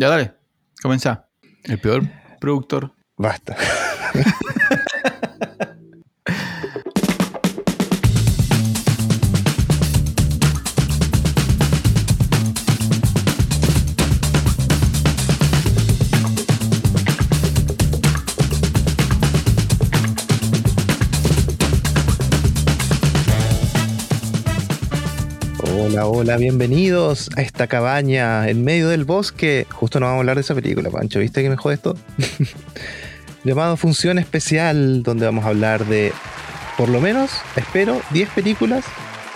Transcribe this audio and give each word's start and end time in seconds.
Ya 0.00 0.08
dale, 0.08 0.32
comienza. 0.80 1.28
El 1.62 1.78
peor 1.78 2.02
productor. 2.40 2.94
Basta. 3.18 3.54
Hola, 26.30 26.38
bienvenidos 26.38 27.28
a 27.36 27.40
esta 27.42 27.66
cabaña 27.66 28.48
en 28.48 28.62
medio 28.62 28.88
del 28.88 29.04
bosque. 29.04 29.66
Justo 29.68 29.98
no 29.98 30.06
vamos 30.06 30.18
a 30.18 30.20
hablar 30.20 30.36
de 30.36 30.42
esa 30.42 30.54
película, 30.54 30.88
Pancho. 30.88 31.18
¿Viste 31.18 31.42
que 31.42 31.50
me 31.50 31.56
jode 31.56 31.74
esto? 31.74 31.96
Llamado 33.44 33.76
Función 33.76 34.16
Especial, 34.16 35.02
donde 35.02 35.26
vamos 35.26 35.44
a 35.44 35.48
hablar 35.48 35.86
de, 35.86 36.12
por 36.76 36.88
lo 36.88 37.00
menos, 37.00 37.32
espero, 37.56 38.00
10 38.10 38.28
películas 38.28 38.84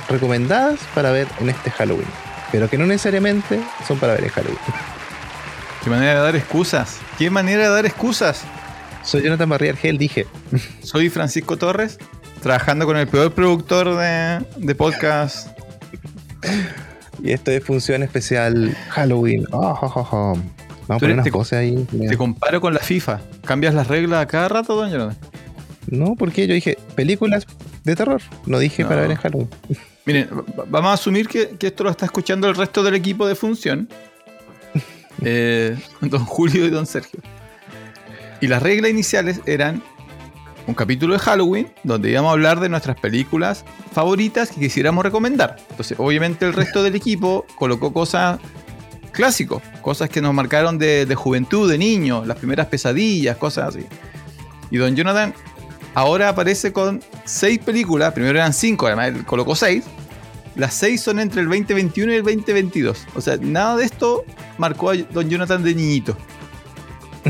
recomendadas 0.09 0.79
para 0.95 1.11
ver 1.11 1.27
en 1.41 1.51
este 1.51 1.73
Halloween. 1.73 2.07
Pero 2.53 2.71
que 2.71 2.79
no 2.79 2.87
necesariamente 2.87 3.59
son 3.89 3.99
para 3.99 4.13
ver 4.13 4.23
en 4.23 4.31
Halloween. 4.31 4.59
Qué 5.83 5.91
manera 5.91 6.15
de 6.15 6.21
dar 6.21 6.37
excusas. 6.37 7.01
Qué 7.19 7.29
manera 7.29 7.65
de 7.65 7.71
dar 7.71 7.87
excusas. 7.87 8.43
Soy 9.03 9.23
Jonathan 9.25 9.49
Barría 9.49 9.73
Argel, 9.73 9.99
dije. 9.99 10.29
Soy 10.85 11.11
Francisco 11.11 11.57
Torres, 11.57 11.99
trabajando 12.41 12.87
con 12.87 12.97
el 12.97 13.09
peor 13.09 13.33
productor 13.33 13.97
de, 13.97 14.47
de 14.59 14.75
podcast 14.77 15.49
Y 17.25 17.33
esto 17.33 17.51
es 17.51 17.65
función 17.65 18.03
especial 18.03 18.77
Halloween. 18.91 19.47
Oh, 19.51 19.77
oh, 19.81 19.93
oh, 19.97 20.09
oh. 20.13 20.33
Vamos 20.35 20.45
a 20.89 20.99
poner 20.99 21.15
unas 21.15 21.25
te- 21.25 21.31
cosas 21.31 21.61
ahí. 21.61 21.87
Te 22.09 22.17
comparo 22.19 22.61
con 22.61 22.75
la 22.75 22.81
FIFA. 22.81 23.21
¿Cambias 23.47 23.73
las 23.75 23.89
reglas 23.89 24.21
a 24.23 24.27
cada 24.27 24.49
rato, 24.49 24.77
don 24.77 24.91
Jonathan? 24.91 25.17
No, 25.87 26.15
porque 26.17 26.47
yo 26.47 26.53
dije 26.55 26.77
películas 26.95 27.47
de 27.85 27.97
terror. 27.97 28.21
No 28.45 28.59
dije 28.59 28.83
No. 28.83 28.89
para 28.91 29.01
ver 29.01 29.11
en 29.13 29.17
Halloween. 29.17 29.49
Miren, 30.05 30.29
va- 30.59 30.65
vamos 30.69 30.91
a 30.91 30.95
asumir 30.95 31.27
que, 31.27 31.49
que 31.59 31.69
esto 31.69 31.83
lo 31.85 31.91
está 31.91 32.05
escuchando 32.05 32.47
el 32.47 32.55
resto 32.55 32.83
del 32.83 32.95
equipo 32.95 33.27
de 33.27 33.35
función. 33.35 33.89
Eh, 35.27 35.79
don 36.03 36.25
Julio 36.27 36.67
y 36.67 36.71
don 36.71 36.85
Sergio. 36.87 37.21
Y 38.43 38.49
las 38.49 38.63
reglas 38.63 38.91
iniciales 38.91 39.41
eran 39.47 39.83
un 40.67 40.75
capítulo 40.75 41.15
de 41.15 41.21
Halloween 41.21 41.73
donde 41.83 42.11
íbamos 42.11 42.31
a 42.31 42.33
hablar 42.33 42.61
de 42.61 42.69
nuestras 42.69 42.99
películas 42.99 43.65
favoritas 43.93 44.51
que 44.51 44.61
quisiéramos 44.61 45.05
recomendar. 45.05 45.57
Entonces, 45.71 45.99
obviamente 45.99 46.45
el 46.47 46.53
resto 46.53 46.83
del 46.83 46.95
equipo 46.95 47.47
colocó 47.57 47.93
cosas 47.93 48.39
clásicos, 49.13 49.63
cosas 49.83 50.09
que 50.09 50.21
nos 50.21 50.35
marcaron 50.35 50.79
de, 50.79 51.07
de 51.07 51.15
juventud, 51.15 51.71
de 51.71 51.79
niño, 51.79 52.25
las 52.25 52.39
primeras 52.39 52.67
pesadillas, 52.67 53.37
cosas 53.37 53.75
así. 53.75 53.87
Y 54.71 54.77
don 54.79 54.97
Jonathan 54.97 55.35
ahora 55.95 56.31
aparece 56.31 56.73
con 56.73 57.03
seis 57.25 57.59
películas, 57.59 58.13
primero 58.13 58.39
eran 58.39 58.53
cinco, 58.53 58.87
además 58.87 59.09
él 59.09 59.25
colocó 59.25 59.55
seis. 59.55 59.85
Las 60.57 60.75
seis 60.75 61.01
son 61.01 61.19
entre 61.19 61.41
el 61.41 61.49
2021 61.49 62.13
y 62.13 62.17
el 62.17 62.23
2022. 62.23 63.07
O 63.17 63.21
sea, 63.21 63.37
nada 63.39 63.77
de 63.77 63.85
esto 63.85 64.25
marcó 64.57 64.91
a 64.91 64.97
Don 64.97 65.29
Jonathan 65.29 65.65
de 65.65 65.75
niñito. 65.75 66.17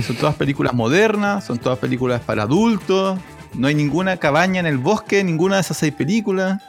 Son 0.02 0.16
todas 0.16 0.34
películas 0.34 0.74
modernas, 0.74 1.44
son 1.44 1.58
todas 1.58 1.78
películas 1.78 2.20
para 2.20 2.42
adultos. 2.42 3.18
No 3.54 3.68
hay 3.68 3.74
ninguna 3.74 4.16
cabaña 4.16 4.60
en 4.60 4.66
el 4.66 4.78
bosque, 4.78 5.22
ninguna 5.22 5.56
de 5.56 5.60
esas 5.62 5.76
seis 5.76 5.92
películas. 5.92 6.60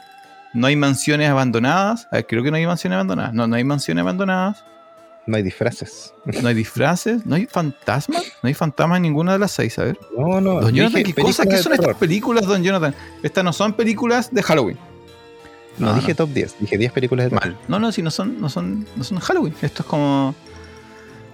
No 0.54 0.68
hay 0.68 0.76
mansiones 0.76 1.28
abandonadas. 1.28 2.06
A 2.12 2.16
ver, 2.16 2.26
creo 2.26 2.42
que 2.42 2.50
no 2.50 2.56
hay 2.56 2.66
mansiones 2.66 2.94
abandonadas. 2.96 3.34
No, 3.34 3.46
no 3.46 3.56
hay 3.56 3.64
mansiones 3.64 4.02
abandonadas. 4.02 4.64
No 5.26 5.36
hay 5.36 5.42
disfraces. 5.42 6.14
No 6.42 6.48
hay 6.48 6.54
disfraces. 6.54 7.26
No 7.26 7.34
hay 7.34 7.46
fantasmas. 7.46 8.22
No 8.42 8.46
hay 8.46 8.54
fantasmas 8.54 8.98
en 8.98 9.02
ninguna 9.02 9.32
de 9.32 9.40
las 9.40 9.50
seis, 9.50 9.76
a 9.80 9.84
ver. 9.84 9.98
No, 10.16 10.40
no. 10.40 10.60
Don 10.60 10.72
Jonathan, 10.72 11.02
dije 11.02 11.14
¿qué 11.14 11.22
cosas? 11.22 11.46
¿Qué 11.48 11.56
son 11.58 11.72
estas 11.72 11.96
películas, 11.96 12.46
Don 12.46 12.62
Jonathan? 12.62 12.94
Estas 13.24 13.42
no 13.42 13.52
son 13.52 13.72
películas 13.72 14.32
de 14.32 14.42
Halloween. 14.42 14.78
No, 15.78 15.88
No, 15.88 15.94
dije 15.94 16.10
no. 16.12 16.16
top 16.16 16.30
10. 16.30 16.56
Dije 16.60 16.78
10 16.78 16.92
películas 16.92 17.24
de 17.26 17.30
terror. 17.30 17.52
Mal. 17.54 17.58
No, 17.68 17.78
no, 17.80 17.90
si 17.92 18.02
no 18.02 18.10
son, 18.12 18.40
no 18.40 18.48
son, 18.48 18.86
no 18.94 19.02
son 19.04 19.18
Halloween. 19.18 19.54
Esto 19.60 19.82
es 19.82 19.88
como. 19.88 20.34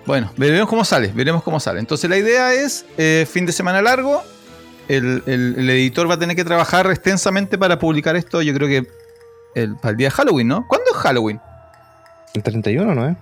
Bueno, 0.07 0.33
veremos 0.37 0.69
cómo 0.69 0.85
sale, 0.85 1.13
veremos 1.15 1.43
cómo 1.43 1.61
sale. 1.61 1.79
Entonces 1.81 2.09
la 2.11 2.17
idea 2.17 2.53
es 2.55 2.85
eh, 2.99 3.27
fin 3.31 3.47
de 3.47 3.53
semana 3.53 3.81
largo. 3.83 4.23
El, 4.89 5.23
el- 5.27 5.55
el 5.59 5.71
editor 5.71 6.11
va 6.11 6.15
a 6.15 6.19
tener 6.19 6.35
que 6.37 6.45
trabajar 6.45 6.87
extensamente 6.91 7.57
para 7.57 7.79
publicar 7.79 8.17
esto. 8.17 8.43
Yo 8.43 8.53
creo 8.53 8.67
que 8.69 8.89
el, 9.55 9.77
para 9.77 9.91
el 9.91 9.97
día 9.97 10.09
de 10.09 10.11
Halloween, 10.11 10.49
¿no? 10.49 10.67
¿Cuándo 10.67 10.91
es 10.91 10.97
Halloween? 10.97 11.41
El 12.35 12.43
31, 12.43 12.95
¿no 12.95 13.09
es? 13.09 13.17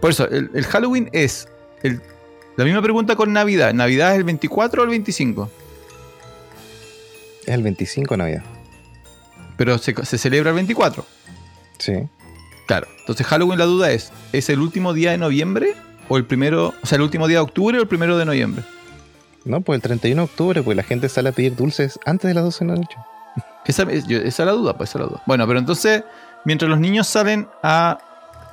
Por 0.00 0.10
eso, 0.10 0.28
el, 0.28 0.50
el 0.54 0.66
Halloween 0.66 1.08
es 1.12 1.48
la 2.56 2.64
misma 2.64 2.82
pregunta 2.82 3.16
con 3.16 3.32
Navidad. 3.32 3.72
¿Navidad 3.72 4.12
es 4.12 4.18
el 4.18 4.24
24 4.24 4.82
o 4.82 4.84
el 4.84 4.90
25? 4.90 5.50
Es 7.46 7.54
el 7.54 7.62
25 7.62 8.14
de 8.14 8.18
Navidad. 8.18 8.42
Pero 9.56 9.78
se, 9.78 9.94
se 10.04 10.18
celebra 10.18 10.50
el 10.50 10.56
24. 10.56 11.06
Sí. 11.78 11.92
Claro. 12.66 12.86
Entonces 13.00 13.26
Halloween 13.26 13.58
la 13.58 13.66
duda 13.66 13.90
es, 13.90 14.12
¿es 14.32 14.48
el 14.48 14.60
último 14.60 14.92
día 14.92 15.10
de 15.10 15.18
noviembre? 15.18 15.74
¿O 16.08 16.16
el 16.16 16.24
primero, 16.24 16.74
o 16.82 16.86
sea, 16.86 16.96
el 16.96 17.02
último 17.02 17.28
día 17.28 17.38
de 17.38 17.42
octubre 17.44 17.78
o 17.78 17.82
el 17.82 17.88
primero 17.88 18.16
de 18.18 18.24
noviembre? 18.24 18.62
No, 19.44 19.60
pues 19.60 19.76
el 19.78 19.82
31 19.82 20.22
de 20.22 20.24
octubre, 20.24 20.62
pues 20.62 20.76
la 20.76 20.82
gente 20.82 21.08
sale 21.08 21.28
a 21.30 21.32
pedir 21.32 21.54
dulces 21.56 21.98
antes 22.06 22.28
de 22.28 22.34
las 22.34 22.44
12 22.44 22.64
de 22.64 22.70
la 22.70 22.76
noche. 22.78 22.96
Esa, 23.66 23.82
es- 23.84 24.06
yo- 24.06 24.18
esa 24.18 24.42
es 24.42 24.46
la 24.46 24.52
duda, 24.52 24.76
pues 24.76 24.90
esa 24.90 24.98
es 24.98 25.04
la 25.04 25.10
duda. 25.10 25.22
Bueno, 25.26 25.46
pero 25.46 25.58
entonces, 25.58 26.04
mientras 26.44 26.68
los 26.70 26.78
niños 26.78 27.06
salen 27.06 27.48
a 27.62 27.98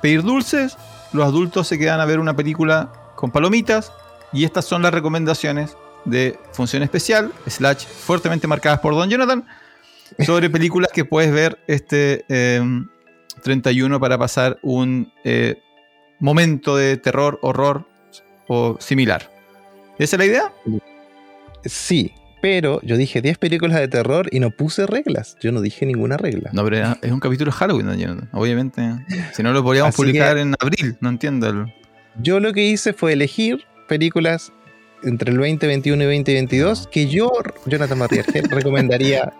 pedir 0.02 0.22
dulces, 0.22 0.76
los 1.12 1.24
adultos 1.24 1.66
se 1.68 1.78
quedan 1.78 2.00
a 2.00 2.04
ver 2.04 2.18
una 2.20 2.34
película 2.36 2.90
con 3.16 3.30
palomitas. 3.30 3.92
Y 4.34 4.44
estas 4.44 4.64
son 4.64 4.80
las 4.82 4.92
recomendaciones 4.94 5.76
de 6.06 6.38
función 6.52 6.82
especial, 6.82 7.32
slash 7.46 7.84
fuertemente 7.86 8.46
marcadas 8.46 8.80
por 8.80 8.94
Don 8.94 9.08
Jonathan, 9.10 9.44
sobre 10.24 10.48
películas 10.50 10.90
que 10.92 11.04
puedes 11.04 11.30
ver 11.32 11.58
este 11.66 12.24
eh, 12.28 12.62
31 13.42 14.00
para 14.00 14.18
pasar 14.18 14.58
un 14.62 15.12
eh, 15.24 15.60
momento 16.18 16.76
de 16.76 16.96
terror, 16.96 17.38
horror 17.42 17.86
o 18.48 18.76
similar. 18.80 19.30
¿Esa 19.98 20.16
es 20.16 20.18
la 20.18 20.24
idea? 20.24 20.52
Sí, 21.64 22.12
pero 22.40 22.80
yo 22.82 22.96
dije 22.96 23.22
10 23.22 23.38
películas 23.38 23.78
de 23.78 23.88
terror 23.88 24.28
y 24.32 24.40
no 24.40 24.50
puse 24.50 24.86
reglas. 24.86 25.36
Yo 25.40 25.52
no 25.52 25.60
dije 25.60 25.86
ninguna 25.86 26.16
regla. 26.16 26.50
No, 26.52 26.64
pero 26.64 26.96
es 27.00 27.12
un 27.12 27.20
capítulo 27.20 27.50
de 27.50 27.56
Halloween. 27.56 28.28
Obviamente. 28.32 28.82
Si 29.32 29.42
no 29.42 29.52
lo 29.52 29.62
podríamos 29.62 29.94
publicar 29.94 30.38
en 30.38 30.54
abril, 30.58 30.96
no 31.00 31.08
entiendo. 31.08 31.66
Yo 32.20 32.40
lo 32.40 32.52
que 32.52 32.64
hice 32.64 32.92
fue 32.92 33.12
elegir 33.12 33.64
películas 33.88 34.52
entre 35.04 35.30
el 35.30 35.36
2021 35.36 36.02
y 36.02 36.06
2022 36.06 36.88
que 36.90 37.08
yo, 37.08 37.30
Jonathan 37.66 37.98
Martínez, 37.98 38.26
recomendaría 38.50 39.32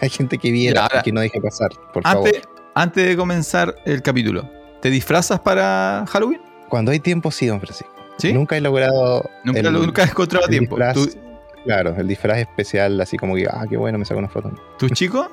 a 0.00 0.08
gente 0.08 0.38
que 0.38 0.50
viera 0.50 0.88
y 1.00 1.02
que 1.02 1.12
no 1.12 1.20
deje 1.20 1.40
pasar, 1.40 1.70
por 1.92 2.02
favor. 2.02 2.30
Antes, 2.74 3.06
de 3.06 3.16
comenzar 3.16 3.74
el 3.84 4.02
capítulo, 4.02 4.48
¿te 4.80 4.90
disfrazas 4.90 5.40
para 5.40 6.04
Halloween? 6.08 6.40
Cuando 6.68 6.90
hay 6.90 7.00
tiempo, 7.00 7.30
sí, 7.30 7.46
don 7.46 7.60
Francisco. 7.60 7.92
¿Sí? 8.18 8.32
Nunca 8.32 8.56
he 8.56 8.60
logrado. 8.60 9.28
Nunca, 9.44 9.60
el- 9.60 9.72
nunca 9.72 10.04
has 10.04 10.10
encontrado 10.10 10.46
tiempo. 10.48 10.76
disfraz. 10.76 10.94
¿Tu, 10.94 11.22
Claro, 11.64 11.94
el 11.96 12.08
disfraz 12.08 12.38
especial, 12.38 13.00
así 13.00 13.16
como 13.16 13.36
que, 13.36 13.46
ah, 13.48 13.64
qué 13.70 13.76
bueno, 13.76 13.96
me 13.96 14.04
saco 14.04 14.18
una 14.18 14.28
foto. 14.28 14.52
tus 14.78 14.90
chicos? 14.92 15.28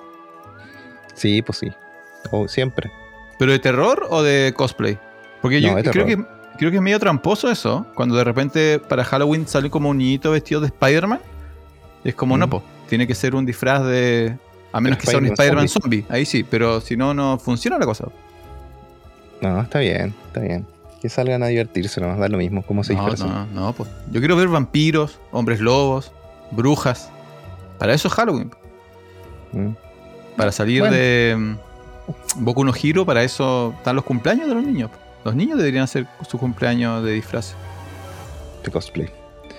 Sí, 1.16 1.42
pues 1.42 1.58
sí. 1.58 1.72
O 2.32 2.48
siempre. 2.48 2.92
¿Pero 3.40 3.52
de 3.52 3.60
terror 3.60 4.06
o 4.12 4.22
de 4.22 4.54
cosplay? 4.56 5.00
Porque 5.42 5.60
yo 5.62 5.76
No, 5.76 5.82
creo 5.82 6.06
que, 6.06 6.18
creo 6.58 6.70
que 6.72 6.78
es 6.78 6.84
medio 6.84 7.00
tramposo 7.00 7.50
eso. 7.50 7.88
Cuando 7.96 8.16
de 8.16 8.24
repente 8.26 8.78
para 8.80 9.04
Halloween 9.04 9.48
sale 9.48 9.70
como 9.72 9.90
un 9.90 9.98
niñito 9.98 10.32
vestido 10.32 10.62
de 10.62 10.68
Spider-Man. 10.68 11.20
Es 12.04 12.14
como, 12.16 12.36
Mm. 12.36 12.40
no, 12.40 12.50
po, 12.50 12.64
tiene 12.88 13.08
que 13.08 13.16
ser 13.16 13.34
un 13.34 13.46
disfraz 13.46 13.84
de. 13.86 14.38
A 14.72 14.80
menos 14.82 15.00
que 15.00 15.08
sea 15.08 15.18
un 15.20 15.26
Spider-Man 15.26 15.68
zombie. 15.68 16.06
Ahí 16.10 16.26
sí, 16.26 16.44
pero 16.44 16.80
si 16.82 16.96
no, 16.96 17.14
no 17.14 17.40
funciona 17.40 17.78
la 17.78 17.86
cosa. 17.86 18.06
No, 19.42 19.62
está 19.62 19.80
bien, 19.80 20.14
está 20.28 20.42
bien. 20.42 20.66
Que 21.02 21.10
salgan 21.10 21.42
a 21.44 21.48
divertirse, 21.48 22.02
no 22.02 22.16
da 22.18 22.28
lo 22.28 22.38
mismo, 22.38 22.62
cómo 22.62 22.84
se 22.84 22.94
No, 22.94 23.00
disfrazan. 23.06 23.50
no, 23.54 23.62
no, 23.68 23.74
pues. 23.74 23.90
Yo 24.12 24.20
quiero 24.20 24.36
ver 24.36 24.48
vampiros, 24.50 25.20
hombres 25.32 25.60
lobos, 25.62 26.12
brujas. 26.52 27.10
Para 27.78 27.94
eso 27.94 28.10
es 28.10 28.14
Halloween. 28.14 28.52
Mm. 29.54 29.70
Para 30.36 30.52
salir 30.52 30.82
Bueno. 30.82 30.96
de 30.96 31.36
mm, 31.38 31.56
Boku 32.44 32.64
no 32.66 32.74
Hiro, 32.80 33.06
para 33.06 33.24
eso 33.24 33.74
están 33.78 33.96
los 33.96 34.04
cumpleaños 34.06 34.48
de 34.50 34.56
los 34.56 34.64
niños. 34.64 34.92
Los 35.24 35.36
niños 35.36 35.58
deberían 35.58 35.84
hacer 35.86 36.06
su 36.28 36.38
cumpleaños 36.38 37.04
de 37.04 37.14
disfraz. 37.14 37.56
De 38.64 38.72
cosplay. 38.72 39.10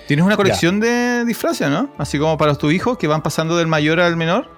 Tienes 0.06 0.26
una 0.26 0.36
colección 0.36 0.80
de 0.80 1.24
disfraces, 1.24 1.68
¿no? 1.70 1.88
Así 1.96 2.18
como 2.18 2.36
para 2.36 2.54
tus 2.54 2.72
hijos 2.72 2.98
que 2.98 3.06
van 3.06 3.22
pasando 3.22 3.56
del 3.56 3.66
mayor 3.66 4.00
al 4.00 4.16
menor. 4.16 4.48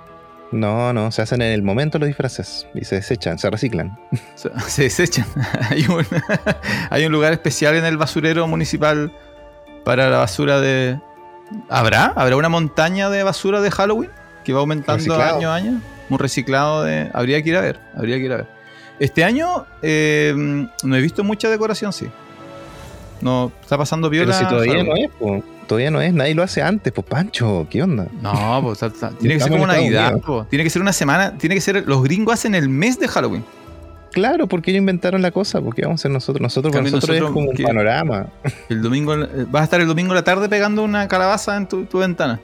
No, 0.52 0.92
no, 0.92 1.10
se 1.10 1.22
hacen 1.22 1.40
en 1.40 1.52
el 1.52 1.62
momento 1.62 1.98
los 1.98 2.06
disfraces 2.06 2.66
y 2.74 2.84
se 2.84 2.96
desechan, 2.96 3.38
se 3.38 3.50
reciclan. 3.50 3.98
Se, 4.34 4.50
se 4.68 4.82
desechan. 4.82 5.26
hay, 5.70 5.86
un, 5.86 6.06
hay 6.90 7.06
un 7.06 7.12
lugar 7.12 7.32
especial 7.32 7.74
en 7.74 7.84
el 7.84 7.96
basurero 7.96 8.46
municipal 8.46 9.12
para 9.84 10.10
la 10.10 10.18
basura 10.18 10.60
de. 10.60 11.00
¿Habrá? 11.68 12.12
¿Habrá 12.16 12.36
una 12.36 12.48
montaña 12.48 13.10
de 13.10 13.22
basura 13.22 13.60
de 13.60 13.70
Halloween 13.70 14.10
que 14.44 14.52
va 14.52 14.60
aumentando 14.60 14.98
Reciclado. 14.98 15.38
año 15.38 15.50
a 15.50 15.54
año? 15.56 15.80
Un 16.08 16.18
reciclado 16.18 16.84
de. 16.84 17.10
Habría 17.14 17.42
que 17.42 17.48
ir 17.48 17.56
a 17.56 17.60
ver. 17.62 17.80
Habría 17.96 18.16
que 18.16 18.24
ir 18.24 18.32
a 18.32 18.36
ver. 18.36 18.46
Este 19.00 19.24
año 19.24 19.66
eh, 19.80 20.34
no 20.82 20.96
he 20.96 21.00
visto 21.00 21.24
mucha 21.24 21.48
decoración, 21.48 21.92
sí. 21.92 22.08
No, 23.20 23.52
está 23.62 23.78
pasando 23.78 24.10
viola. 24.10 24.36
Pero 24.36 24.38
si 24.38 24.54
todavía 24.54 24.84
no 24.84 24.96
es, 24.96 25.10
po. 25.10 25.42
Todavía 25.66 25.90
no 25.90 26.00
es, 26.00 26.12
nadie 26.12 26.34
lo 26.34 26.42
hace 26.42 26.60
antes, 26.62 26.92
pues 26.92 27.06
Pancho, 27.06 27.66
¿qué 27.70 27.82
onda? 27.82 28.06
No, 28.20 28.60
pues 28.62 28.80
tiene 29.18 29.34
que 29.34 29.40
ser 29.40 29.52
como 29.52 29.66
Navidad, 29.66 30.20
tiene 30.50 30.64
que 30.64 30.70
ser 30.70 30.82
una 30.82 30.92
semana, 30.92 31.38
tiene 31.38 31.54
que 31.54 31.60
ser, 31.60 31.84
los 31.86 32.02
gringos 32.02 32.34
hacen 32.34 32.54
el 32.54 32.68
mes 32.68 32.98
de 32.98 33.08
Halloween. 33.08 33.44
Claro, 34.12 34.46
porque 34.46 34.70
ellos 34.70 34.80
inventaron 34.80 35.22
la 35.22 35.30
cosa, 35.30 35.60
porque 35.62 35.82
vamos 35.82 36.00
a 36.00 36.02
ser 36.02 36.10
nosotros. 36.10 36.42
Nosotros 36.42 36.72
para 36.72 36.84
nosotros, 36.84 37.16
es 37.16 37.22
como 37.22 37.50
un 37.50 37.56
panorama. 37.56 38.26
El 38.68 38.82
domingo, 38.82 39.16
vas 39.48 39.62
a 39.62 39.64
estar 39.64 39.80
el 39.80 39.86
domingo 39.86 40.12
a 40.12 40.16
la 40.16 40.24
tarde 40.24 40.50
pegando 40.50 40.84
una 40.84 41.08
calabaza 41.08 41.56
en 41.56 41.66
tu, 41.66 41.86
ventana. 41.98 42.38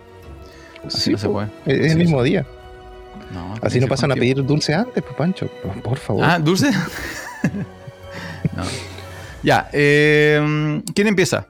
Así 0.86 1.12
no 1.12 1.18
se 1.18 1.28
puede. 1.28 1.48
Es 1.66 1.92
el 1.92 1.98
mismo 1.98 2.22
día. 2.22 2.46
Así 3.60 3.80
no 3.80 3.86
pasan 3.86 4.12
a 4.12 4.14
pedir 4.14 4.42
dulce 4.44 4.74
antes, 4.74 5.02
pues 5.02 5.14
Pancho, 5.14 5.48
por 5.82 5.98
favor. 5.98 6.24
Ah, 6.24 6.38
dulce. 6.38 6.70
no. 8.56 8.62
Ya, 9.42 9.68
eh, 9.72 10.82
¿quién 10.94 11.06
empieza? 11.06 11.46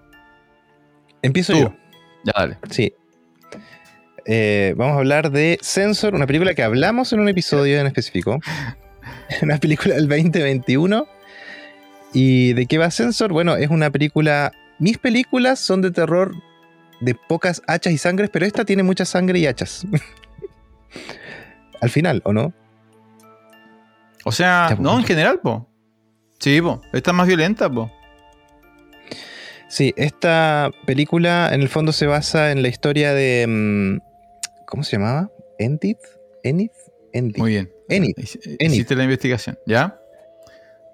Empiezo 1.22 1.54
yo. 1.54 1.74
Ya, 2.24 2.32
dale. 2.36 2.58
Sí. 2.70 2.92
Eh, 4.24 4.74
vamos 4.76 4.96
a 4.96 4.98
hablar 4.98 5.30
de 5.30 5.58
Sensor, 5.62 6.14
una 6.14 6.26
película 6.26 6.54
que 6.54 6.62
hablamos 6.62 7.12
en 7.12 7.20
un 7.20 7.28
episodio 7.28 7.80
en 7.80 7.86
específico. 7.86 8.38
una 9.42 9.58
película 9.58 9.94
del 9.94 10.08
2021. 10.08 11.06
¿Y 12.12 12.52
de 12.52 12.66
qué 12.66 12.78
va 12.78 12.90
Sensor? 12.90 13.32
Bueno, 13.32 13.56
es 13.56 13.70
una 13.70 13.90
película. 13.90 14.52
Mis 14.78 14.98
películas 14.98 15.58
son 15.58 15.82
de 15.82 15.90
terror 15.90 16.34
de 17.00 17.14
pocas 17.14 17.62
hachas 17.66 17.92
y 17.92 17.98
sangres, 17.98 18.30
pero 18.30 18.46
esta 18.46 18.64
tiene 18.64 18.82
mucha 18.82 19.04
sangre 19.04 19.38
y 19.38 19.46
hachas. 19.46 19.86
Al 21.80 21.90
final, 21.90 22.22
¿o 22.24 22.32
no? 22.32 22.52
O 24.24 24.32
sea, 24.32 24.66
pues, 24.68 24.80
no, 24.80 24.98
en 24.98 25.04
general, 25.04 25.40
po. 25.40 25.68
Sí, 26.38 26.60
po. 26.60 26.82
Esta 26.92 27.10
es 27.12 27.16
más 27.16 27.26
violenta, 27.26 27.70
po. 27.70 27.90
Sí, 29.68 29.92
esta 29.96 30.70
película 30.86 31.50
en 31.52 31.60
el 31.60 31.68
fondo 31.68 31.92
se 31.92 32.06
basa 32.06 32.52
en 32.52 32.62
la 32.62 32.68
historia 32.68 33.12
de. 33.12 33.46
Mm, 33.46 33.98
¿Cómo 34.66 34.82
se 34.82 34.96
llamaba? 34.96 35.30
¿Enid? 35.58 35.96
¿Enid? 36.42 36.70
Enid. 37.12 37.36
Muy 37.36 37.50
bien. 37.50 37.70
Enid. 37.88 38.14
Hiciste 38.16 38.96
la 38.96 39.04
investigación, 39.04 39.58
¿ya? 39.66 39.98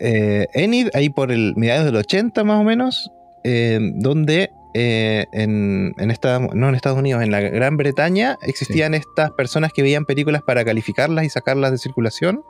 Eh, 0.00 0.46
Enid, 0.54 0.88
ahí 0.94 1.08
por 1.08 1.30
el 1.30 1.54
mediados 1.56 1.84
del 1.86 1.96
80 1.96 2.42
más 2.44 2.60
o 2.60 2.64
menos, 2.64 3.10
eh, 3.44 3.78
donde 3.94 4.50
eh, 4.74 5.26
en, 5.32 5.94
en 5.98 6.14
no 6.54 6.68
en 6.68 6.74
Estados 6.74 6.98
Unidos, 6.98 7.22
en 7.22 7.30
la 7.30 7.40
Gran 7.40 7.76
Bretaña, 7.76 8.36
existían 8.42 8.94
estas 8.94 9.30
personas 9.30 9.72
que 9.72 9.82
veían 9.82 10.04
películas 10.04 10.42
para 10.42 10.64
calificarlas 10.64 11.24
y 11.24 11.30
sacarlas 11.30 11.70
de 11.70 11.78
circulación 11.78 12.42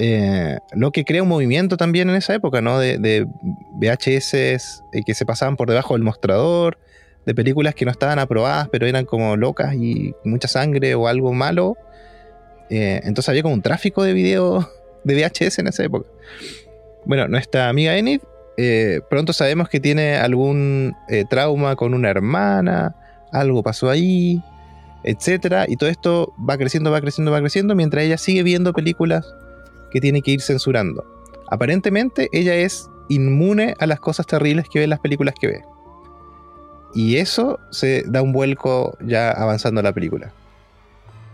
eh, 0.00 0.58
lo 0.74 0.92
que 0.92 1.04
crea 1.04 1.24
un 1.24 1.28
movimiento 1.28 1.76
también 1.76 2.08
en 2.08 2.14
esa 2.14 2.32
época, 2.32 2.60
¿no? 2.60 2.78
De, 2.78 3.26
VHS 3.72 4.34
eh, 4.34 5.02
que 5.04 5.12
se 5.12 5.26
pasaban 5.26 5.56
por 5.56 5.68
debajo 5.68 5.94
del 5.94 6.04
mostrador, 6.04 6.78
de 7.26 7.34
películas 7.34 7.74
que 7.74 7.84
no 7.84 7.90
estaban 7.90 8.20
aprobadas, 8.20 8.68
pero 8.70 8.86
eran 8.86 9.04
como 9.04 9.36
locas 9.36 9.74
y 9.74 10.14
mucha 10.24 10.46
sangre 10.46 10.94
o 10.94 11.08
algo 11.08 11.32
malo. 11.32 11.76
Eh, 12.70 13.00
entonces 13.02 13.28
había 13.28 13.42
como 13.42 13.54
un 13.54 13.62
tráfico 13.62 14.04
de 14.04 14.12
video 14.12 14.70
de 15.04 15.14
VHS 15.16 15.58
en 15.58 15.66
esa 15.66 15.82
época. 15.82 16.08
Bueno, 17.04 17.26
nuestra 17.26 17.68
amiga 17.68 17.96
Enid, 17.96 18.20
pronto 19.10 19.32
sabemos 19.32 19.68
que 19.68 19.80
tiene 19.80 20.16
algún 20.16 20.94
trauma 21.30 21.74
con 21.74 21.94
una 21.94 22.10
hermana, 22.10 22.94
algo 23.32 23.62
pasó 23.62 23.88
ahí, 23.88 24.42
etcétera, 25.02 25.64
y 25.66 25.76
todo 25.76 25.88
esto 25.88 26.34
va 26.38 26.58
creciendo, 26.58 26.90
va 26.90 27.00
creciendo, 27.00 27.32
va 27.32 27.40
creciendo, 27.40 27.74
mientras 27.74 28.04
ella 28.04 28.18
sigue 28.18 28.42
viendo 28.42 28.72
películas 28.72 29.24
que 29.90 30.00
tiene 30.00 30.22
que 30.22 30.32
ir 30.32 30.40
censurando. 30.40 31.04
Aparentemente 31.50 32.28
ella 32.32 32.54
es 32.54 32.88
inmune 33.08 33.74
a 33.78 33.86
las 33.86 34.00
cosas 34.00 34.26
terribles 34.26 34.68
que 34.68 34.80
ve 34.80 34.84
en 34.84 34.90
las 34.90 35.00
películas 35.00 35.34
que 35.40 35.46
ve. 35.46 35.62
Y 36.94 37.16
eso 37.16 37.58
se 37.70 38.02
da 38.06 38.22
un 38.22 38.32
vuelco 38.32 38.96
ya 39.00 39.30
avanzando 39.30 39.82
la 39.82 39.92
película. 39.92 40.32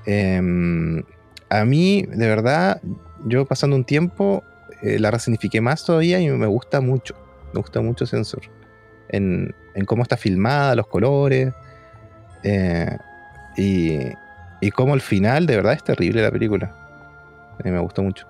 Em, 0.06 1.02
a 1.48 1.64
mí, 1.64 2.02
de 2.02 2.28
verdad, 2.28 2.80
yo 3.24 3.44
pasando 3.44 3.76
un 3.76 3.84
tiempo, 3.84 4.42
eh, 4.82 4.98
la 4.98 5.10
resignifiqué 5.10 5.60
más 5.60 5.84
todavía 5.84 6.20
y 6.20 6.28
me 6.28 6.46
gusta 6.46 6.80
mucho. 6.80 7.14
Me 7.52 7.60
gusta 7.60 7.80
mucho 7.80 8.06
Sensor. 8.06 8.42
En, 9.08 9.54
cómo 9.86 10.02
está 10.02 10.16
filmada, 10.16 10.74
los 10.74 10.86
colores. 10.86 11.52
Eh, 12.42 12.96
y, 13.56 13.98
y 14.60 14.70
cómo 14.70 14.94
al 14.94 15.00
final, 15.00 15.46
de 15.46 15.56
verdad, 15.56 15.74
es 15.74 15.84
terrible 15.84 16.22
la 16.22 16.30
película. 16.30 16.83
Me 17.62 17.78
gustó 17.78 18.02
mucho. 18.02 18.26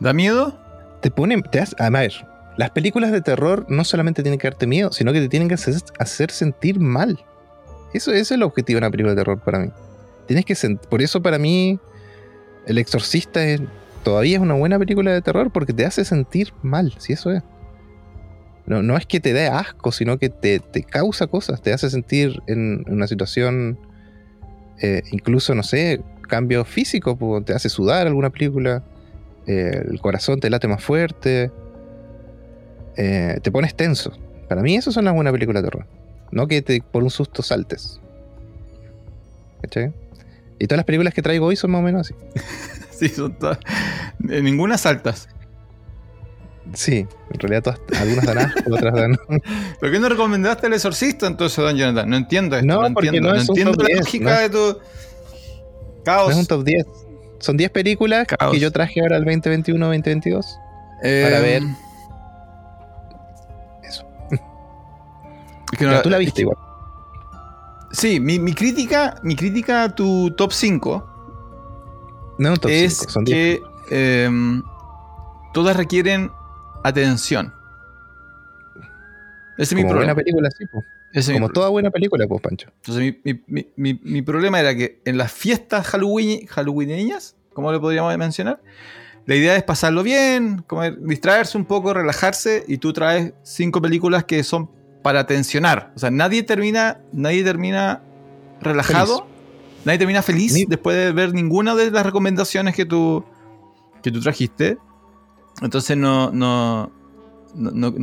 ¿Da 0.00 0.12
miedo? 0.12 0.58
Te 1.00 1.10
ponen. 1.10 1.42
Te 1.42 1.62
a 1.78 1.90
ver, 1.90 2.12
las 2.56 2.70
películas 2.70 3.12
de 3.12 3.20
terror 3.20 3.66
no 3.68 3.84
solamente 3.84 4.22
tienen 4.22 4.38
que 4.38 4.48
darte 4.48 4.66
miedo, 4.66 4.90
sino 4.92 5.12
que 5.12 5.20
te 5.20 5.28
tienen 5.28 5.48
que 5.48 5.54
hacer, 5.54 6.30
sentir 6.30 6.80
mal. 6.80 7.22
Eso, 7.92 8.12
es 8.12 8.30
el 8.30 8.42
objetivo 8.42 8.76
de 8.76 8.86
una 8.86 8.90
película 8.90 9.14
de 9.14 9.20
terror 9.20 9.40
para 9.40 9.58
mí. 9.58 9.70
Tienes 10.26 10.44
que 10.44 10.56
por 10.88 11.02
eso 11.02 11.22
para 11.22 11.38
mí 11.38 11.78
El 12.66 12.78
Exorcista 12.78 13.40
todavía 14.02 14.36
es 14.36 14.42
una 14.42 14.54
buena 14.54 14.78
película 14.78 15.12
de 15.12 15.22
terror 15.22 15.50
porque 15.50 15.72
te 15.72 15.84
hace 15.84 16.04
sentir 16.04 16.52
mal, 16.62 16.94
si 16.98 17.12
eso 17.12 17.30
es. 17.30 17.42
No, 18.66 18.82
no 18.82 18.96
es 18.96 19.06
que 19.06 19.20
te 19.20 19.32
dé 19.32 19.46
asco, 19.46 19.92
sino 19.92 20.18
que 20.18 20.28
te, 20.28 20.60
causa 20.82 21.28
cosas, 21.28 21.62
te 21.62 21.72
hace 21.72 21.88
sentir 21.88 22.42
en 22.48 22.84
una 22.88 23.06
situación, 23.06 23.78
eh, 24.80 25.02
incluso, 25.12 25.54
no 25.54 25.62
sé, 25.62 26.02
cambio 26.26 26.64
físico, 26.64 27.42
te 27.44 27.52
hace 27.52 27.68
sudar 27.68 28.06
alguna 28.06 28.30
película. 28.30 28.82
Eh, 29.46 29.84
el 29.90 30.00
corazón 30.00 30.40
te 30.40 30.50
late 30.50 30.66
más 30.66 30.82
fuerte, 30.82 31.50
eh, 32.96 33.38
te 33.42 33.50
pones 33.50 33.74
tenso. 33.74 34.12
Para 34.48 34.62
mí 34.62 34.76
eso 34.76 34.90
es 34.90 34.96
una 34.96 35.12
buena 35.12 35.32
película 35.32 35.60
de 35.60 35.68
terror. 35.68 35.86
No 36.32 36.48
que 36.48 36.62
te, 36.62 36.80
por 36.80 37.02
un 37.02 37.10
susto 37.10 37.42
saltes. 37.42 38.00
¿Cachai? 39.62 39.92
Y 40.58 40.66
todas 40.66 40.78
las 40.78 40.86
películas 40.86 41.14
que 41.14 41.22
traigo 41.22 41.46
hoy 41.46 41.56
son 41.56 41.70
más 41.70 41.80
o 41.80 41.82
menos 41.82 42.02
así. 42.02 42.14
sí, 42.90 43.08
son 43.08 43.38
todas. 43.38 43.58
ninguna 44.18 44.78
saltas. 44.78 45.28
Sí, 46.74 47.06
en 47.30 47.40
realidad 47.40 47.62
todas, 47.62 48.00
algunas 48.00 48.26
dan 48.26 48.38
asco, 48.38 48.60
otras 48.74 48.94
dan. 48.94 49.16
¿Por 49.80 49.90
qué 49.90 49.98
no 49.98 50.08
recomendaste 50.08 50.66
el 50.66 50.72
exorcista 50.72 51.26
entonces, 51.26 51.56
don 51.56 51.76
Jonathan? 51.76 52.08
No 52.08 52.16
entiendo 52.16 52.56
esto. 52.56 52.66
No, 52.66 52.80
no 52.80 52.86
entiendo, 52.88 53.32
no, 53.32 53.40
entiendo 53.40 53.82
la 53.82 53.96
lógica 53.96 54.40
de 54.40 54.50
tu. 54.50 54.78
Caos. 56.06 56.28
No 56.28 56.32
es 56.32 56.38
un 56.38 56.46
top 56.46 56.64
10. 56.64 56.86
Son 57.40 57.56
10 57.56 57.70
películas 57.70 58.26
que 58.50 58.60
yo 58.60 58.70
traje 58.70 59.00
ahora 59.00 59.16
al 59.16 59.24
2021-2022 59.24 60.58
para 61.02 61.40
ver. 61.40 61.62
Em, 61.62 61.76
Eso. 63.82 64.06
tú 66.02 66.08
la 66.08 66.18
viste 66.18 66.42
igual. 66.42 66.56
Sí, 67.90 68.20
mi, 68.20 68.38
crítica, 68.54 69.16
mi 69.22 69.34
crítica 69.34 69.84
a 69.84 69.94
tu 69.94 70.30
top 70.32 70.52
5 70.52 72.34
no, 72.38 72.56
top 72.56 72.70
es 72.70 72.98
5, 72.98 73.10
son 73.10 73.24
que 73.24 73.62
em, 73.90 74.62
todas 75.52 75.76
requieren 75.76 76.30
atención. 76.84 77.52
Ese 79.56 79.74
es 79.74 79.74
mi 79.74 79.82
problema. 79.82 80.12
buena 80.12 80.14
película, 80.14 80.50
sí, 80.50 80.66
Como 81.32 81.48
toda 81.48 81.68
buena 81.70 81.90
película, 81.90 82.26
pues, 82.26 82.42
Pancho. 82.42 82.70
Entonces, 82.84 83.16
mi, 83.76 84.22
problema 84.22 84.60
era 84.60 84.74
que 84.76 85.00
en 85.04 85.16
las 85.16 85.32
fiestas 85.32 85.86
Halloween, 85.86 86.46
halloweeneñas, 86.46 87.36
¿cómo 87.52 87.72
le 87.72 87.80
podríamos 87.80 88.16
mencionar? 88.18 88.60
La 89.24 89.34
idea 89.34 89.56
es 89.56 89.62
pasarlo 89.62 90.02
bien, 90.02 90.62
comer, 90.66 91.00
distraerse 91.00 91.56
un 91.56 91.64
poco, 91.64 91.94
relajarse, 91.94 92.64
y 92.68 92.78
tú 92.78 92.92
traes 92.92 93.32
cinco 93.42 93.80
películas 93.80 94.24
que 94.24 94.44
son 94.44 94.70
para 95.02 95.26
tensionar. 95.26 95.92
O 95.96 95.98
sea, 95.98 96.10
nadie 96.10 96.42
termina, 96.42 97.00
nadie 97.12 97.42
termina 97.42 98.02
relajado, 98.60 99.26
nadie 99.84 99.98
termina 99.98 100.22
feliz 100.22 100.66
después 100.68 100.96
de 100.96 101.12
ver 101.12 101.32
ninguna 101.32 101.74
de 101.74 101.90
las 101.90 102.04
recomendaciones 102.04 102.74
que 102.74 102.84
tú, 102.84 103.24
que 104.02 104.10
tú 104.10 104.20
trajiste. 104.20 104.78
Entonces 105.62 105.96
no, 105.96 106.30
no, 106.30 106.92
no, 107.54 107.94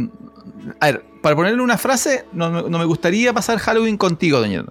a 0.79 0.85
ver, 0.87 1.12
para 1.23 1.37
ponerle 1.37 1.61
una 1.61 1.77
frase, 1.77 2.25
no, 2.33 2.51
me 2.51 2.83
gustaría 2.83 3.31
pasar 3.31 3.57
Halloween 3.57 3.95
contigo, 3.95 4.41
doña. 4.41 4.65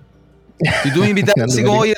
Si 0.82 0.92
tú 0.92 1.00
me 1.00 1.08
invitas 1.08 1.34
así 1.42 1.64
como, 1.64 1.78
oye, 1.80 1.94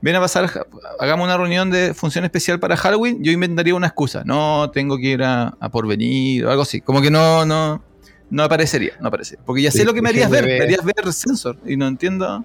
ven 0.00 0.16
a 0.16 0.20
pasar, 0.20 0.66
hagamos 0.98 1.24
una 1.24 1.36
reunión 1.36 1.70
de 1.70 1.94
función 1.94 2.24
especial 2.24 2.58
para 2.58 2.76
Halloween, 2.76 3.22
yo 3.22 3.30
inventaría 3.30 3.72
una 3.72 3.86
excusa. 3.86 4.24
No, 4.24 4.72
tengo 4.72 4.98
que 4.98 5.10
ir 5.10 5.22
a, 5.22 5.56
porvenir 5.70 6.46
o 6.46 6.50
algo 6.50 6.62
así. 6.62 6.80
Como 6.80 7.00
que 7.00 7.12
no, 7.12 7.46
no, 7.46 7.80
no 8.28 8.42
aparecería, 8.42 8.94
no 8.98 9.06
aparecería. 9.06 9.44
Porque 9.46 9.62
ya 9.62 9.70
sé 9.70 9.84
lo 9.84 9.94
que 9.94 10.02
me 10.02 10.08
harías 10.08 10.28
ver, 10.28 10.46
me 10.46 10.62
harías 10.62 10.84
ver 10.84 11.12
Sensor 11.12 11.56
y 11.64 11.76
no 11.76 11.86
entiendo. 11.86 12.44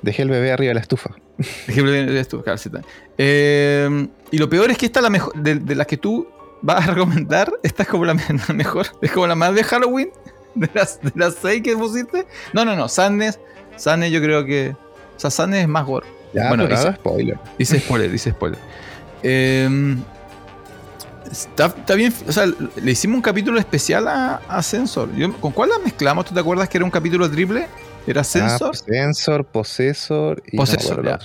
Dejé 0.00 0.22
el 0.22 0.30
bebé 0.30 0.52
arriba 0.52 0.70
de 0.70 0.74
la 0.74 0.80
estufa. 0.80 1.10
Dejé 1.66 1.80
el 1.80 1.84
bebé 1.84 1.98
arriba 1.98 2.12
de 2.12 2.16
la 2.16 2.22
estufa, 2.22 2.44
claro, 2.44 2.56
sí, 2.56 2.70
eh, 3.18 4.08
y 4.30 4.38
lo 4.38 4.48
peor 4.48 4.70
es 4.70 4.78
que 4.78 4.86
esta 4.86 5.02
la 5.02 5.10
mejor, 5.10 5.34
de 5.34 5.74
las 5.74 5.86
que 5.86 5.98
tú 5.98 6.26
vas 6.62 6.88
a 6.88 6.92
recomendar, 6.92 7.52
esta 7.62 7.82
es 7.82 7.88
como 7.88 8.04
la, 8.06 8.14
mejor, 8.14 8.86
es 9.00 9.12
como 9.12 9.26
la 9.26 9.34
más 9.34 9.54
de 9.54 9.64
Halloween, 9.64 10.10
de 10.54 10.70
las, 10.72 11.00
de 11.02 11.12
las 11.14 11.34
seis 11.40 11.62
que 11.62 11.76
pusiste. 11.76 12.26
No, 12.52 12.64
no, 12.64 12.74
no, 12.74 12.88
Sadness, 12.88 13.38
Sadness 13.76 14.10
yo 14.10 14.20
creo 14.22 14.44
que, 14.44 14.74
o 15.16 15.20
sea, 15.20 15.30
Sadness 15.30 15.62
es 15.62 15.68
más 15.68 15.84
gore. 15.86 16.06
Ya, 16.32 16.48
bueno, 16.48 16.66
dice, 16.66 16.94
spoiler. 16.94 17.38
Dice 17.58 17.78
spoiler, 17.80 18.10
dice 18.10 18.30
spoiler. 18.30 18.58
Em, 19.22 20.02
Está, 21.30 21.94
bien, 21.94 22.12
o 22.28 22.32
sea, 22.32 22.44
le 22.46 22.90
hicimos 22.90 23.16
un 23.16 23.22
capítulo 23.22 23.58
especial 23.58 24.06
a, 24.06 24.42
a 24.48 24.62
Sensor. 24.62 25.08
¿Con 25.40 25.52
cuál 25.52 25.70
la 25.70 25.78
mezclamos? 25.78 26.26
¿Tú 26.26 26.34
te 26.34 26.40
acuerdas 26.40 26.68
que 26.68 26.76
era 26.76 26.84
un 26.84 26.90
capítulo 26.90 27.30
triple? 27.30 27.68
Era 28.06 28.20
ah, 28.20 28.24
Sensor. 28.24 28.72
Ah, 28.74 28.84
sensor, 28.86 29.46
Possessor 29.46 30.42
y 30.46 30.56
Possessor, 30.56 31.20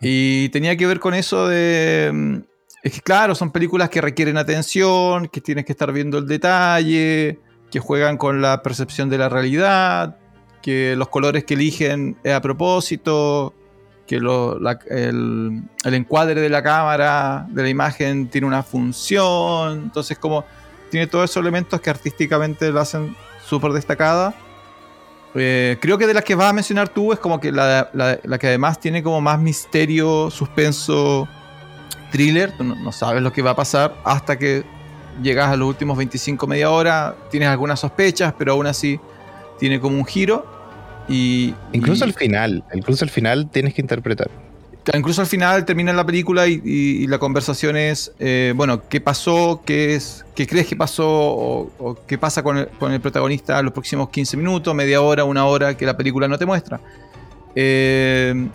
Y 0.00 0.48
tenía 0.50 0.76
que 0.76 0.86
ver 0.86 1.00
con 1.00 1.14
eso 1.14 1.48
de. 1.48 2.42
Es 2.82 2.92
que, 2.92 3.00
claro, 3.00 3.34
son 3.34 3.50
películas 3.50 3.90
que 3.90 4.00
requieren 4.00 4.36
atención, 4.36 5.28
que 5.28 5.40
tienes 5.40 5.64
que 5.64 5.72
estar 5.72 5.92
viendo 5.92 6.18
el 6.18 6.26
detalle, 6.26 7.38
que 7.70 7.78
juegan 7.78 8.16
con 8.16 8.40
la 8.40 8.62
percepción 8.62 9.10
de 9.10 9.18
la 9.18 9.28
realidad, 9.28 10.16
que 10.62 10.96
los 10.96 11.08
colores 11.08 11.44
que 11.44 11.54
eligen 11.54 12.16
es 12.24 12.32
a 12.32 12.40
propósito, 12.40 13.54
que 14.06 14.16
el, 14.16 15.62
encuadre 15.84 16.40
de 16.40 16.48
la 16.48 16.62
cámara, 16.62 17.46
de 17.50 17.62
la 17.62 17.68
imagen, 17.68 18.28
tiene 18.28 18.46
una 18.46 18.62
función. 18.62 19.84
Entonces, 19.84 20.18
como 20.18 20.44
tiene 20.90 21.06
todos 21.06 21.30
esos 21.30 21.40
elementos 21.40 21.80
que 21.80 21.90
artísticamente 21.90 22.70
lo 22.70 22.80
hacen 22.80 23.14
súper 23.44 23.72
destacada. 23.72 24.34
Eh, 25.34 25.78
creo 25.80 25.96
que 25.96 26.08
de 26.08 26.14
las 26.14 26.24
que 26.24 26.34
vas 26.34 26.50
a 26.50 26.52
mencionar 26.52 26.88
tú 26.88 27.12
es 27.12 27.20
como 27.20 27.38
que 27.40 27.52
la, 27.52 27.88
que 28.40 28.48
además 28.48 28.80
tiene 28.80 29.02
como 29.02 29.20
más 29.20 29.38
misterio, 29.38 30.28
suspenso, 30.30 31.28
thriller. 32.10 32.52
Tú 32.56 32.64
no, 32.64 32.92
sabes 32.92 33.22
lo 33.22 33.32
que 33.32 33.42
va 33.42 33.50
a 33.50 33.56
pasar 33.56 33.96
hasta 34.04 34.38
que 34.38 34.64
llegas 35.22 35.48
a 35.48 35.56
los 35.56 35.68
últimos 35.68 35.96
25 35.96 36.46
media 36.46 36.70
hora. 36.70 37.14
Tienes 37.30 37.48
algunas 37.48 37.80
sospechas, 37.80 38.34
pero 38.36 38.52
aún 38.52 38.66
así 38.66 39.00
tiene 39.58 39.80
como 39.80 39.98
un 39.98 40.06
giro 40.06 40.60
incluso 41.72 42.04
al 42.04 42.12
final, 42.12 42.64
incluso 42.72 43.04
al 43.04 43.10
final 43.10 43.48
tienes 43.50 43.74
que 43.74 43.80
interpretar. 43.80 44.30
Incluso 44.94 45.20
al 45.20 45.26
final 45.26 45.64
termina 45.64 45.92
la 45.92 46.04
película 46.04 46.48
y, 46.48 47.06
la 47.06 47.18
conversación 47.18 47.76
es, 47.76 48.12
eh, 48.18 48.54
bueno, 48.56 48.88
¿qué 48.88 49.00
pasó? 49.00 49.62
¿Qué, 49.64 49.94
es, 49.94 50.24
qué 50.34 50.46
crees 50.46 50.66
que 50.66 50.74
pasó? 50.74 51.06
O, 51.08 51.98
qué 52.06 52.18
pasa 52.18 52.42
con 52.42 52.56
el, 52.58 53.00
protagonista 53.00 53.62
los 53.62 53.72
próximos 53.72 54.08
15 54.08 54.36
minutos, 54.36 54.74
media 54.74 55.00
hora, 55.00 55.24
una 55.24 55.44
hora 55.44 55.76
que 55.76 55.86
la 55.86 55.96
película 55.96 56.26
no 56.26 56.38
te 56.38 56.46
muestra? 56.46 56.80
Eh, 57.54 58.48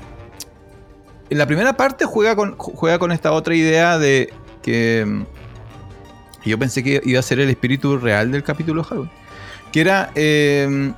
en 1.30 1.38
la 1.38 1.46
primera 1.46 1.76
parte 1.78 2.06
juega 2.06 2.36
con, 2.36 2.56
juega 2.58 3.00
con 3.00 3.12
esta 3.12 3.32
otra 3.32 3.56
idea 3.56 3.98
de 3.98 4.34
que 4.62 5.26
yo 6.46 6.60
pensé 6.60 6.84
que 6.84 7.02
iba 7.04 7.20
a 7.20 7.24
ser 7.24 7.40
el 7.40 7.50
espíritu 7.50 7.98
real 7.98 8.32
del 8.32 8.44
capítulo 8.44 8.84
Halloween. 8.84 9.12
Que 9.72 9.82
era 9.82 10.12
eh, 10.16 10.94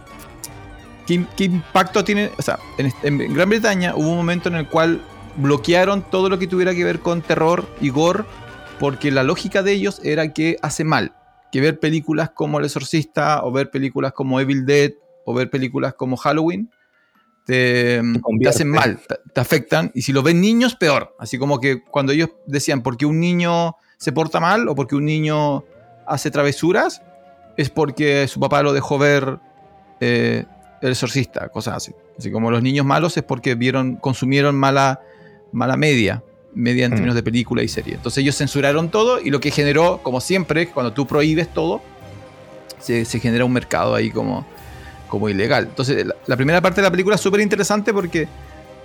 ¿Qué, 1.08 1.46
impacto 1.46 2.04
tiene? 2.04 2.32
O 2.38 2.42
sea, 2.42 2.60
en, 2.78 3.34
Gran 3.34 3.48
Bretaña 3.48 3.96
hubo 3.96 4.10
un 4.10 4.18
momento 4.18 4.50
en 4.50 4.56
el 4.56 4.68
cual 4.68 5.02
bloquearon 5.38 6.02
todo 6.02 6.28
lo 6.28 6.38
que 6.38 6.48
tuviera 6.48 6.76
que 6.76 6.84
ver 6.84 7.00
con 7.00 7.22
terror 7.22 7.66
y 7.80 7.90
gore, 7.90 8.26
porque 8.78 9.10
la 9.10 9.24
lógica 9.24 9.64
de 9.64 9.72
ellos 9.72 10.02
era 10.04 10.34
que 10.34 10.58
hace 10.62 10.84
mal. 10.84 11.14
Que 11.50 11.62
ver 11.62 11.80
películas 11.80 12.32
como 12.32 12.60
El 12.60 12.66
Exorcista, 12.66 13.42
o 13.46 13.54
ver 13.54 13.72
películas 13.72 14.12
como 14.12 14.42
Evil 14.42 14.66
Dead, 14.66 14.92
o 15.24 15.34
ver 15.34 15.50
películas 15.50 15.94
como 15.94 16.18
Halloween, 16.18 16.70
te, 17.48 18.02
hacen 18.48 18.70
mal, 18.70 19.00
te, 19.34 19.42
afectan. 19.42 19.90
Y 19.96 20.04
si 20.04 20.12
lo 20.12 20.22
ven 20.22 20.42
niños, 20.42 20.76
peor. 20.76 21.16
Así 21.18 21.40
como 21.40 21.60
que 21.60 21.82
cuando 21.82 22.12
ellos 22.12 22.30
decían, 22.46 22.84
porque 22.84 23.06
un 23.06 23.20
niño 23.20 23.76
se 23.98 24.12
porta 24.12 24.40
mal 24.40 24.68
o 24.68 24.76
porque 24.76 24.96
un 24.96 25.06
niño 25.06 25.64
hace 26.06 26.30
travesuras, 26.30 27.02
es 27.56 27.70
porque 27.70 28.28
su 28.28 28.40
papá 28.40 28.62
lo 28.62 28.74
dejó 28.74 28.98
ver 28.98 29.40
eh, 30.02 30.46
el 30.82 30.90
exorcista, 30.90 31.48
cosas 31.50 31.78
así. 31.78 31.94
Así 32.20 32.32
como 32.32 32.52
los 32.52 32.62
niños 32.62 32.86
malos 32.86 33.16
es 33.16 33.24
porque 33.24 33.56
vieron, 33.56 33.96
consumieron 33.96 34.56
mala, 34.56 35.00
mala 35.54 35.78
media, 35.78 36.24
media 36.54 36.86
en 36.86 36.92
mm. 36.92 36.96
términos 36.96 37.16
de 37.16 37.24
película 37.24 37.64
y 37.64 37.70
serie. 37.70 37.96
Entonces 37.96 38.22
ellos 38.22 38.36
censuraron 38.36 38.90
todo 38.90 39.22
y 39.22 39.30
lo 39.30 39.40
que 39.40 39.52
generó, 39.52 40.02
como 40.04 40.20
siempre, 40.20 40.68
cuando 40.68 40.92
tú 40.92 41.08
prohíbes 41.08 41.48
todo, 41.54 41.82
se, 42.80 43.06
genera 43.06 43.46
un 43.46 43.54
mercado 43.54 43.96
ahí 43.96 44.12
como, 44.12 44.46
como 45.08 45.30
ilegal. 45.30 45.66
Entonces 45.66 46.06
la, 46.26 46.36
primera 46.36 46.62
parte 46.62 46.82
de 46.82 46.88
la 46.88 46.92
película 46.92 47.16
es 47.16 47.22
súper 47.22 47.42
interesante 47.42 47.94
porque, 47.94 48.28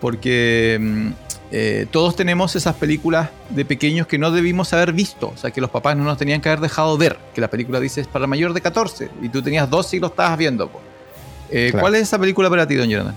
porque 0.01 0.79
mm, 0.81 1.09
eh, 1.53 1.87
todos 1.91 2.17
tenemos 2.17 2.57
esas 2.57 2.77
películas 2.77 3.31
de 3.51 3.65
pequeños 3.65 4.07
que 4.07 4.19
no 4.19 4.31
debimos 4.31 4.73
haber 4.73 4.93
visto. 4.93 5.29
O 5.35 5.37
sea, 5.37 5.51
que 5.51 5.61
los 5.61 5.71
papás 5.71 5.97
no 5.97 6.05
nos 6.05 6.19
tenían 6.19 6.41
que 6.41 6.49
haber 6.49 6.61
dejado 6.61 6.97
ver. 6.97 7.19
Que 7.35 7.41
la 7.41 7.49
película 7.49 7.81
dice 7.81 8.01
es 8.01 8.07
para 8.07 8.27
mayor 8.27 8.53
de 8.53 8.61
14 8.61 9.11
y 9.23 9.29
tú 9.29 9.43
tenías 9.43 9.69
12 9.69 9.97
y 9.97 10.01
lo 10.01 10.09
estabas 10.09 10.39
viendo. 10.39 10.71
Eh, 11.51 11.73
¿Cuál 11.79 11.95
es 11.95 12.03
esa 12.03 12.19
película 12.19 12.49
para 12.49 12.67
ti, 12.67 12.77
don 12.77 12.89
Jonathan? 12.89 13.15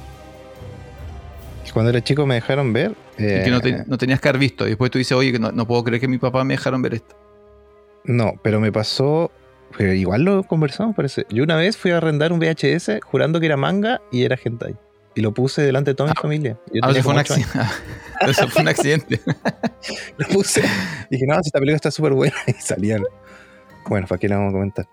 Cuando 1.76 1.90
era 1.90 2.02
chico 2.02 2.26
me 2.26 2.36
dejaron 2.36 2.72
ver. 2.72 2.96
que 3.18 3.44
eh, 3.44 3.84
no, 3.86 3.98
tenías 3.98 4.22
que 4.22 4.30
haber 4.30 4.40
visto. 4.40 4.66
Y 4.66 4.70
después 4.70 4.90
tú 4.90 4.98
dices, 4.98 5.12
oye, 5.12 5.34
que 5.34 5.40
no, 5.40 5.68
puedo 5.68 5.84
creer 5.84 6.00
que 6.00 6.08
mi 6.08 6.18
papá 6.18 6.46
me 6.46 6.54
dejaron 6.54 6.82
ver 6.82 6.94
esto. 6.94 7.18
No, 8.06 8.36
pero 8.42 8.62
me 8.62 8.72
pasó. 8.72 9.30
Igual 9.79 10.24
lo 10.24 10.44
conversamos, 10.44 10.96
parece. 10.96 11.25
Yo 11.29 11.44
una 11.44 11.55
vez 11.55 11.77
fui 11.77 11.91
a 11.91 11.98
arrendar 11.98 12.32
un 12.32 12.39
VHS 12.39 13.00
jurando 13.03 13.39
que 13.39 13.46
era 13.46 13.58
manga 13.58 14.01
y 14.12 14.24
era 14.24 14.38
hentai. 14.41 14.75
Y 15.15 15.22
lo 15.22 15.34
puse 15.34 15.62
delante 15.62 15.91
de 15.91 15.96
toda 15.96 16.10
mi 16.10 16.13
ah, 16.17 16.22
familia. 16.22 16.58
Ah, 16.82 16.91
eso, 16.91 17.03
fue 17.03 17.13
un 17.13 17.20
eso 17.20 18.48
fue 18.50 18.62
un 18.62 18.67
accidente. 18.67 19.22
lo 20.17 20.27
puse. 20.27 20.62
Dije, 21.10 21.25
no, 21.25 21.39
esta 21.39 21.60
película 21.60 21.77
está 21.77 21.91
súper 21.91 22.13
buena. 22.13 22.36
Y 22.48 22.53
salían. 22.53 23.03
Bueno, 23.88 24.08
¿para 24.08 24.20
qué 24.20 24.27
la 24.27 24.38
vamos 24.38 24.50
a 24.50 24.53
comentar? 24.53 24.88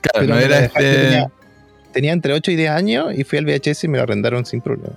Claro, 0.00 0.26
no 0.26 0.38
era 0.38 0.64
este 0.64 1.26
tenía 1.94 2.12
entre 2.12 2.34
8 2.34 2.50
y 2.50 2.56
10 2.56 2.70
años 2.70 3.14
y 3.16 3.24
fui 3.24 3.38
al 3.38 3.46
VHS 3.46 3.84
y 3.84 3.88
me 3.88 3.96
lo 3.96 4.02
arrendaron 4.02 4.44
sin 4.44 4.60
problema. 4.60 4.96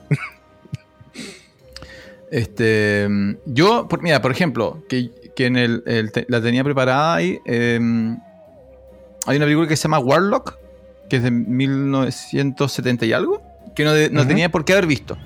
Este, 2.29 3.07
yo, 3.45 3.87
mira, 4.01 4.21
por 4.21 4.31
ejemplo, 4.31 4.83
que, 4.89 5.11
en 5.37 5.55
el, 5.55 5.83
la 6.27 6.41
tenía 6.41 6.63
preparada 6.63 7.15
ahí. 7.15 7.39
Em, 7.45 8.17
hay 9.27 9.37
una 9.37 9.45
película 9.45 9.67
que 9.67 9.75
se 9.75 9.83
llama 9.83 9.99
Warlock, 9.99 10.57
que 11.09 11.17
es 11.17 11.23
de 11.23 11.31
1970 11.31 13.05
y 13.05 13.13
algo, 13.13 13.41
que 13.75 13.83
no, 13.83 14.25
tenía 14.25 14.49
por 14.49 14.65
qué 14.65 14.73
haber 14.73 14.87
visto. 14.87 15.17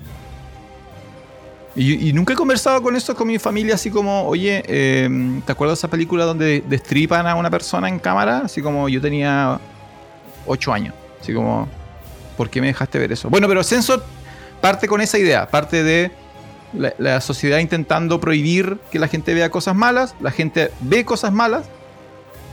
Y, 1.74 2.12
nunca 2.12 2.34
he 2.34 2.36
conversado 2.36 2.82
con 2.82 2.96
eso 2.96 3.14
con 3.14 3.28
mi 3.28 3.38
familia, 3.38 3.76
así 3.76 3.90
como, 3.90 4.26
oye, 4.26 4.62
em, 4.66 5.40
¿te 5.40 5.52
acuerdas 5.52 5.78
de 5.78 5.80
esa 5.80 5.88
película 5.88 6.24
donde 6.24 6.62
destripan 6.68 7.26
a 7.26 7.34
una 7.34 7.48
persona 7.48 7.88
en 7.88 7.98
cámara? 7.98 8.42
Así 8.44 8.60
como 8.60 8.90
yo 8.90 9.00
tenía 9.00 9.58
8 10.46 10.72
años. 10.72 10.94
Así 11.20 11.32
como, 11.32 11.68
¿por 12.36 12.50
qué 12.50 12.60
me 12.60 12.66
dejaste 12.66 12.98
ver 12.98 13.12
eso? 13.12 13.30
Bueno, 13.30 13.48
pero 13.48 13.62
Sensor 13.62 14.04
parte 14.60 14.86
con 14.88 15.00
esa 15.00 15.18
idea, 15.18 15.48
parte 15.48 15.82
de 15.82 16.10
la, 16.98 17.20
sociedad 17.20 17.58
intentando 17.58 18.20
prohibir 18.20 18.78
que 18.90 18.98
la 18.98 19.08
gente 19.08 19.32
vea 19.32 19.50
cosas 19.50 19.74
malas, 19.74 20.14
la 20.20 20.30
gente 20.30 20.70
ve 20.80 21.04
cosas 21.04 21.32
malas, 21.32 21.66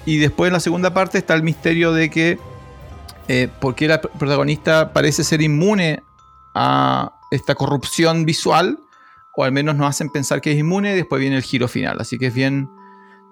y 0.05 0.17
después 0.17 0.49
en 0.49 0.53
la 0.53 0.59
segunda 0.59 0.93
parte 0.93 1.17
está 1.17 1.33
el 1.35 1.43
misterio 1.43 1.93
de 1.93 2.09
que, 2.09 2.39
eh, 3.27 3.49
¿por 3.59 3.75
qué 3.75 3.87
la 3.87 4.01
protagonista 4.01 4.93
parece 4.93 5.23
ser 5.23 5.41
inmune 5.41 6.03
a 6.55 7.13
esta 7.31 7.55
corrupción 7.55 8.25
visual? 8.25 8.79
O 9.35 9.43
al 9.43 9.51
menos 9.51 9.75
nos 9.75 9.87
hacen 9.87 10.09
pensar 10.09 10.41
que 10.41 10.51
es 10.51 10.57
inmune 10.57 10.93
y 10.93 10.95
después 10.95 11.19
viene 11.19 11.37
el 11.37 11.43
giro 11.43 11.67
final. 11.67 11.97
Así 11.99 12.17
que 12.17 12.27
es 12.27 12.33
bien. 12.33 12.69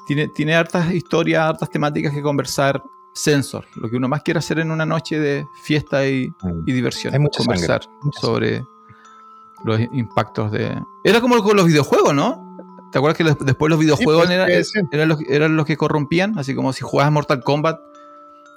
Tiene, 0.07 0.29
tiene 0.29 0.55
hartas 0.55 0.93
historias, 0.93 1.43
hartas 1.43 1.69
temáticas 1.69 2.13
que 2.13 2.21
conversar 2.21 2.81
sensor, 3.17 3.65
lo 3.75 3.89
que 3.89 3.97
uno 3.97 4.07
más 4.07 4.21
quiere 4.21 4.37
hacer 4.37 4.59
en 4.59 4.71
una 4.71 4.85
noche 4.85 5.19
de 5.19 5.45
fiesta 5.63 6.07
y, 6.07 6.31
diversión. 6.63 7.13
Hay 7.13 7.19
conversar 7.35 7.81
sobre 8.21 8.63
los 9.65 9.79
impactos 9.91 10.51
de. 10.51 10.79
Era 11.03 11.19
como 11.19 11.41
con 11.43 11.57
los 11.57 11.65
videojuegos, 11.65 12.13
¿no? 12.13 12.46
¿Te 12.91 12.97
acuerdas 12.97 13.17
que 13.17 13.45
después 13.45 13.69
los 13.69 13.79
videojuegos 13.79 14.27
pues, 14.27 14.73
eran, 14.91 15.55
los, 15.55 15.65
que 15.65 15.77
corrompían? 15.77 16.37
Así 16.39 16.55
como 16.55 16.73
si 16.73 16.81
jugabas 16.81 17.11
Mortal 17.11 17.41
Kombat 17.43 17.79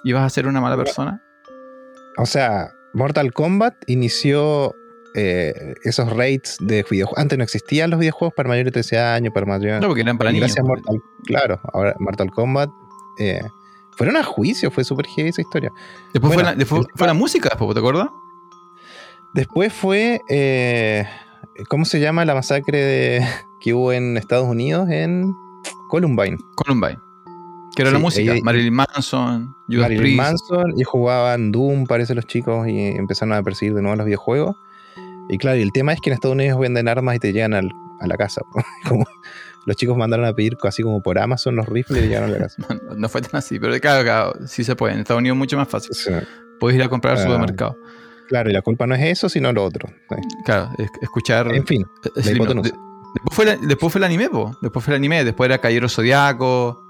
ibas 0.05 0.23
a 0.23 0.31
ser 0.31 0.47
una 0.47 0.61
mala 0.61 0.77
persona. 0.77 1.23
O 2.17 2.27
sea, 2.27 2.73
Mortal 2.95 3.33
Kombat 3.33 3.75
inició 3.87 4.75
eh, 5.15 5.75
esos 5.85 6.11
raids 6.11 6.57
de 6.61 6.85
videojuegos. 6.89 7.19
Antes 7.19 7.39
no 7.39 7.45
existían 7.45 7.91
los 7.91 7.99
videojuegos 7.99 8.35
para 8.35 8.49
mayores 8.49 8.67
de 8.67 8.83
13 8.83 8.99
años, 8.99 9.33
para 9.35 9.47
mayores. 9.47 9.81
No, 9.81 9.89
porque 9.89 10.03
eran 10.03 10.19
para 10.19 10.33
niños. 10.33 10.55
claro, 11.25 11.61
ahora 11.73 11.95
Mortal 11.99 12.31
Kombat 12.31 12.71
eh, 13.19 13.43
fueron 13.97 14.17
a 14.17 14.25
juicio, 14.25 14.71
fue 14.71 14.85
súper 14.85 15.07
heavy 15.07 15.31
esa 15.31 15.43
historia. 15.43 15.71
Después, 16.13 16.35
fue, 16.35 17.07
la, 17.07 17.15
música, 17.15 17.51
¿te 17.51 17.79
acuerdas? 17.79 18.09
Después 19.35 19.73
fue. 19.73 20.21
Eh, 20.29 21.05
¿Cómo 21.69 21.85
se 21.85 22.01
llama 22.01 22.25
la 22.25 22.35
masacre 22.35 23.21
que 23.61 23.75
hubo 23.75 23.93
en 23.93 24.17
Estados 24.17 24.49
Unidos? 24.49 24.89
En 24.91 25.33
Columbine. 25.89 26.39
Columbine. 26.57 26.99
Que 27.75 27.83
era 27.83 27.91
la 27.93 27.99
música. 27.99 28.35
Marilyn 28.43 28.75
Manson, 28.75 29.55
Judas 29.69 29.83
Marilyn 29.83 30.17
Manson 30.17 30.73
y 30.77 30.83
jugaban 30.83 31.53
Doom, 31.53 31.87
parece 31.87 32.15
los 32.15 32.27
chicos, 32.27 32.67
y 32.67 32.79
empezaron 32.79 33.33
a 33.35 33.43
perseguir 33.43 33.75
de 33.75 33.83
nuevo 33.83 33.97
los 33.97 34.07
videojuegos. 34.07 34.57
Y 35.29 35.39
claro, 35.39 35.59
y 35.59 35.63
el 35.63 35.73
tema 35.73 35.93
es 35.93 36.01
que 36.01 36.11
en 36.11 36.15
Estados 36.15 36.35
Unidos 36.35 36.59
venden 36.59 36.89
armas 36.89 37.17
y 37.17 37.19
te 37.21 37.33
llegan 37.33 37.55
a 37.55 37.63
la 38.07 38.17
casa. 38.17 38.43
Como, 38.89 39.07
los 39.67 39.77
chicos 39.77 39.97
mandaron 39.97 40.27
a 40.27 40.33
pedir 40.35 40.57
así 40.63 40.83
como 40.83 41.03
por 41.03 41.19
Amazon 41.19 41.55
los 41.55 41.67
rifles 41.67 42.03
y 42.03 42.09
llegaron 42.09 42.31
a 42.31 42.33
la 42.33 42.39
casa. 42.39 42.67
no, 42.97 43.09
fue 43.09 43.21
tan 43.21 43.37
así, 43.39 43.59
pero 43.59 43.79
claro, 43.79 44.03
claro, 44.03 44.33
sí 44.47 44.65
se 44.65 44.75
puede. 44.75 44.95
En 44.95 45.01
Estados 45.01 45.21
Unidos 45.21 45.37
es 45.37 45.39
mucho 45.39 45.57
más 45.57 45.69
fácil. 45.69 45.91
Puedes 46.59 46.79
ir 46.79 46.83
a 46.83 46.89
comprar 46.89 47.15
al 47.17 47.21
ah, 47.21 47.25
supermercado. 47.25 47.77
Claro, 48.29 48.51
y 48.51 48.53
la 48.53 48.63
culpa 48.63 48.87
no 48.87 48.95
es 48.95 49.03
eso, 49.03 49.29
sino 49.29 49.53
lo 49.53 49.65
otro. 49.65 49.89
Claro, 50.45 50.71
escuchar. 51.03 51.53
En 51.55 51.67
fin, 51.67 51.85
después, 53.25 53.35
fue 53.37 53.67
después 53.67 53.93
fue 53.93 53.99
el 54.01 54.05
anime, 54.05 54.29
po. 54.31 54.57
Después 54.63 54.85
fue 54.85 54.95
el 54.95 54.97
anime, 54.99 55.25
después 55.25 55.49
era 55.49 55.59
Caballero 55.59 55.89
Zodiaco. 55.89 56.83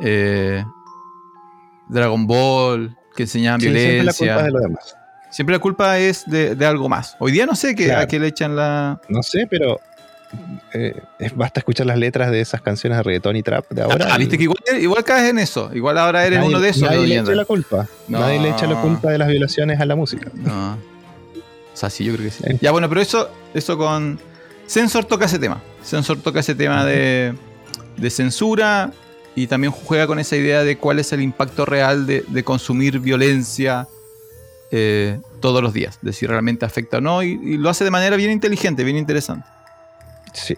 eh, 0.00 0.64
Dragon 1.88 2.26
Ball, 2.26 2.96
que 3.14 3.22
enseñaban 3.22 3.60
Sí, 3.60 3.68
violencia. 3.68 4.12
siempre 4.12 4.34
la 4.34 4.34
culpa 4.34 4.40
es 4.40 4.44
de 4.46 4.50
lo 4.52 4.58
demás. 4.60 4.96
Siempre 5.30 5.54
la 5.54 5.58
culpa 5.60 5.98
es 5.98 6.24
de, 6.26 6.54
de 6.54 6.66
algo 6.66 6.88
más. 6.88 7.16
Hoy 7.18 7.32
día 7.32 7.46
no 7.46 7.54
sé 7.54 7.74
qué, 7.74 7.86
Claro. 7.86 8.02
a 8.02 8.06
qué 8.06 8.18
le 8.18 8.26
echan 8.28 8.56
la. 8.56 9.00
No 9.08 9.22
sé, 9.22 9.46
pero 9.48 9.78
eh, 10.72 11.00
es- 11.18 11.36
basta 11.36 11.60
escuchar 11.60 11.86
las 11.86 11.98
letras 11.98 12.30
de 12.30 12.40
esas 12.40 12.60
canciones 12.60 12.96
de 12.98 13.02
reggaetón 13.02 13.36
y 13.36 13.42
trap 13.42 13.70
de 13.70 13.82
ahora. 13.82 14.08
Ah, 14.10 14.18
viste 14.18 14.36
que 14.36 14.44
igual, 14.44 14.58
igual 14.80 15.04
caes 15.04 15.30
en 15.30 15.38
eso. 15.38 15.70
Igual 15.74 15.98
ahora 15.98 16.26
eres 16.26 16.38
Nadie- 16.40 16.48
uno 16.48 16.60
de 16.60 16.68
esos. 16.70 16.82
Nadie 16.82 17.06
le 17.06 17.18
echa 17.18 17.32
la 17.34 17.44
culpa. 17.44 17.86
No. 18.08 18.18
Nadie 18.20 18.40
le 18.40 18.50
echa 18.50 18.66
la 18.66 18.80
culpa 18.80 19.10
de 19.10 19.18
las 19.18 19.28
violaciones 19.28 19.80
a 19.80 19.86
la 19.86 19.94
música. 19.96 20.30
No. 20.34 20.72
O 20.74 20.78
sea, 21.78 21.90
sí, 21.90 22.04
yo 22.04 22.14
creo 22.14 22.24
que 22.26 22.30
sí. 22.32 22.42
Sí. 22.46 22.58
Ya, 22.60 22.70
bueno, 22.72 22.88
pero 22.88 23.00
eso, 23.00 23.30
eso 23.54 23.76
con. 23.78 24.18
Sensor 24.66 25.04
toca 25.04 25.26
ese 25.26 25.38
tema. 25.38 25.62
Sensor 25.82 26.18
toca 26.18 26.40
ese 26.40 26.54
tema 26.54 26.84
de, 26.84 27.34
de 27.96 28.10
censura 28.10 28.92
y 29.34 29.46
también 29.46 29.72
juega 29.72 30.06
con 30.06 30.18
esa 30.18 30.36
idea 30.36 30.62
de 30.64 30.76
cuál 30.78 30.98
es 30.98 31.12
el 31.12 31.20
impacto 31.22 31.64
real 31.66 32.06
de, 32.06 32.24
de 32.26 32.42
consumir 32.44 32.98
violencia 33.00 33.86
eh, 34.72 35.20
todos 35.40 35.62
los 35.62 35.72
días, 35.72 35.98
de 36.02 36.12
si 36.12 36.26
realmente 36.26 36.64
afecta 36.64 36.98
o 36.98 37.00
no, 37.00 37.22
y, 37.22 37.38
y 37.42 37.56
lo 37.58 37.68
hace 37.70 37.84
de 37.84 37.90
manera 37.90 38.16
bien 38.16 38.30
inteligente, 38.30 38.82
bien 38.82 38.96
interesante. 38.96 39.46
Sí. 40.32 40.56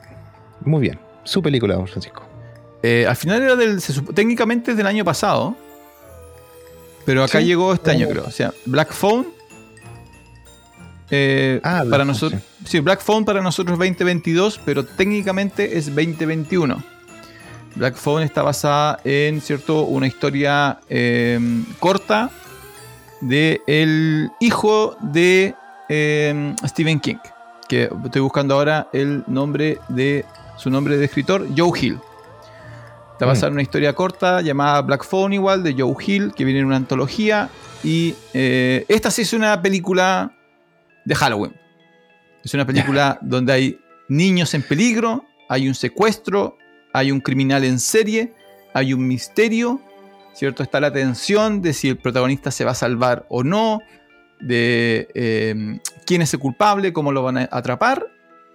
Muy 0.60 0.80
bien. 0.80 0.98
Su 1.24 1.42
película, 1.42 1.74
don 1.74 1.86
Francisco. 1.86 2.22
Eh, 2.82 3.04
al 3.06 3.16
final 3.16 3.42
era 3.42 3.56
del. 3.56 3.80
se 3.82 4.00
técnicamente 4.14 4.70
es 4.70 4.76
del 4.76 4.86
año 4.86 5.04
pasado. 5.04 5.54
Pero 7.04 7.22
acá 7.24 7.40
Sí. 7.40 7.46
llegó 7.46 7.72
este 7.74 7.90
año, 7.90 8.06
Oh. 8.08 8.10
creo. 8.10 8.24
O 8.26 8.30
sea, 8.30 8.52
Black 8.66 8.92
Phone. 8.92 9.26
Eh, 11.10 11.60
Ah, 11.62 11.82
Black 11.82 11.90
para 11.90 12.02
Phone, 12.04 12.08
nosotros. 12.08 12.42
Sí. 12.64 12.80
Black 12.80 13.00
Phone 13.02 13.24
para 13.24 13.40
nosotros 13.40 13.74
es 13.74 13.78
2022, 13.78 14.60
pero 14.64 14.84
técnicamente 14.84 15.78
es 15.78 15.86
2021. 15.86 16.82
Black 17.74 17.96
Phone 17.96 18.22
está 18.24 18.42
basada 18.42 18.98
en, 19.04 19.40
¿cierto? 19.40 19.82
Una 19.84 20.06
historia 20.06 20.80
eh, 20.88 21.38
corta 21.78 22.30
de 23.20 23.60
el 23.66 24.30
hijo 24.40 24.96
de 25.00 25.54
eh, 25.88 26.54
Stephen 26.66 26.98
King. 27.00 27.16
Que 27.68 27.90
estoy 28.04 28.22
buscando 28.22 28.54
ahora 28.54 28.88
el 28.92 29.22
nombre 29.26 29.78
de 29.88 30.24
su 30.56 30.70
nombre 30.70 30.96
de 30.96 31.04
escritor, 31.04 31.46
Joe 31.56 31.78
Hill. 31.78 31.98
Está 33.12 33.26
Mm. 33.26 33.28
basada 33.28 33.46
en 33.48 33.52
una 33.54 33.62
historia 33.62 33.92
corta 33.92 34.40
llamada 34.40 34.80
Black 34.82 35.04
Phone 35.04 35.32
igual, 35.34 35.62
de 35.62 35.74
Joe 35.76 35.94
Hill, 36.04 36.32
que 36.34 36.44
viene 36.44 36.60
en 36.60 36.66
una 36.66 36.76
antología. 36.76 37.48
Y 37.84 38.14
eh, 38.32 38.84
esta 38.88 39.10
sí 39.10 39.22
es 39.22 39.32
una 39.32 39.60
película 39.60 40.32
de 41.04 41.14
Halloween. 41.14 41.52
Es 42.44 42.54
una 42.54 42.66
película 42.66 43.18
donde 43.22 43.52
hay 43.52 43.80
niños 44.08 44.54
en 44.54 44.62
peligro, 44.62 45.24
hay 45.48 45.68
un 45.68 45.74
secuestro, 45.74 46.56
hay 46.92 47.10
un 47.10 47.20
criminal 47.20 47.64
en 47.64 47.78
serie, 47.78 48.32
hay 48.74 48.92
un 48.92 49.06
misterio, 49.06 49.80
¿cierto? 50.34 50.62
Está 50.62 50.80
la 50.80 50.92
tensión 50.92 51.62
de 51.62 51.72
si 51.72 51.88
el 51.88 51.96
protagonista 51.96 52.50
se 52.50 52.64
va 52.64 52.72
a 52.72 52.74
salvar 52.74 53.26
o 53.28 53.42
no, 53.42 53.80
de 54.40 55.08
eh, 55.14 55.80
quién 56.06 56.22
es 56.22 56.32
el 56.32 56.40
culpable, 56.40 56.92
cómo 56.92 57.12
lo 57.12 57.22
van 57.22 57.38
a 57.38 57.48
atrapar. 57.50 58.06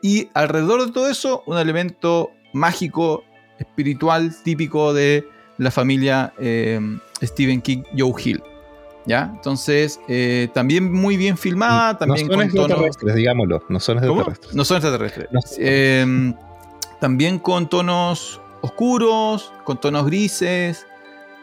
Y 0.01 0.29
alrededor 0.33 0.85
de 0.85 0.91
todo 0.91 1.09
eso, 1.09 1.43
un 1.45 1.57
elemento 1.57 2.31
mágico, 2.53 3.23
espiritual, 3.59 4.33
típico 4.43 4.93
de 4.93 5.27
la 5.57 5.71
familia 5.71 6.33
eh, 6.39 6.79
Stephen 7.21 7.61
King, 7.61 7.83
Joe 7.97 8.13
Hill. 8.23 8.43
¿Ya? 9.05 9.31
Entonces, 9.35 9.99
eh, 10.07 10.47
también 10.53 10.91
muy 10.93 11.17
bien 11.17 11.37
filmada, 11.37 11.97
también 11.97 12.27
no 12.27 12.33
son 12.33 12.41
con 12.41 12.49
tonos... 12.51 12.65
extraterrestres, 12.69 13.15
digámoslo. 13.15 13.63
No 13.67 13.79
son 13.79 13.97
extraterrestres. 13.97 14.55
No 14.55 14.63
son 14.65 14.77
extraterrestres. 14.77 15.27
No. 15.31 15.39
Eh, 15.59 16.33
también 17.01 17.37
con 17.39 17.67
tonos 17.67 18.39
oscuros, 18.61 19.51
con 19.65 19.79
tonos 19.81 20.05
grises. 20.05 20.87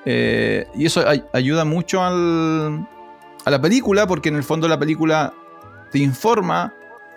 eh, 0.07 0.67
y 0.75 0.87
eso 0.87 1.07
ay- 1.07 1.25
ayuda 1.35 1.67
mucho 1.67 2.03
al- 2.03 2.87
a 3.45 3.51
la 3.51 3.61
película, 3.61 4.07
porque 4.07 4.31
en 4.31 4.37
el 4.37 4.43
fondo 4.45 4.67
la 4.69 4.79
película 4.79 5.35
te 5.93 5.99
informa 5.99 6.73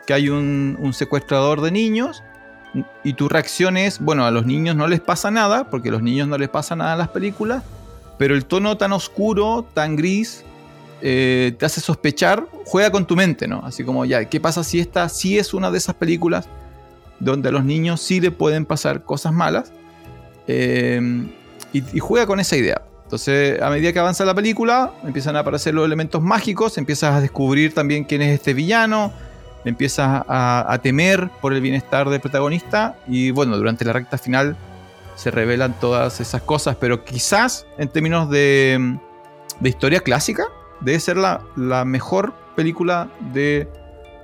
que 0.06 0.14
hay 0.14 0.28
un, 0.28 0.76
un 0.82 0.92
secuestrador 0.94 1.62
de 1.62 1.72
niños. 1.72 2.22
Y 3.04 3.14
tu 3.14 3.30
reacción 3.30 3.78
es, 3.78 4.00
bueno, 4.00 4.26
a 4.26 4.32
los 4.32 4.46
niños 4.46 4.76
no 4.76 4.88
les 4.88 5.00
pasa 5.00 5.30
nada, 5.32 5.70
porque 5.70 5.90
a 5.90 5.92
los 5.94 6.02
niños 6.02 6.28
no 6.28 6.38
les 6.38 6.50
pasa 6.50 6.76
nada 6.76 6.94
en 6.94 6.98
las 6.98 7.10
películas, 7.10 7.64
pero 8.24 8.36
el 8.36 8.46
tono 8.46 8.78
tan 8.78 8.94
oscuro, 8.94 9.68
tan 9.74 9.98
gris, 9.98 10.46
eh, 11.02 11.54
te 11.60 11.66
hace 11.66 11.82
sospechar, 11.82 12.48
juega 12.64 12.90
con 12.90 13.06
tu 13.06 13.18
mente, 13.18 13.50
¿no? 13.50 13.62
Así 13.66 13.84
como, 13.84 14.06
ya, 14.06 14.24
¿qué 14.24 14.40
pasa 14.40 14.64
si 14.64 14.80
esta 14.80 15.10
sí 15.10 15.38
es 15.38 15.54
una 15.54 15.70
de 15.72 15.78
esas 15.78 15.96
películas 15.96 16.48
donde 17.20 17.50
a 17.50 17.52
los 17.52 17.66
niños 17.66 18.00
sí 18.00 18.22
le 18.22 18.32
pueden 18.32 18.66
pasar 18.66 19.04
cosas 19.04 19.34
malas? 19.34 19.74
Y, 20.48 20.98
y 21.74 22.00
juega 22.00 22.26
con 22.26 22.40
esa 22.40 22.56
idea. 22.56 22.82
Entonces, 23.04 23.62
a 23.62 23.70
medida 23.70 23.92
que 23.92 24.00
avanza 24.00 24.24
la 24.24 24.34
película, 24.34 24.94
empiezan 25.04 25.36
a 25.36 25.40
aparecer 25.40 25.74
los 25.74 25.86
elementos 25.86 26.22
mágicos, 26.22 26.78
empiezas 26.78 27.16
a 27.16 27.20
descubrir 27.20 27.74
también 27.74 28.06
quién 28.06 28.22
es 28.22 28.34
este 28.34 28.54
villano, 28.54 29.12
empiezas 29.66 30.24
a, 30.30 30.72
a 30.72 30.78
temer 30.78 31.30
por 31.42 31.52
el 31.52 31.60
bienestar 31.60 32.10
del 32.10 32.22
protagonista 32.22 32.96
y 33.06 33.32
bueno, 33.32 33.58
durante 33.58 33.84
la 33.84 33.92
recta 33.92 34.18
final 34.18 34.56
se 35.16 35.32
revelan 35.32 35.80
todas 35.80 36.20
esas 36.20 36.42
cosas, 36.42 36.76
pero 36.80 37.04
quizás 37.04 37.66
en 37.78 37.88
términos 37.90 38.30
de, 38.30 38.98
de 39.60 39.70
historia 39.70 40.00
clásica, 40.00 40.44
debe 40.82 41.00
ser 41.00 41.18
la, 41.18 41.42
la 41.56 41.86
mejor 41.86 42.34
película 42.56 43.10
de 43.34 43.68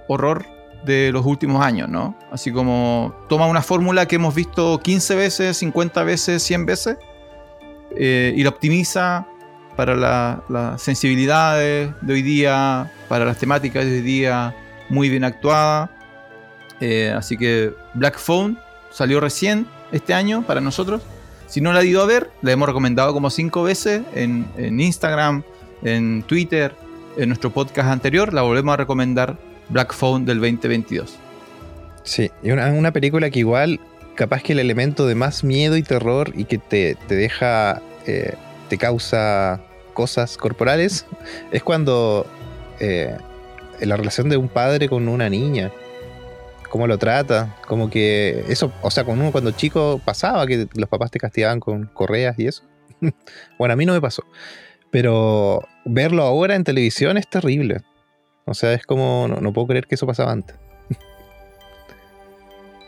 horror 0.08 0.46
de 0.86 1.12
los 1.12 1.26
últimos 1.26 1.64
años, 1.64 1.90
¿no? 1.90 2.18
Así 2.32 2.52
como 2.52 3.14
toma 3.28 3.48
una 3.48 3.62
fórmula 3.62 4.08
que 4.08 4.16
hemos 4.16 4.34
visto 4.34 4.80
15 4.80 5.16
veces, 5.16 5.58
50 5.58 6.04
veces, 6.04 6.42
100 6.44 6.66
veces 6.66 6.98
eh, 7.96 8.34
y 8.36 8.44
la 8.44 8.50
optimiza 8.50 9.28
para 9.76 9.96
la- 9.96 10.42
las 10.50 10.82
sensibilidades 10.82 11.92
de 12.02 12.14
hoy 12.14 12.22
día, 12.22 12.92
para 13.08 13.26
las 13.26 13.38
temáticas 13.38 13.86
de 13.86 13.92
hoy 13.92 14.02
día, 14.02 14.56
muy 14.90 15.10
bien 15.10 15.24
actuada. 15.24 15.92
Eh, 16.82 17.14
así 17.16 17.38
que 17.38 17.74
Black 17.94 18.18
Phone 18.18 18.58
salió 18.92 19.20
recién 19.20 19.68
este 19.92 20.14
año 20.14 20.44
para 20.44 20.62
nosotros. 20.62 21.02
Si 21.48 21.62
no 21.62 21.74
la 21.74 21.80
ha 21.80 21.84
ido 21.84 22.02
a 22.02 22.06
ver, 22.06 22.30
la 22.42 22.52
hemos 22.52 22.68
recomendado 22.68 23.14
como 23.14 23.30
cinco 23.30 23.64
veces 23.64 24.04
en, 24.14 24.46
Instagram, 24.80 25.44
en 25.82 26.24
Twitter, 26.24 26.76
en 27.18 27.30
nuestro 27.30 27.50
podcast 27.50 27.90
anterior. 27.90 28.34
La 28.34 28.44
volvemos 28.44 28.74
a 28.74 28.78
recomendar 28.78 29.38
Black 29.70 29.94
Phone 29.94 30.26
del 30.26 30.40
2022. 30.40 31.18
Sí, 32.04 32.30
y 32.44 32.52
una, 32.52 32.68
una 32.68 32.92
película 32.92 33.30
que 33.30 33.40
igual, 33.40 33.80
capaz 34.16 34.44
que 34.44 34.54
el 34.54 34.60
elemento 34.60 35.08
de 35.08 35.16
más 35.16 35.44
miedo 35.44 35.76
y 35.76 35.84
terror 35.84 36.32
y 36.36 36.46
que 36.46 36.60
te, 36.60 36.96
te 37.08 37.16
deja, 37.16 37.82
eh, 38.06 38.36
te 38.70 38.78
causa 38.78 39.60
cosas 39.94 40.38
corporales, 40.38 41.06
es 41.52 41.64
cuando 41.64 42.28
eh, 42.80 43.18
la 43.82 43.98
relación 43.98 44.30
de 44.30 44.38
un 44.38 44.50
padre 44.50 44.88
con 44.88 45.08
una 45.08 45.30
niña, 45.30 45.72
cómo 46.70 46.88
lo 46.88 46.98
trata, 46.98 47.56
como 47.68 47.90
que 47.90 48.46
eso, 48.48 48.72
o 48.82 48.92
sea, 48.92 49.04
con 49.04 49.20
uno 49.20 49.32
cuando 49.32 49.52
chico 49.52 50.00
pasaba 50.06 50.46
que 50.48 50.68
los 50.76 50.90
papás 50.90 51.12
te 51.12 51.20
castigaban 51.20 51.60
con 51.60 51.86
correas 51.88 52.38
y 52.40 52.48
eso. 52.48 52.64
bueno, 53.58 53.74
a 53.74 53.76
mí 53.76 53.86
no 53.86 53.94
me 53.94 54.02
pasó, 54.02 54.24
pero 54.92 55.62
verlo 55.86 56.24
ahora 56.24 56.56
en 56.56 56.64
televisión 56.64 57.18
es 57.18 57.28
terrible. 57.30 57.82
O 58.46 58.54
sea, 58.54 58.74
es 58.74 58.86
como, 58.86 59.28
no, 59.28 59.38
no 59.42 59.54
puedo 59.54 59.68
creer 59.68 59.86
que 59.88 59.96
eso 59.96 60.08
pasaba 60.08 60.32
antes. 60.32 60.56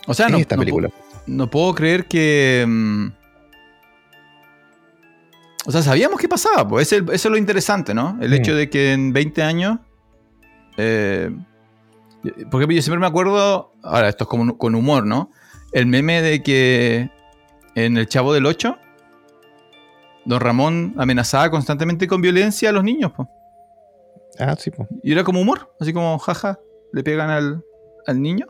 O 0.08 0.14
sea, 0.16 0.30
no, 0.30 0.38
esta 0.38 0.56
no 0.56 0.62
película. 0.62 0.90
no 1.28 1.48
puedo 1.50 1.76
creer 1.76 2.06
que. 2.06 2.66
mm, 2.68 3.08
O 5.68 5.72
sea, 5.72 5.84
sabíamos 5.84 6.20
qué 6.20 6.28
pasaba, 6.28 6.68
pues 6.68 6.92
eso 6.92 7.06
es 7.12 7.26
lo 7.26 7.38
interesante, 7.38 7.94
¿no? 7.94 8.18
El 8.20 8.32
Mm. 8.32 8.34
hecho 8.34 8.56
de 8.56 8.70
que 8.70 8.94
en 8.94 9.14
20 9.14 9.44
años. 9.44 9.78
eh, 10.78 11.30
por 12.50 12.60
ejemplo, 12.62 12.76
yo 12.76 12.82
siempre 12.82 13.00
me 13.00 13.06
acuerdo. 13.08 13.71
Ahora, 13.84 14.10
esto 14.10 14.26
es 14.26 14.28
como 14.30 14.58
con 14.58 14.76
humor, 14.76 15.06
¿no? 15.06 15.32
El 15.72 15.88
meme 15.88 16.22
de 16.22 16.44
que 16.44 17.10
en 17.76 17.98
El 17.98 18.08
Chavo 18.08 18.34
del 18.34 18.46
8, 18.46 18.78
Don 20.26 20.40
Ramón 20.40 20.94
amenazaba 20.98 21.50
constantemente 21.50 22.08
con 22.08 22.22
violencia 22.22 22.70
a 22.70 22.72
los 22.72 22.84
niños, 22.84 23.12
pues. 23.16 23.28
Ah, 24.40 24.56
sí, 24.58 24.72
pues. 24.72 24.88
Y 25.04 25.12
era 25.12 25.24
como 25.24 25.42
humor, 25.42 25.74
así 25.80 25.94
como 25.94 26.18
jaja, 26.20 26.60
le 26.94 27.04
pegan 27.04 27.30
al, 27.30 27.64
al 28.06 28.22
niño. 28.22 28.48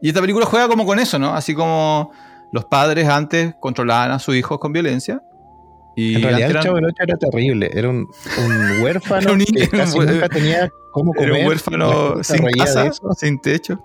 Y 0.00 0.08
esta 0.08 0.20
película 0.20 0.46
juega 0.46 0.68
como 0.68 0.84
con 0.84 0.98
eso, 0.98 1.18
¿no? 1.18 1.34
Así 1.34 1.54
como 1.54 2.10
los 2.52 2.64
padres 2.66 3.08
antes 3.08 3.54
controlaban 3.60 4.10
a 4.10 4.18
sus 4.18 4.36
hijos 4.36 4.58
con 4.58 4.72
violencia. 4.72 5.22
Y 5.96 6.16
En 6.16 6.22
realidad 6.22 6.50
el 6.50 6.60
Chavo 6.60 6.76
del 6.76 6.84
Ocho 6.86 7.02
era 7.02 7.16
terrible. 7.16 7.70
Era 7.72 7.88
un, 7.88 8.06
un 8.44 8.82
huérfano 8.82 9.22
Era 9.22 9.32
un 9.32 9.38
niño, 9.38 9.54
que 9.54 9.68
casi 9.68 9.98
nunca 9.98 10.28
tenía 10.28 10.68
cómo 10.92 11.12
comer. 11.14 11.30
era 11.30 11.40
un 11.40 11.46
huérfano 11.46 12.22
sin 12.22 12.46
casa, 12.50 12.90
sin 13.16 13.40
techo. 13.40 13.82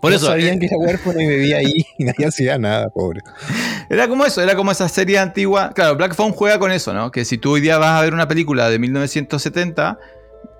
Por 0.00 0.10
Todos 0.10 0.22
eso, 0.22 0.26
sabían 0.26 0.56
eh, 0.56 0.58
que 0.60 0.66
era 0.66 0.76
huérfano 0.78 1.20
y 1.20 1.26
vivía 1.26 1.58
ahí 1.58 1.84
y 1.98 2.04
nadie 2.04 2.26
hacía 2.26 2.58
nada, 2.58 2.88
pobre. 2.90 3.20
era 3.88 4.08
como 4.08 4.24
eso, 4.26 4.40
era 4.42 4.54
como 4.54 4.70
esa 4.72 4.88
serie 4.88 5.18
antigua. 5.18 5.72
Claro, 5.74 5.96
Black 5.96 6.14
Phone 6.14 6.32
juega 6.32 6.58
con 6.58 6.72
eso, 6.72 6.92
¿no? 6.94 7.10
Que 7.10 7.24
si 7.24 7.38
tú 7.38 7.52
hoy 7.52 7.60
día 7.60 7.78
vas 7.78 7.98
a 7.98 8.02
ver 8.02 8.14
una 8.14 8.26
película 8.28 8.68
de 8.70 8.78
1970 8.78 9.98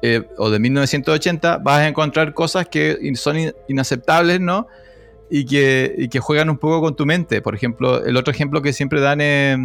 eh, 0.03 0.23
o 0.39 0.51
de 0.51 0.59
1980, 0.59 1.59
vas 1.59 1.79
a 1.81 1.89
encontrar 1.89 2.33
cosas 2.35 2.67
que 2.69 2.99
son 3.15 3.39
in- 3.39 3.55
inaceptables, 3.69 4.41
¿no? 4.41 4.67
Y 5.31 5.45
que, 5.47 5.95
y 5.97 6.09
que 6.09 6.19
juegan 6.21 6.51
un 6.51 6.59
poco 6.59 6.81
con 6.81 6.97
tu 6.97 7.07
mente. 7.07 7.41
Por 7.43 7.55
ejemplo, 7.55 8.05
el 8.05 8.17
otro 8.17 8.33
ejemplo 8.33 8.63
que 8.63 8.73
siempre 8.73 9.01
dan 9.01 9.21
es 9.21 9.59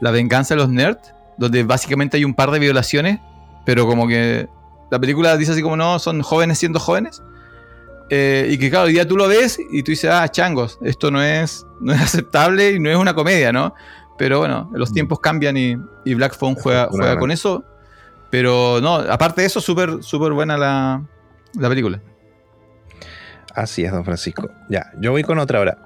La 0.00 0.10
venganza 0.10 0.54
de 0.54 0.60
los 0.60 0.70
nerds, 0.70 1.12
donde 1.36 1.62
básicamente 1.64 2.16
hay 2.16 2.24
un 2.24 2.34
par 2.34 2.50
de 2.50 2.58
violaciones, 2.58 3.18
pero 3.66 3.86
como 3.86 4.08
que 4.08 4.48
la 4.90 4.98
película 4.98 5.36
dice 5.36 5.52
así 5.52 5.60
como 5.62 5.76
no, 5.76 5.98
son 5.98 6.22
jóvenes 6.22 6.58
siendo 6.58 6.78
jóvenes. 6.80 7.20
Eh, 8.08 8.48
y 8.50 8.58
que 8.58 8.70
claro, 8.70 8.86
hoy 8.86 8.92
día 8.92 9.06
tú 9.06 9.16
lo 9.16 9.26
ves 9.26 9.58
y 9.70 9.82
tú 9.82 9.90
dices, 9.90 10.10
ah, 10.10 10.28
changos, 10.28 10.78
esto 10.82 11.10
no 11.10 11.22
es, 11.22 11.66
no 11.80 11.92
es 11.92 12.00
aceptable 12.02 12.72
y 12.72 12.78
no 12.78 12.90
es 12.90 12.96
una 12.96 13.14
comedia, 13.14 13.52
¿no? 13.52 13.74
Pero 14.18 14.38
bueno, 14.38 14.70
los 14.74 14.90
mm. 14.90 14.94
tiempos 14.94 15.20
cambian 15.20 15.56
y, 15.56 15.76
Black 16.14 16.36
Phone 16.36 16.54
juega, 16.54 16.88
juega 16.90 17.18
con 17.18 17.30
eso. 17.30 17.64
Pero 18.30 18.80
no, 18.80 18.96
aparte 18.96 19.42
de 19.42 19.46
eso, 19.46 19.60
súper 19.60 20.02
súper 20.02 20.32
buena 20.32 20.56
la, 20.56 21.04
la 21.54 21.68
película. 21.68 22.00
Así 23.54 23.84
es, 23.84 23.92
don 23.92 24.04
Francisco. 24.04 24.50
Ya, 24.68 24.92
yo 24.98 25.12
voy 25.12 25.22
con 25.22 25.38
otra 25.38 25.58
ahora. 25.58 25.78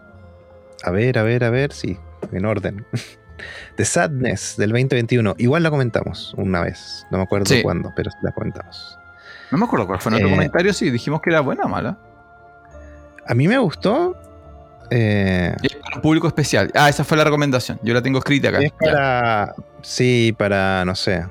A 0.83 0.91
ver, 0.91 1.19
a 1.19 1.23
ver, 1.23 1.45
a 1.45 1.51
ver, 1.51 1.73
sí, 1.73 1.99
en 2.33 2.45
orden. 2.45 2.87
The 3.77 3.85
Sadness 3.85 4.57
del 4.57 4.71
2021. 4.71 5.35
Igual 5.39 5.63
la 5.63 5.71
comentamos 5.71 6.35
una 6.37 6.63
vez. 6.63 7.07
No 7.11 7.19
me 7.19 7.25
acuerdo 7.25 7.55
cuándo, 7.63 7.93
pero 7.95 8.11
la 8.23 8.33
comentamos. 8.33 8.99
No 9.51 9.59
me 9.59 9.65
acuerdo 9.65 9.87
cuál 9.87 10.01
fue 10.01 10.11
nuestro 10.11 10.29
eh, 10.29 10.33
comentario, 10.33 10.73
sí, 10.73 10.91
dijimos 10.91 11.21
que 11.21 11.31
era 11.31 11.41
buena 11.41 11.65
o 11.65 11.69
mala. 11.69 11.99
A 13.31 13.35
mí 13.35 13.47
me 13.47 13.59
gustó. 13.59 14.17
Eh, 14.91 15.55
un 15.95 16.03
público 16.03 16.27
especial. 16.27 16.69
Ah, 16.75 16.89
esa 16.89 17.05
fue 17.05 17.17
la 17.17 17.23
recomendación. 17.23 17.79
Yo 17.85 17.95
la 17.95 18.03
tengo 18.03 18.19
escrita 18.19 18.49
acá. 18.49 18.59
Es 18.61 18.73
para. 18.73 19.55
Sí, 19.83 20.35
para, 20.37 20.85
no 20.85 20.97
sé. 20.97 21.25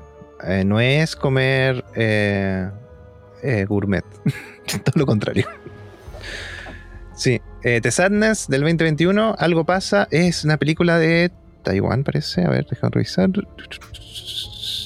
Eh, 0.44 0.64
no 0.64 0.80
es 0.80 1.14
comer 1.14 1.84
gourmet. 3.68 4.04
Todo 4.84 4.94
lo 4.94 5.04
contrario. 5.04 5.46
Sí, 7.14 7.38
The 7.60 7.90
Sadness 7.90 8.48
del 8.48 8.62
2021, 8.62 9.34
Algo 9.38 9.64
pasa, 9.64 10.08
es 10.10 10.42
una 10.42 10.56
película 10.56 10.98
de 10.98 11.30
Taiwán, 11.64 12.02
parece. 12.02 12.46
A 12.46 12.48
ver, 12.48 12.66
déjame 12.66 12.92
revisar. 12.92 13.28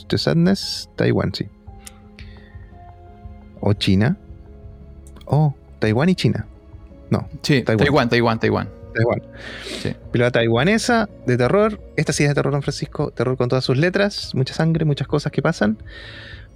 The 0.08 0.18
Sadness, 0.18 0.90
Taiwán, 0.96 1.32
sí. 1.32 1.46
O 3.60 3.72
China. 3.74 4.16
Oh, 5.26 5.54
Taiwán 5.78 6.08
y 6.08 6.16
China. 6.16 6.48
No. 7.10 7.28
Sí, 7.42 7.62
Taiwán, 7.62 8.08
Taiwán, 8.08 8.38
Taiwán. 8.38 8.68
Taiwán. 8.94 9.22
Sí. 9.82 9.94
Película 10.12 10.30
taiwanesa 10.30 11.08
de 11.26 11.36
terror. 11.36 11.80
Esta 11.96 12.12
sí 12.12 12.22
es 12.22 12.28
de 12.30 12.34
terror, 12.34 12.52
Don 12.52 12.62
Francisco. 12.62 13.10
Terror 13.10 13.36
con 13.36 13.48
todas 13.48 13.64
sus 13.64 13.76
letras. 13.76 14.34
Mucha 14.34 14.54
sangre, 14.54 14.84
muchas 14.84 15.08
cosas 15.08 15.32
que 15.32 15.42
pasan. 15.42 15.78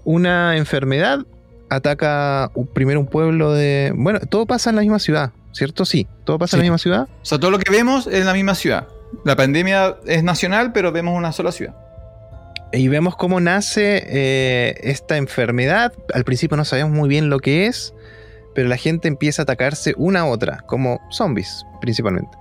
Una 0.04 0.56
enfermedad 0.56 1.20
ataca 1.68 2.50
primero 2.72 3.00
un 3.00 3.06
pueblo 3.06 3.52
de. 3.52 3.92
Bueno, 3.94 4.20
todo 4.20 4.46
pasa 4.46 4.70
en 4.70 4.76
la 4.76 4.82
misma 4.82 4.98
ciudad, 4.98 5.32
¿cierto? 5.52 5.84
Sí, 5.84 6.06
todo 6.24 6.38
pasa 6.38 6.56
en 6.56 6.60
la 6.60 6.64
misma 6.64 6.78
ciudad. 6.78 7.08
O 7.22 7.24
sea, 7.24 7.38
todo 7.38 7.50
lo 7.50 7.58
que 7.58 7.70
vemos 7.70 8.06
es 8.06 8.20
en 8.20 8.26
la 8.26 8.34
misma 8.34 8.54
ciudad. 8.54 8.88
La 9.24 9.36
pandemia 9.36 9.96
es 10.06 10.22
nacional, 10.22 10.72
pero 10.72 10.92
vemos 10.92 11.16
una 11.16 11.32
sola 11.32 11.52
ciudad. 11.52 11.74
Y 12.72 12.88
vemos 12.88 13.16
cómo 13.16 13.40
nace 13.40 14.04
eh, 14.06 14.74
esta 14.82 15.16
enfermedad. 15.16 15.92
Al 16.12 16.24
principio 16.24 16.56
no 16.56 16.64
sabemos 16.64 16.92
muy 16.92 17.08
bien 17.08 17.30
lo 17.30 17.40
que 17.40 17.66
es, 17.66 17.94
pero 18.54 18.68
la 18.68 18.76
gente 18.76 19.08
empieza 19.08 19.42
a 19.42 19.44
atacarse 19.44 19.94
una 19.96 20.20
a 20.20 20.24
otra, 20.26 20.58
como 20.66 21.00
zombies 21.10 21.64
principalmente. 21.80 22.36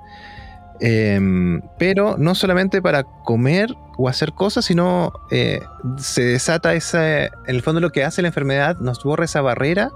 Em, 0.80 1.62
pero 1.80 2.18
no 2.18 2.36
solamente 2.36 2.82
para 2.82 3.04
comer 3.04 3.74
o 3.98 4.08
hacer 4.10 4.34
cosas, 4.34 4.66
sino 4.66 5.12
eh, 5.32 5.62
se 5.98 6.24
desata 6.24 6.74
esa. 6.76 7.26
En 7.26 7.32
el 7.48 7.62
fondo, 7.62 7.82
lo 7.82 7.92
que 7.92 8.04
hace 8.04 8.22
la 8.22 8.28
enfermedad 8.28 8.78
nos 8.78 9.04
borra 9.04 9.26
esa 9.26 9.42
barrera 9.42 9.90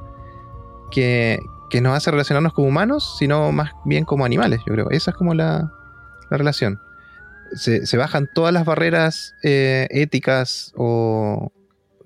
que, 0.89 1.39
que 1.69 1.81
nos 1.81 1.95
hace 1.95 2.09
relacionarnos 2.09 2.53
como 2.53 2.67
humanos, 2.67 3.15
sino 3.19 3.51
más 3.51 3.71
bien 3.85 4.05
como 4.05 4.25
animales, 4.25 4.61
yo 4.65 4.73
creo. 4.73 4.89
Esa 4.89 5.11
es 5.11 5.17
como 5.17 5.35
la, 5.35 5.71
la 6.29 6.37
relación. 6.37 6.79
Se, 7.53 7.97
bajan 7.97 8.29
todas 8.33 8.53
las 8.53 8.63
barreras 8.63 9.35
eh, 9.43 9.87
éticas 9.91 10.71
o 10.75 11.51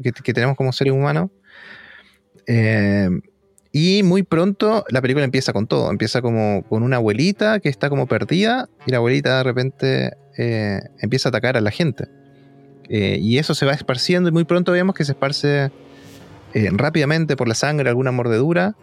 que, 0.01 0.33
tenemos 0.33 0.57
como 0.57 0.73
seres 0.73 0.91
humanos. 0.91 1.29
Eh, 3.75 3.99
y 3.99 4.03
muy 4.03 4.23
pronto 4.23 4.85
la 4.89 5.01
película 5.01 5.25
empieza 5.25 5.53
con 5.53 5.67
todo. 5.67 5.91
Empieza 5.91 6.21
como 6.21 6.63
con 6.63 6.83
una 6.83 6.95
abuelita 6.95 7.59
que 7.59 7.69
está 7.69 7.89
como 7.89 8.07
perdida 8.07 8.69
y 8.87 8.91
la 8.91 8.97
abuelita 8.97 9.37
de 9.37 9.43
repente 9.43 10.17
eh, 10.37 10.79
empieza 10.99 11.27
a 11.27 11.31
atacar 11.31 11.57
a 11.57 11.61
la 11.61 11.71
gente. 11.71 12.07
y 12.87 13.37
eso 13.37 13.55
se 13.55 13.65
va 13.65 13.73
esparciendo 13.73 14.29
y 14.29 14.31
muy 14.31 14.43
pronto 14.43 14.71
vemos 14.71 14.95
que 14.95 15.05
se 15.05 15.13
esparce 15.13 15.71
rápidamente 16.53 17.35
por 17.35 17.47
la 17.47 17.55
sangre 17.55 17.89
alguna 17.89 18.11
mordedura. 18.11 18.75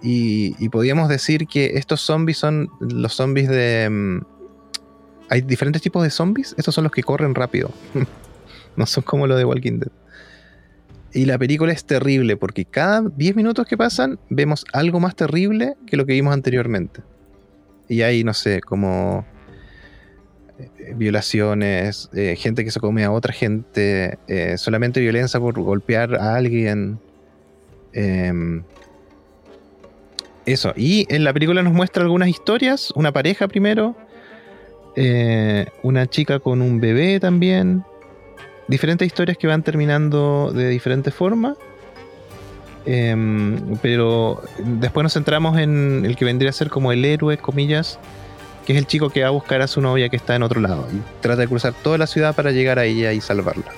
Y, 0.00 0.54
y 0.60 0.68
podríamos 0.68 1.08
decir 1.08 1.48
que 1.48 1.72
estos 1.74 2.00
zombies 2.00 2.38
son 2.38 2.70
los 2.78 3.14
zombies 3.14 3.48
de, 3.48 3.88
mm, 3.90 4.20
hay 5.28 5.42
diferentes 5.42 5.82
tipos 5.82 6.02
de 6.02 6.10
zombies. 6.10 6.54
Estos 6.56 6.74
son 6.74 6.84
los 6.84 6.92
que 6.92 7.02
corren 7.02 7.34
rápido. 7.34 7.70
no 8.76 8.86
son 8.86 9.02
como 9.04 9.26
los 9.26 9.38
de 9.38 9.44
Walking 9.44 9.80
Dead. 9.80 9.92
Y 11.18 11.24
la 11.24 11.36
película 11.36 11.72
es 11.72 11.84
terrible 11.84 12.36
porque 12.36 12.64
cada 12.64 13.02
10 13.02 13.34
minutos 13.34 13.66
que 13.66 13.76
pasan 13.76 14.20
vemos 14.30 14.64
algo 14.72 15.00
más 15.00 15.16
terrible 15.16 15.74
que 15.84 15.96
lo 15.96 16.06
que 16.06 16.12
vimos 16.12 16.32
anteriormente. 16.32 17.00
Y 17.88 18.02
hay, 18.02 18.22
no 18.22 18.32
sé, 18.32 18.60
como 18.60 19.26
eh, 20.60 20.94
violaciones, 20.94 22.08
eh, 22.14 22.36
gente 22.38 22.62
que 22.62 22.70
se 22.70 22.78
come 22.78 23.02
a 23.02 23.10
otra 23.10 23.32
gente, 23.32 24.16
eh, 24.28 24.56
solamente 24.58 25.00
violencia 25.00 25.40
por 25.40 25.60
golpear 25.60 26.14
a 26.14 26.36
alguien. 26.36 27.00
Em, 27.94 28.62
eso. 30.46 30.72
Y 30.76 31.04
en 31.12 31.24
la 31.24 31.32
película 31.32 31.64
nos 31.64 31.72
muestra 31.72 32.04
algunas 32.04 32.28
historias, 32.28 32.92
una 32.94 33.10
pareja 33.10 33.48
primero, 33.48 33.96
una 35.82 36.06
chica 36.06 36.38
con 36.38 36.62
un 36.62 36.78
bebé 36.78 37.18
también. 37.18 37.82
Diferentes 38.68 39.06
historias 39.06 39.38
que 39.38 39.46
van 39.46 39.62
terminando 39.62 40.52
de 40.52 40.68
diferente 40.68 41.10
forma. 41.10 41.56
Em, 42.86 43.76
pero 43.82 44.42
después 44.58 45.02
nos 45.02 45.12
centramos 45.12 45.58
en 45.58 46.04
el 46.06 46.16
que 46.16 46.24
vendría 46.24 46.50
a 46.50 46.52
ser 46.52 46.70
como 46.70 46.92
el 46.92 47.04
héroe, 47.04 47.36
comillas, 47.36 47.98
que 48.64 48.72
es 48.72 48.78
el 48.78 48.86
chico 48.86 49.10
que 49.10 49.22
va 49.22 49.28
a 49.28 49.30
buscar 49.30 49.60
a 49.60 49.66
su 49.66 49.80
novia 49.80 50.08
que 50.08 50.16
está 50.16 50.36
en 50.36 50.42
otro 50.42 50.60
lado 50.60 50.86
y 50.90 51.02
trata 51.20 51.42
de 51.42 51.48
cruzar 51.48 51.74
toda 51.74 51.98
la 51.98 52.06
ciudad 52.06 52.34
para 52.34 52.50
llegar 52.50 52.78
a 52.78 52.84
ella 52.84 53.12
y 53.12 53.20
salvarla. 53.20 53.72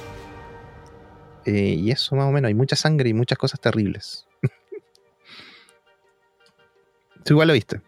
Eh, 1.44 1.76
y 1.78 1.90
eso 1.90 2.14
más 2.14 2.26
o 2.26 2.30
menos, 2.30 2.48
hay 2.48 2.54
mucha 2.54 2.76
sangre 2.76 3.08
y 3.08 3.14
muchas 3.14 3.38
cosas 3.38 3.58
terribles. 3.58 4.26
Tú 7.24 7.34
igual 7.34 7.48
lo 7.48 7.54
viste. 7.54 7.80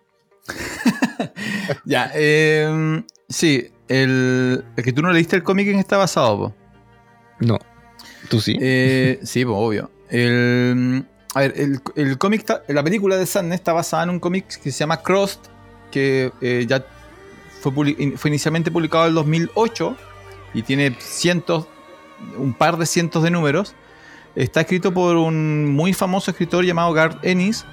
ya, 1.85 2.11
eh, 2.15 3.03
Sí, 3.33 3.71
el, 3.89 4.63
que 4.85 4.93
tú 4.93 5.01
no 5.01 5.11
leíste 5.11 5.37
el 5.37 5.43
cómic 5.43 5.67
en 5.69 5.79
está 5.79 5.97
basado, 5.97 6.55
No. 7.47 7.59
¿Tú 8.29 8.41
sí? 8.41 8.57
Eh, 8.61 9.21
sí, 9.23 9.45
pues 9.45 9.57
obvio. 9.59 9.91
El, 10.09 11.05
a 11.35 11.41
ver, 11.41 11.55
el, 11.97 12.19
cómic, 12.19 12.47
la 12.69 12.83
película 12.83 13.17
de 13.17 13.27
Sandner 13.27 13.57
está 13.57 13.73
basada 13.73 14.05
en 14.05 14.11
un 14.11 14.21
cómic 14.21 14.47
que 14.47 14.71
se 14.71 14.79
llama 14.79 15.03
Crossed, 15.03 15.41
que 15.91 16.33
eh, 16.41 16.67
ya 16.69 16.85
fue, 17.61 17.73
fue, 18.17 18.31
inicialmente 18.31 18.71
publicado 18.71 19.05
en 19.05 19.11
el 19.11 19.15
2008 19.15 19.97
y 20.55 20.63
tiene 20.63 20.97
cientos, 21.01 21.67
un 22.37 22.55
par 22.55 22.77
de 22.77 22.87
cientos 22.87 23.23
de 23.23 23.31
números. 23.31 23.75
Está 24.35 24.63
escrito 24.63 24.95
por 24.95 25.17
un 25.17 25.71
muy 25.71 25.93
famoso 25.93 26.31
escritor 26.31 26.65
llamado 26.65 26.93
Garth 26.93 27.25
Ennis, 27.25 27.65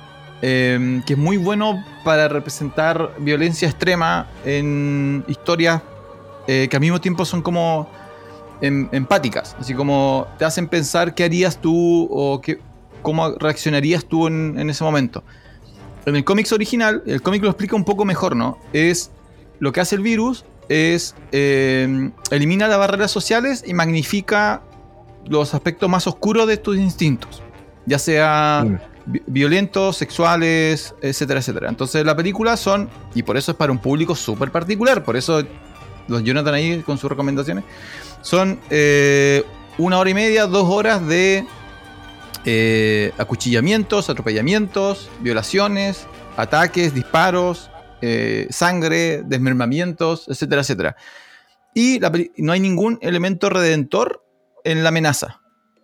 Em, 0.41 1.01
que 1.03 1.13
es 1.13 1.19
muy 1.19 1.35
bueno 1.35 1.83
para 2.05 2.29
representar 2.29 3.13
violencia 3.19 3.67
extrema 3.67 4.29
en 4.45 5.25
historias 5.27 5.81
eh, 6.47 6.67
que 6.69 6.77
al 6.77 6.79
mismo 6.79 7.01
tiempo 7.01 7.25
son 7.25 7.41
como 7.41 7.89
em, 8.61 8.89
empáticas, 8.91 9.55
así 9.59 9.73
como 9.73 10.27
te 10.37 10.45
hacen 10.45 10.67
pensar 10.67 11.15
qué 11.15 11.23
harías 11.23 11.59
tú 11.59 12.07
o 12.11 12.41
qué, 12.41 12.59
cómo 13.01 13.31
reaccionarías 13.31 14.05
tú 14.05 14.27
en, 14.27 14.69
ese 14.69 14.83
momento. 14.83 15.23
En 16.05 16.15
el 16.15 16.23
cómics 16.23 16.51
original, 16.51 17.03
el 17.05 17.21
cómic 17.21 17.43
lo 17.43 17.49
explica 17.49 17.75
un 17.75 17.85
poco 17.85 18.05
mejor, 18.05 18.35
¿no? 18.35 18.57
Es 18.73 19.11
lo 19.59 19.71
que 19.71 19.81
hace 19.81 19.95
el 19.95 20.01
virus 20.01 20.45
es 20.69 21.15
em, 21.31 22.11
elimina 22.29 22.67
las 22.67 22.77
barreras 22.77 23.11
sociales 23.11 23.63
y 23.65 23.73
magnifica 23.73 24.61
los 25.27 25.53
aspectos 25.53 25.89
más 25.89 26.07
oscuros 26.07 26.47
de 26.47 26.57
tus 26.57 26.77
instintos, 26.77 27.41
ya 27.85 27.99
sea 27.99 28.65
violentos, 29.25 29.97
sexuales, 29.97 30.93
etcétera, 31.01 31.39
etcétera. 31.39 31.69
Entonces 31.69 32.05
la 32.05 32.15
película 32.15 32.55
son, 32.57 32.89
y 33.15 33.23
por 33.23 33.37
eso 33.37 33.51
es 33.51 33.57
para 33.57 33.71
un 33.71 33.79
público 33.79 34.15
súper 34.15 34.51
particular, 34.51 35.03
por 35.03 35.17
eso 35.17 35.43
los 36.07 36.23
Jonathan 36.23 36.53
ahí 36.53 36.81
con 36.81 36.97
sus 36.97 37.09
recomendaciones, 37.09 37.63
son 38.21 38.59
eh, 38.69 39.43
una 39.77 39.99
hora 39.99 40.09
y 40.09 40.13
media, 40.13 40.45
dos 40.45 40.67
horas 40.69 41.05
de 41.07 41.45
eh, 42.45 43.11
acuchillamientos, 43.17 44.09
atropellamientos, 44.09 45.09
violaciones, 45.19 46.07
ataques, 46.37 46.93
disparos, 46.93 47.69
eh, 48.01 48.47
sangre, 48.49 49.23
desmermamientos, 49.23 50.27
etcétera, 50.27 50.61
etcétera. 50.61 50.95
Y 51.73 51.99
no 52.37 52.51
hay 52.51 52.59
ningún 52.59 52.97
elemento 53.01 53.49
redentor 53.49 54.25
en 54.63 54.83
la 54.83 54.89
amenaza. 54.89 55.41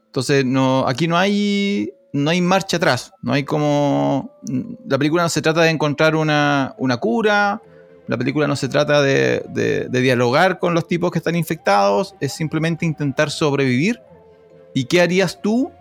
Entonces, 0.07 0.45
no, 0.45 0.87
aquí 0.87 1.07
no 1.07 1.17
hay 1.17 1.91
no 2.15 2.29
hay 2.29 2.39
marcha 2.39 2.77
atrás, 2.77 3.13
no 3.21 3.33
hay 3.33 3.43
como... 3.43 4.39
La 4.87 4.97
película 4.97 5.23
no 5.23 5.29
se 5.29 5.41
trata 5.41 5.61
de 5.61 5.69
encontrar 5.69 6.15
una, 6.15 6.73
cura 7.01 7.61
La 8.07 8.17
película 8.17 8.47
no 8.47 8.55
se 8.55 8.69
trata 8.69 9.01
de, 9.01 9.87
dialogar 9.91 10.59
con 10.59 10.73
los 10.73 10.87
tipos 10.87 11.11
que 11.11 11.17
están 11.17 11.35
infectados, 11.35 12.15
es 12.19 12.33
simplemente 12.33 12.85
intentar 12.85 13.31
sobrevivir. 13.31 13.99
¿Y 14.73 14.85
qué 14.85 15.01
harías 15.01 15.41
tú 15.41 15.71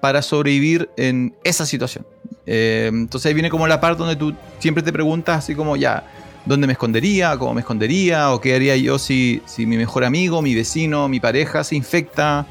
para 0.00 0.22
sobrevivir 0.22 0.90
en 0.96 1.34
esa 1.44 1.64
situación? 1.64 2.06
Eh, 2.46 2.88
entonces 2.92 3.26
ahí 3.26 3.34
viene 3.34 3.50
como 3.50 3.66
la 3.66 3.80
parte 3.80 4.00
donde 4.00 4.16
tú 4.16 4.34
siempre 4.58 4.82
te 4.82 4.92
preguntas 4.92 5.38
así 5.38 5.54
como 5.54 5.76
ya, 5.76 6.04
¿dónde 6.44 6.66
me 6.66 6.72
escondería? 6.72 7.36
¿Cómo 7.38 7.54
me 7.54 7.60
escondería? 7.60 8.32
¿O 8.32 8.40
qué 8.40 8.54
haría 8.54 8.76
yo 8.76 8.98
si, 8.98 9.42
mi 9.58 9.76
mejor 9.76 10.04
amigo, 10.04 10.42
mi 10.42 10.54
vecino, 10.54 11.08
mi 11.08 11.20
pareja 11.20 11.62
se 11.62 11.76
infecta? 11.76 12.46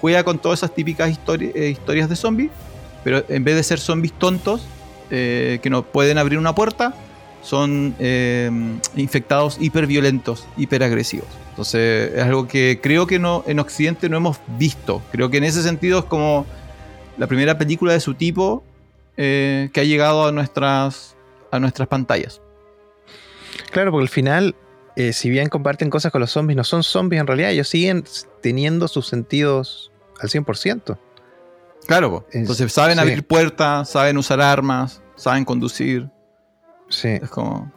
Juega 0.00 0.24
con 0.24 0.38
todas 0.38 0.60
esas 0.60 0.74
típicas 0.74 1.16
eh, 1.38 1.68
historias 1.70 2.08
de 2.08 2.16
zombies, 2.16 2.50
pero 3.04 3.24
en 3.28 3.44
vez 3.44 3.56
de 3.56 3.62
ser 3.62 3.78
zombies 3.78 4.12
tontos 4.14 4.66
eh, 5.10 5.58
que 5.62 5.70
no 5.70 5.82
pueden 5.82 6.18
abrir 6.18 6.38
una 6.38 6.54
puerta, 6.54 6.94
son 7.48 7.94
eh, 7.98 8.50
infectados 8.94 9.56
hiperviolentos, 9.58 10.46
hiperagresivos. 10.58 11.28
Entonces 11.50 12.12
es 12.14 12.22
algo 12.22 12.46
que 12.46 12.78
creo 12.82 13.06
que 13.06 13.18
no, 13.18 13.42
en 13.46 13.58
Occidente 13.58 14.08
no 14.10 14.18
hemos 14.18 14.38
visto. 14.58 15.02
Creo 15.10 15.30
que 15.30 15.38
en 15.38 15.44
ese 15.44 15.62
sentido 15.62 16.00
es 16.00 16.04
como 16.04 16.44
la 17.16 17.26
primera 17.26 17.56
película 17.56 17.94
de 17.94 18.00
su 18.00 18.14
tipo 18.14 18.62
eh, 19.16 19.70
que 19.72 19.80
ha 19.80 19.84
llegado 19.84 20.26
a 20.26 20.32
nuestras, 20.32 21.16
a 21.50 21.58
nuestras 21.58 21.88
pantallas. 21.88 22.42
Claro, 23.70 23.92
porque 23.92 24.02
al 24.02 24.08
final, 24.10 24.54
eh, 24.94 25.14
si 25.14 25.30
bien 25.30 25.48
comparten 25.48 25.88
cosas 25.88 26.12
con 26.12 26.20
los 26.20 26.30
zombies, 26.30 26.56
no 26.56 26.64
son 26.64 26.82
zombies 26.82 27.20
en 27.20 27.26
realidad, 27.26 27.50
ellos 27.50 27.68
siguen 27.68 28.04
teniendo 28.42 28.88
sus 28.88 29.08
sentidos 29.08 29.90
al 30.20 30.28
100%. 30.28 30.98
Claro, 31.86 32.26
entonces 32.32 32.70
saben 32.70 32.96
sí. 32.96 33.00
abrir 33.00 33.26
puertas, 33.26 33.88
saben 33.88 34.18
usar 34.18 34.42
armas, 34.42 35.00
saben 35.16 35.46
conducir. 35.46 36.10
Sí, 36.88 37.08
Es 37.08 37.28
como 37.30 37.70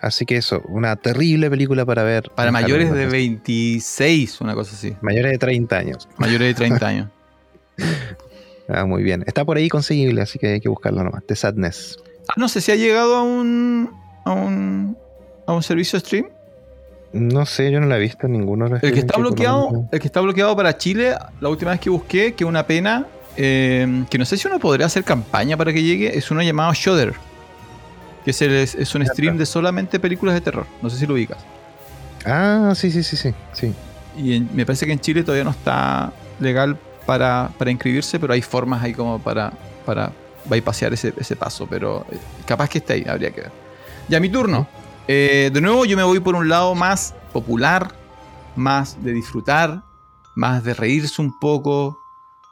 así 0.00 0.24
que 0.26 0.36
eso, 0.36 0.62
una 0.68 0.94
terrible 0.96 1.50
película 1.50 1.84
para 1.84 2.04
ver. 2.04 2.30
para 2.34 2.52
mayores 2.52 2.90
de 2.92 2.98
Halloween. 3.06 3.10
26, 3.44 4.40
una 4.40 4.54
cosa 4.54 4.74
así. 4.76 4.96
Mayores 5.00 5.32
de 5.32 5.38
30 5.38 5.76
años. 5.76 6.08
Mayores 6.18 6.48
de 6.48 6.54
30 6.54 6.86
años. 6.86 7.08
Ah, 8.70 8.84
muy 8.84 9.02
bien. 9.02 9.24
Está 9.26 9.46
por 9.46 9.56
ahí 9.56 9.70
conseguible, 9.70 10.20
así 10.20 10.38
que 10.38 10.48
hay 10.48 10.60
que 10.60 10.68
buscarlo 10.68 11.02
nomás. 11.02 11.24
The 11.24 11.34
Sadness. 11.34 11.96
Ah, 12.28 12.34
No 12.36 12.48
sé 12.48 12.60
si 12.60 12.70
ha 12.70 12.76
llegado 12.76 13.16
a 13.16 13.22
un, 13.22 13.90
a 14.26 14.32
un, 14.32 14.94
a 15.46 15.54
un 15.54 15.62
servicio 15.62 15.98
stream. 15.98 16.26
No 17.14 17.46
sé, 17.46 17.70
yo 17.70 17.80
no 17.80 17.86
la 17.86 17.96
he 17.96 18.00
visto 18.00 18.26
en 18.26 18.32
ninguno 18.32 18.66
de 18.66 18.72
los 18.72 18.82
El 18.82 18.92
que 18.92 18.98
está 19.00 19.16
bloqueado, 19.16 19.88
el 19.90 19.98
que 19.98 20.06
está 20.06 20.20
bloqueado 20.20 20.54
para 20.54 20.76
Chile, 20.76 21.14
la 21.40 21.48
última 21.48 21.70
vez 21.70 21.80
que 21.80 21.88
busqué, 21.88 22.34
que 22.34 22.44
una 22.44 22.66
pena, 22.66 23.06
eh, 23.38 24.04
que 24.10 24.18
no 24.18 24.26
sé 24.26 24.36
si 24.36 24.46
uno 24.46 24.58
podría 24.58 24.84
hacer 24.84 25.02
campaña 25.02 25.56
para 25.56 25.72
que 25.72 25.82
llegue, 25.82 26.18
es 26.18 26.30
uno 26.30 26.42
llamado 26.42 26.74
Shudder. 26.74 27.14
Que 28.28 28.32
es, 28.32 28.42
el- 28.42 28.52
es- 28.52 28.74
es 28.74 28.94
un 28.94 29.06
stream 29.06 29.38
de 29.38 29.46
solamente 29.46 29.98
películas 29.98 30.34
de 30.34 30.42
terror. 30.42 30.66
No 30.82 30.90
sé 30.90 30.98
si 30.98 31.06
lo 31.06 31.14
ubicas. 31.14 31.38
Ah, 32.26 32.74
sí, 32.76 32.90
sí, 32.90 33.02
sí, 33.02 33.16
sí. 33.16 33.32
sí. 33.54 33.74
Y 34.18 34.34
en- 34.34 34.50
me 34.54 34.66
parece 34.66 34.84
que 34.84 34.92
en 34.92 35.00
Chile 35.00 35.22
todavía 35.22 35.44
no 35.44 35.50
está 35.52 36.12
legal 36.38 36.78
para, 37.06 37.50
para 37.56 37.70
inscribirse, 37.70 38.20
pero 38.20 38.34
hay 38.34 38.42
formas 38.42 38.82
ahí 38.82 38.92
como 38.92 39.18
para, 39.18 39.50
para 39.86 40.12
bypassear 40.44 40.92
ese, 40.92 41.14
ese 41.16 41.36
paso. 41.36 41.66
Pero 41.70 42.04
eh, 42.12 42.18
capaz 42.44 42.68
que 42.68 42.76
esté 42.78 42.92
ahí, 42.92 43.04
habría 43.08 43.30
que 43.30 43.40
ver. 43.40 43.52
Ya, 44.10 44.20
mi 44.20 44.28
turno. 44.28 44.68
Eh, 45.06 45.48
de 45.50 45.60
nuevo, 45.62 45.86
yo 45.86 45.96
me 45.96 46.02
voy 46.02 46.20
por 46.20 46.34
un 46.34 46.50
lado 46.50 46.74
más 46.74 47.14
popular, 47.32 47.94
más 48.56 49.02
de 49.02 49.12
disfrutar, 49.14 49.84
más 50.36 50.62
de 50.64 50.74
reírse 50.74 51.22
un 51.22 51.38
poco, 51.40 51.98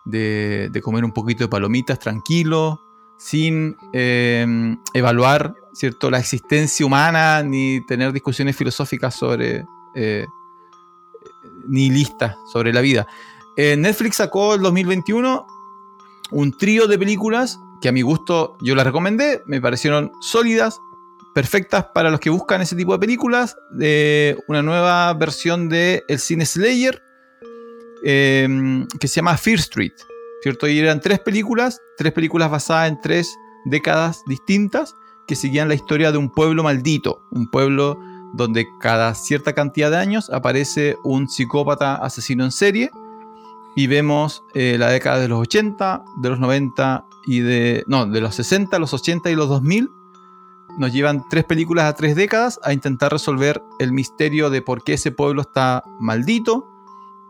de, 0.07 0.71
de 0.73 0.81
comer 0.81 1.05
un 1.05 1.13
poquito 1.13 1.45
de 1.45 1.49
palomitas 1.49 1.99
tranquilo, 1.99 2.81
sin 3.19 3.77
eh, 3.93 4.77
evaluar 4.95 5.55
¿cierto? 5.77 6.11
la 6.11 6.19
existencia 6.19 6.85
humana 6.85 7.43
ni 7.43 7.85
tener 7.87 8.13
discusiones 8.13 8.57
filosóficas 8.57 9.15
sobre. 9.15 9.65
eh, 9.95 10.27
ni 11.69 11.91
listas 11.91 12.37
sobre 12.53 12.73
la 12.73 12.81
vida. 12.81 13.07
Eh, 13.57 13.77
Netflix 13.77 14.17
sacó 14.17 14.55
el 14.55 14.61
2021 14.63 15.47
un 16.31 16.57
trío 16.57 16.87
de 16.87 16.99
películas 16.99 17.61
que 17.81 17.89
a 17.89 17.93
mi 17.93 18.03
gusto 18.03 18.57
yo 18.63 18.75
las 18.75 18.87
recomendé, 18.87 19.43
me 19.47 19.61
parecieron 19.61 20.13
sólidas, 20.21 20.81
perfectas 21.35 21.87
para 21.95 22.11
los 22.11 22.21
que 22.21 22.31
buscan 22.31 22.63
ese 22.63 22.75
tipo 22.77 22.93
de 22.93 22.99
películas. 22.99 23.57
de 23.71 24.39
una 24.49 24.63
nueva 24.63 25.13
versión 25.15 25.69
de 25.69 26.03
El 26.09 26.19
Cine 26.19 26.47
Slayer 26.47 27.03
eh, 28.03 28.49
que 28.99 29.09
se 29.09 29.17
llama 29.17 29.37
Fear 29.37 29.59
Street. 29.59 29.93
¿Cierto? 30.43 30.69
Y 30.69 30.79
eran 30.79 31.01
tres 31.01 31.19
películas, 31.21 31.81
tres 31.97 32.13
películas 32.13 32.51
basadas 32.51 32.89
en 32.89 33.01
tres 33.01 33.35
décadas 33.65 34.23
distintas 34.27 34.95
que 35.27 35.37
seguían 35.37 35.69
la 35.69 35.75
historia 35.75 36.13
de 36.13 36.19
un 36.19 36.31
pueblo 36.31 36.63
maldito, 36.63 37.23
un 37.31 37.49
pueblo 37.49 37.99
donde 38.35 38.67
cada 38.81 39.15
cierta 39.15 39.55
cantidad 39.55 39.91
de 39.91 39.97
años 39.97 40.31
aparece 40.31 40.97
un 41.05 41.29
psicópata 41.29 41.97
asesino 41.97 42.45
en 42.45 42.53
serie 42.53 42.91
y 43.77 43.87
vemos 43.87 44.43
eh, 44.55 44.77
la 44.79 44.89
década 44.89 45.21
de 45.21 45.29
los 45.29 45.41
80, 45.41 46.03
de 46.17 46.31
los 46.31 46.41
90 46.41 47.05
y 47.27 47.41
de... 47.41 47.85
No, 47.87 48.07
de 48.07 48.21
los 48.23 48.35
60, 48.35 48.79
los 48.79 48.95
80 48.95 49.31
y 49.31 49.35
los 49.35 49.51
2000. 49.51 49.91
Nos 50.79 50.93
llevan 50.93 51.25
tres 51.29 51.45
películas 51.45 51.85
a 51.85 51.95
tres 51.95 52.17
décadas 52.17 52.59
a 52.63 52.73
intentar 52.73 53.13
resolver 53.13 53.63
el 53.79 53.93
misterio 53.93 54.49
de 54.49 54.63
por 54.63 54.83
qué 54.83 54.95
ese 54.95 55.11
pueblo 55.13 55.43
está 55.43 55.85
maldito. 56.01 56.67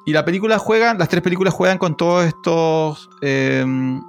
Y 0.05 0.13
la 0.13 0.25
película 0.25 0.59
juega, 0.59 0.95
las 0.95 1.09
tres 1.09 1.21
películas 1.21 1.53
juegan 1.53 1.79
con 1.79 1.97
todos 1.97 2.25
estos 2.27 3.11
em, 3.23 4.01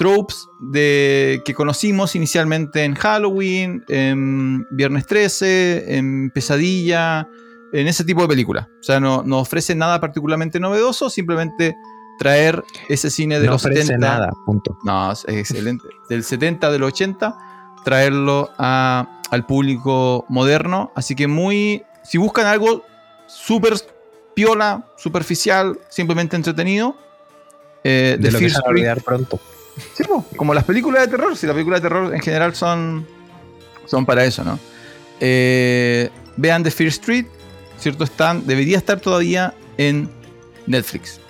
tropes 0.00 0.48
de, 0.60 1.42
que 1.44 1.52
conocimos 1.52 2.16
inicialmente 2.16 2.84
en 2.84 2.94
Halloween, 2.94 3.84
en 3.88 4.66
Viernes 4.70 5.04
13, 5.06 5.98
en 5.98 6.30
Pesadilla, 6.30 7.28
en 7.74 7.86
ese 7.86 8.02
tipo 8.04 8.22
de 8.22 8.28
películas. 8.28 8.66
O 8.80 8.82
sea, 8.82 8.98
no, 8.98 9.22
no 9.22 9.40
ofrece 9.40 9.74
nada 9.74 10.00
particularmente 10.00 10.58
novedoso, 10.58 11.10
simplemente 11.10 11.76
traer 12.18 12.64
ese 12.88 13.10
cine 13.10 13.40
de 13.40 13.44
no 13.46 13.52
los 13.52 13.62
ofrece 13.66 13.88
70. 13.88 14.06
nada, 14.08 14.30
punto. 14.46 14.78
No, 14.84 15.12
es 15.12 15.22
excelente. 15.28 15.86
Del 16.08 16.24
70, 16.24 16.70
del 16.70 16.82
80, 16.82 17.36
traerlo 17.84 18.48
a- 18.56 19.20
al 19.30 19.44
público 19.44 20.24
moderno. 20.30 20.92
Así 20.96 21.14
que 21.14 21.26
muy. 21.26 21.82
Si 22.04 22.16
buscan 22.16 22.46
algo 22.46 22.84
súper 23.26 23.74
piola, 24.34 24.86
superficial, 24.96 25.78
simplemente 25.90 26.36
entretenido. 26.36 26.96
eh, 27.84 28.16
De 28.18 28.28
The 28.28 28.32
lo 28.32 28.38
que 28.38 28.48
se 28.48 28.54
va 28.56 28.62
a 28.66 28.70
olvidar 28.70 29.02
pronto. 29.02 29.38
Sí, 29.94 30.04
po, 30.04 30.24
como 30.36 30.52
las 30.54 30.64
películas 30.64 31.02
de 31.02 31.08
terror. 31.08 31.36
Si 31.36 31.46
las 31.46 31.54
películas 31.54 31.80
de 31.82 31.88
terror 31.88 32.14
en 32.14 32.20
general 32.20 32.54
son, 32.54 33.06
son 33.86 34.04
para 34.06 34.24
eso, 34.24 34.44
¿no? 34.44 34.58
Eh, 35.20 36.10
vean 36.36 36.62
The 36.62 36.70
Fear 36.70 36.88
Street, 36.88 37.26
¿cierto? 37.78 38.04
Están, 38.04 38.46
debería 38.46 38.76
estar 38.78 39.00
todavía 39.00 39.54
en 39.78 40.08
Netflix. 40.66 41.20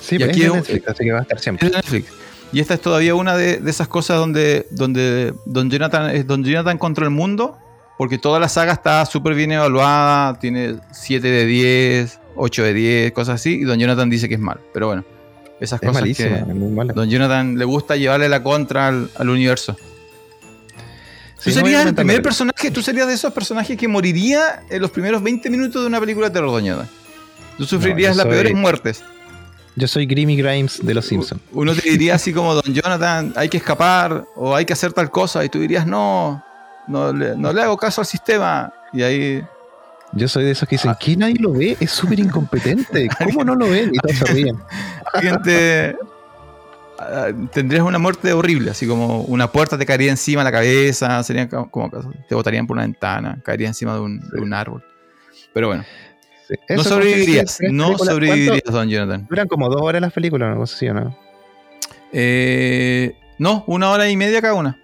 Sí, 0.00 0.16
Y 0.16 0.18
pero 0.18 0.30
aquí 0.30 0.40
es 0.40 0.44
de 0.46 0.50
un- 0.50 0.56
Netflix, 0.58 0.88
así 0.88 1.04
que 1.04 1.12
va 1.12 1.18
a 1.18 1.22
estar 1.22 1.38
siempre. 1.40 1.66
Es 1.68 1.74
Netflix. 1.74 2.06
Y 2.52 2.60
esta 2.60 2.74
es 2.74 2.80
todavía 2.80 3.14
una 3.14 3.36
de, 3.36 3.58
de 3.58 3.70
esas 3.70 3.88
cosas 3.88 4.16
donde, 4.18 4.66
donde 4.70 5.34
Don, 5.44 5.68
Jonathan, 5.70 6.10
es 6.10 6.26
Don 6.26 6.42
Jonathan 6.44 6.78
contra 6.78 7.04
el 7.04 7.10
mundo, 7.10 7.58
porque 7.98 8.16
toda 8.16 8.38
la 8.40 8.48
saga 8.48 8.72
está 8.72 9.04
súper 9.04 9.34
bien 9.34 9.52
evaluada, 9.52 10.38
tiene 10.38 10.76
7 10.92 11.26
de 11.28 11.44
10, 11.44 12.20
8 12.36 12.62
de 12.62 12.72
10, 12.72 13.12
cosas 13.12 13.34
así, 13.34 13.56
y 13.60 13.64
Don 13.64 13.78
Jonathan 13.78 14.08
dice 14.08 14.28
que 14.28 14.34
es 14.36 14.40
mal. 14.40 14.60
Pero 14.72 14.86
bueno, 14.86 15.04
esas 15.60 15.82
Es 15.82 15.88
cosas 15.88 16.02
malísima, 16.02 16.46
que 16.46 16.54
muy 16.54 16.70
mala. 16.70 16.92
Don 16.92 17.08
Jonathan 17.08 17.58
le 17.58 17.64
gusta 17.64 17.96
llevarle 17.96 18.28
la 18.28 18.42
contra 18.42 18.88
al, 18.88 19.10
al 19.16 19.28
universo. 19.28 19.76
Sí, 21.38 21.52
tú 21.52 21.60
no 21.60 21.66
serías 21.66 21.86
el 21.86 21.94
primer 21.94 22.22
personaje, 22.22 22.70
tú 22.70 22.82
serías 22.82 23.06
de 23.06 23.14
esos 23.14 23.32
personajes 23.32 23.76
que 23.76 23.86
moriría 23.86 24.64
en 24.68 24.82
los 24.82 24.90
primeros 24.90 25.22
20 25.22 25.48
minutos 25.50 25.82
de 25.82 25.86
una 25.86 26.00
película 26.00 26.28
de 26.28 26.32
terror, 26.32 26.50
Don 26.50 26.64
Jonathan. 26.64 26.88
Tú 27.56 27.64
sufrirías 27.64 28.16
las 28.16 28.26
peores 28.26 28.54
muertes. 28.54 29.02
Yo 29.76 29.86
soy 29.86 30.06
Grimmy 30.06 30.36
Grimes 30.36 30.80
de 30.82 30.92
Los 30.94 31.06
Simpsons. 31.06 31.40
Uno 31.52 31.72
te 31.72 31.88
diría 31.88 32.16
así 32.16 32.32
como, 32.32 32.54
Don 32.54 32.74
Jonathan, 32.74 33.32
hay 33.36 33.48
que 33.48 33.58
escapar 33.58 34.24
o 34.34 34.54
hay 34.54 34.64
que 34.64 34.72
hacer 34.72 34.92
tal 34.92 35.10
cosa. 35.10 35.44
Y 35.44 35.48
tú 35.48 35.60
dirías, 35.60 35.86
no, 35.86 36.42
no 36.88 37.12
le, 37.12 37.36
no 37.36 37.52
le 37.52 37.62
hago 37.62 37.76
caso 37.76 38.00
al 38.00 38.06
sistema. 38.06 38.72
Y 38.92 39.02
ahí, 39.02 39.44
Yo 40.12 40.26
soy 40.26 40.44
de 40.44 40.50
esos 40.52 40.68
que 40.68 40.74
dicen, 40.74 40.96
¿qué 40.98 41.16
nadie 41.16 41.36
lo 41.38 41.52
ve? 41.52 41.76
Es 41.78 41.92
súper 41.92 42.18
incompetente. 42.18 43.08
¿Cómo 43.24 43.44
no 43.44 43.54
lo 43.54 43.68
ven? 43.68 43.90
Y 43.92 43.98
todos 43.98 44.16
se 44.16 44.24
ríen. 44.24 44.56
ah, 46.98 47.28
tendrías 47.52 47.82
una 47.84 47.98
muerte 47.98 48.32
horrible. 48.32 48.70
Así 48.70 48.86
como 48.86 49.22
una 49.22 49.50
puerta 49.50 49.78
te 49.78 49.86
caería 49.86 50.10
encima 50.10 50.42
de 50.42 50.44
la 50.46 50.52
cabeza. 50.52 51.22
Serían 51.22 51.48
como, 51.48 51.90
te 52.28 52.34
botarían 52.34 52.66
por 52.66 52.76
una 52.76 52.84
ventana, 52.84 53.38
caería 53.44 53.68
encima 53.68 53.94
de 53.94 54.00
un, 54.00 54.20
de 54.30 54.40
un 54.40 54.52
árbol. 54.52 54.84
Pero 55.52 55.68
bueno, 55.68 55.84
Sí. 56.48 56.54
no 56.74 56.82
sobrevivirías. 56.82 57.58
No 57.70 57.98
sobrevivirías. 57.98 58.62
Don 58.64 58.88
Jonathan. 58.88 59.26
Duran 59.28 59.48
como 59.48 59.68
dos 59.68 59.82
horas 59.82 60.00
las 60.00 60.12
películas, 60.14 60.56
no 60.56 60.66
sé 60.66 60.76
si 60.78 60.88
o 60.88 60.94
no. 60.94 61.18
Eh, 62.12 63.14
no, 63.38 63.64
una 63.66 63.90
hora 63.90 64.08
y 64.08 64.16
media 64.16 64.40
cada 64.40 64.54
una. 64.54 64.78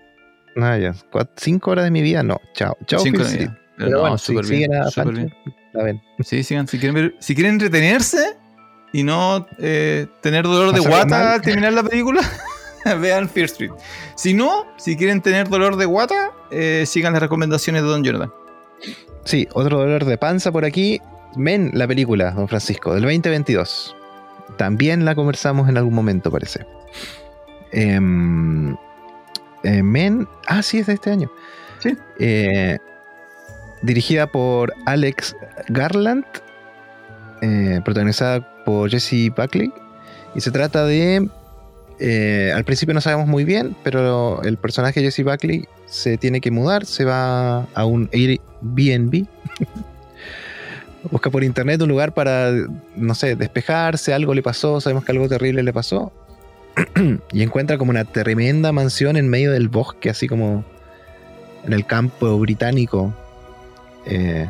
Ah, 0.56 0.76
ya. 0.76 0.94
Cinco 1.36 1.70
horas 1.70 1.84
de 1.86 1.90
mi 1.90 2.02
vida, 2.02 2.22
no. 2.22 2.38
Chao. 2.52 2.76
Chao, 2.86 3.00
Cinco 3.00 3.20
y 3.22 3.24
Street. 3.24 3.48
media. 3.48 3.60
Pero 3.78 3.90
no, 3.90 4.00
bueno, 4.02 4.18
si 4.18 4.32
bien, 4.32 4.44
siguen 4.44 4.74
a 4.74 4.84
súper 4.90 5.04
Pancho, 5.04 5.20
bien. 5.20 5.34
la 5.72 5.82
ven. 5.84 6.02
Sí, 6.20 6.42
sigan. 6.44 6.68
Si 6.68 6.78
quieren, 6.78 6.94
ver- 6.94 7.14
si 7.18 7.34
quieren 7.34 7.54
entretenerse 7.54 8.36
y 8.94 9.02
no 9.02 9.48
eh, 9.58 10.06
tener 10.20 10.44
dolor 10.44 10.72
de 10.72 10.78
guata 10.78 11.34
al 11.34 11.40
terminar 11.40 11.72
la 11.72 11.82
película, 11.82 12.20
vean 13.00 13.28
Fear 13.28 13.46
Street. 13.46 13.72
Si 14.14 14.34
no, 14.34 14.68
si 14.76 14.96
quieren 14.96 15.20
tener 15.20 15.48
dolor 15.48 15.74
de 15.74 15.84
guata, 15.84 16.30
eh, 16.52 16.84
sigan 16.86 17.12
las 17.12 17.20
recomendaciones 17.20 17.82
de 17.82 17.88
Don 17.88 18.04
Jordan. 18.04 18.32
Sí, 19.24 19.48
otro 19.52 19.78
dolor 19.78 20.04
de 20.04 20.16
panza 20.16 20.52
por 20.52 20.64
aquí. 20.64 21.00
Men, 21.34 21.72
la 21.74 21.88
película, 21.88 22.30
don 22.30 22.46
Francisco, 22.46 22.94
del 22.94 23.02
2022. 23.02 23.96
También 24.58 25.04
la 25.04 25.16
conversamos 25.16 25.68
en 25.68 25.76
algún 25.76 25.94
momento, 25.94 26.30
parece. 26.30 26.64
Em, 27.72 28.76
eh, 29.64 29.82
Men, 29.82 30.28
ah, 30.46 30.62
sí, 30.62 30.78
es 30.78 30.86
de 30.86 30.92
este 30.92 31.10
año. 31.10 31.32
Sí. 31.80 31.98
Dirigida 33.82 34.28
por 34.28 34.72
Alex 34.86 35.34
Garland, 35.68 36.24
eh, 37.40 37.80
protagonizada 37.84 38.64
por 38.64 38.90
Jesse 38.90 39.30
Buckley. 39.36 39.72
Y 40.34 40.40
se 40.40 40.50
trata 40.50 40.84
de. 40.84 41.28
eh, 41.98 42.52
al 42.54 42.64
principio 42.64 42.94
no 42.94 43.00
sabemos 43.00 43.26
muy 43.26 43.44
bien, 43.44 43.76
pero 43.82 44.42
el 44.42 44.56
personaje 44.56 45.00
Jesse 45.00 45.24
Buckley 45.24 45.68
se 45.86 46.18
tiene 46.18 46.40
que 46.40 46.50
mudar, 46.50 46.86
se 46.86 47.04
va 47.04 47.62
a 47.74 47.84
un 47.84 48.08
Airbnb. 48.12 49.26
Busca 51.10 51.30
por 51.30 51.44
internet 51.44 51.82
un 51.82 51.90
lugar 51.90 52.14
para, 52.14 52.50
no 52.96 53.14
sé, 53.14 53.36
despejarse, 53.36 54.14
algo 54.14 54.32
le 54.32 54.42
pasó, 54.42 54.80
sabemos 54.80 55.04
que 55.04 55.12
algo 55.12 55.28
terrible 55.28 55.62
le 55.62 55.72
pasó. 55.72 56.12
y 57.32 57.42
encuentra 57.42 57.78
como 57.78 57.90
una 57.90 58.04
tremenda 58.04 58.72
mansión 58.72 59.16
en 59.16 59.28
medio 59.28 59.52
del 59.52 59.68
bosque, 59.68 60.10
así 60.10 60.26
como 60.26 60.64
en 61.64 61.72
el 61.72 61.86
campo 61.86 62.38
británico. 62.38 63.14
Eh, 64.06 64.48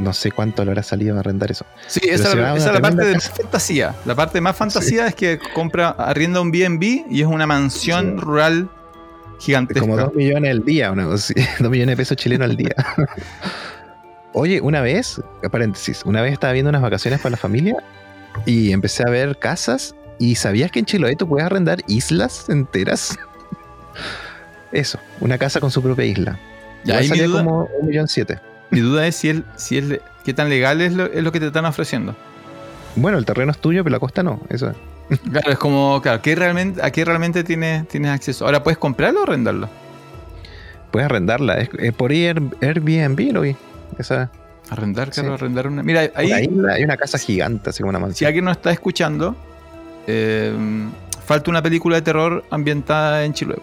no 0.00 0.12
sé 0.12 0.32
cuánto 0.32 0.64
le 0.64 0.70
habrá 0.70 0.82
salido 0.82 1.16
a 1.16 1.20
arrendar 1.20 1.50
eso. 1.50 1.64
Sí, 1.86 2.00
Pero 2.02 2.14
esa, 2.14 2.56
es 2.56 2.64
la 2.64 2.80
parte 2.80 3.04
de 3.04 3.14
más 3.14 3.30
fantasía. 3.30 3.94
La 4.04 4.14
parte 4.14 4.40
más 4.40 4.56
fantasía 4.56 5.06
es 5.06 5.14
que 5.14 5.38
compra, 5.54 5.90
arrienda 5.90 6.40
un 6.40 6.50
B&B 6.50 7.04
y 7.10 7.20
es 7.20 7.26
una 7.26 7.46
mansión 7.46 8.14
Sí. 8.16 8.20
rural 8.20 8.68
gigantesca. 9.38 9.80
Como 9.80 9.96
dos 9.96 10.14
millones 10.14 10.50
al 10.50 10.64
día, 10.64 10.90
dos 10.96 11.30
millones 11.70 11.92
de 11.92 11.96
pesos 11.96 12.16
chilenos 12.16 12.48
al 12.50 12.56
día. 12.56 12.74
Oye, 14.32 14.60
una 14.60 14.80
vez, 14.80 15.20
paréntesis, 15.50 16.02
una 16.04 16.22
vez 16.22 16.32
estaba 16.32 16.52
viendo 16.52 16.68
unas 16.70 16.82
vacaciones 16.82 17.20
para 17.20 17.32
la 17.32 17.36
familia 17.36 17.76
y 18.46 18.72
empecé 18.72 19.02
a 19.02 19.10
ver 19.10 19.38
casas 19.38 19.94
y 20.18 20.36
¿sabías 20.36 20.70
que 20.70 20.78
en 20.78 20.84
Chiloé 20.86 21.16
tú 21.16 21.28
puedes 21.28 21.44
arrendar 21.46 21.78
islas 21.88 22.48
enteras? 22.48 23.18
Eso, 24.72 24.98
una 25.20 25.36
casa 25.36 25.58
con 25.60 25.70
su 25.70 25.82
propia 25.82 26.04
isla. 26.04 26.38
Ya, 26.84 26.98
ahí 26.98 27.08
salía 27.08 27.28
como 27.28 27.68
un 27.80 27.88
millón 27.88 28.06
siete. 28.08 28.38
Mi 28.70 28.80
duda 28.80 29.06
es 29.06 29.16
si, 29.16 29.42
si 29.56 29.78
es, 29.78 29.84
le- 29.84 30.00
qué 30.24 30.34
tan 30.34 30.48
legal 30.48 30.80
es 30.80 30.92
lo, 30.92 31.06
es 31.06 31.22
lo 31.22 31.32
que 31.32 31.40
te 31.40 31.46
están 31.46 31.64
ofreciendo. 31.66 32.14
Bueno, 32.96 33.18
el 33.18 33.24
terreno 33.24 33.52
es 33.52 33.58
tuyo, 33.58 33.82
pero 33.84 33.92
la 33.94 34.00
costa 34.00 34.22
no. 34.22 34.40
Eso 34.48 34.70
es. 34.70 34.76
Claro, 35.30 35.50
es 35.50 35.58
como, 35.58 36.00
claro, 36.02 36.22
¿qué 36.22 36.34
realmente, 36.36 36.80
¿a 36.82 36.90
qué 36.92 37.04
realmente 37.04 37.42
tienes, 37.44 37.86
tienes 37.88 38.10
acceso? 38.12 38.44
Ahora, 38.46 38.62
¿puedes 38.62 38.78
comprarlo 38.78 39.20
o 39.20 39.22
arrendarlo? 39.24 39.68
Puedes 40.90 41.06
arrendarla. 41.06 41.58
Es, 41.58 41.70
eh, 41.78 41.92
por 41.92 42.12
Air- 42.12 42.42
Airbnb 42.60 43.32
lo 43.32 43.40
vi. 43.42 43.56
Esa, 43.98 44.30
Arrendar, 44.70 45.10
claro, 45.10 45.30
Sí. 45.30 45.34
arrendar 45.34 45.66
una. 45.66 45.82
Mira, 45.82 46.10
ahí, 46.14 46.30
hay 46.30 46.84
una 46.84 46.96
casa 46.96 47.18
gigante, 47.18 47.70
así 47.70 47.80
como 47.82 47.90
una 47.90 47.98
si 47.98 48.02
mansión. 48.04 48.28
alguien 48.28 48.44
nos 48.44 48.56
está 48.56 48.70
escuchando, 48.70 49.34
eh, 50.06 50.52
falta 51.26 51.50
una 51.50 51.60
película 51.60 51.96
de 51.96 52.02
terror 52.02 52.44
ambientada 52.50 53.24
en 53.24 53.32
Chiloé. 53.34 53.58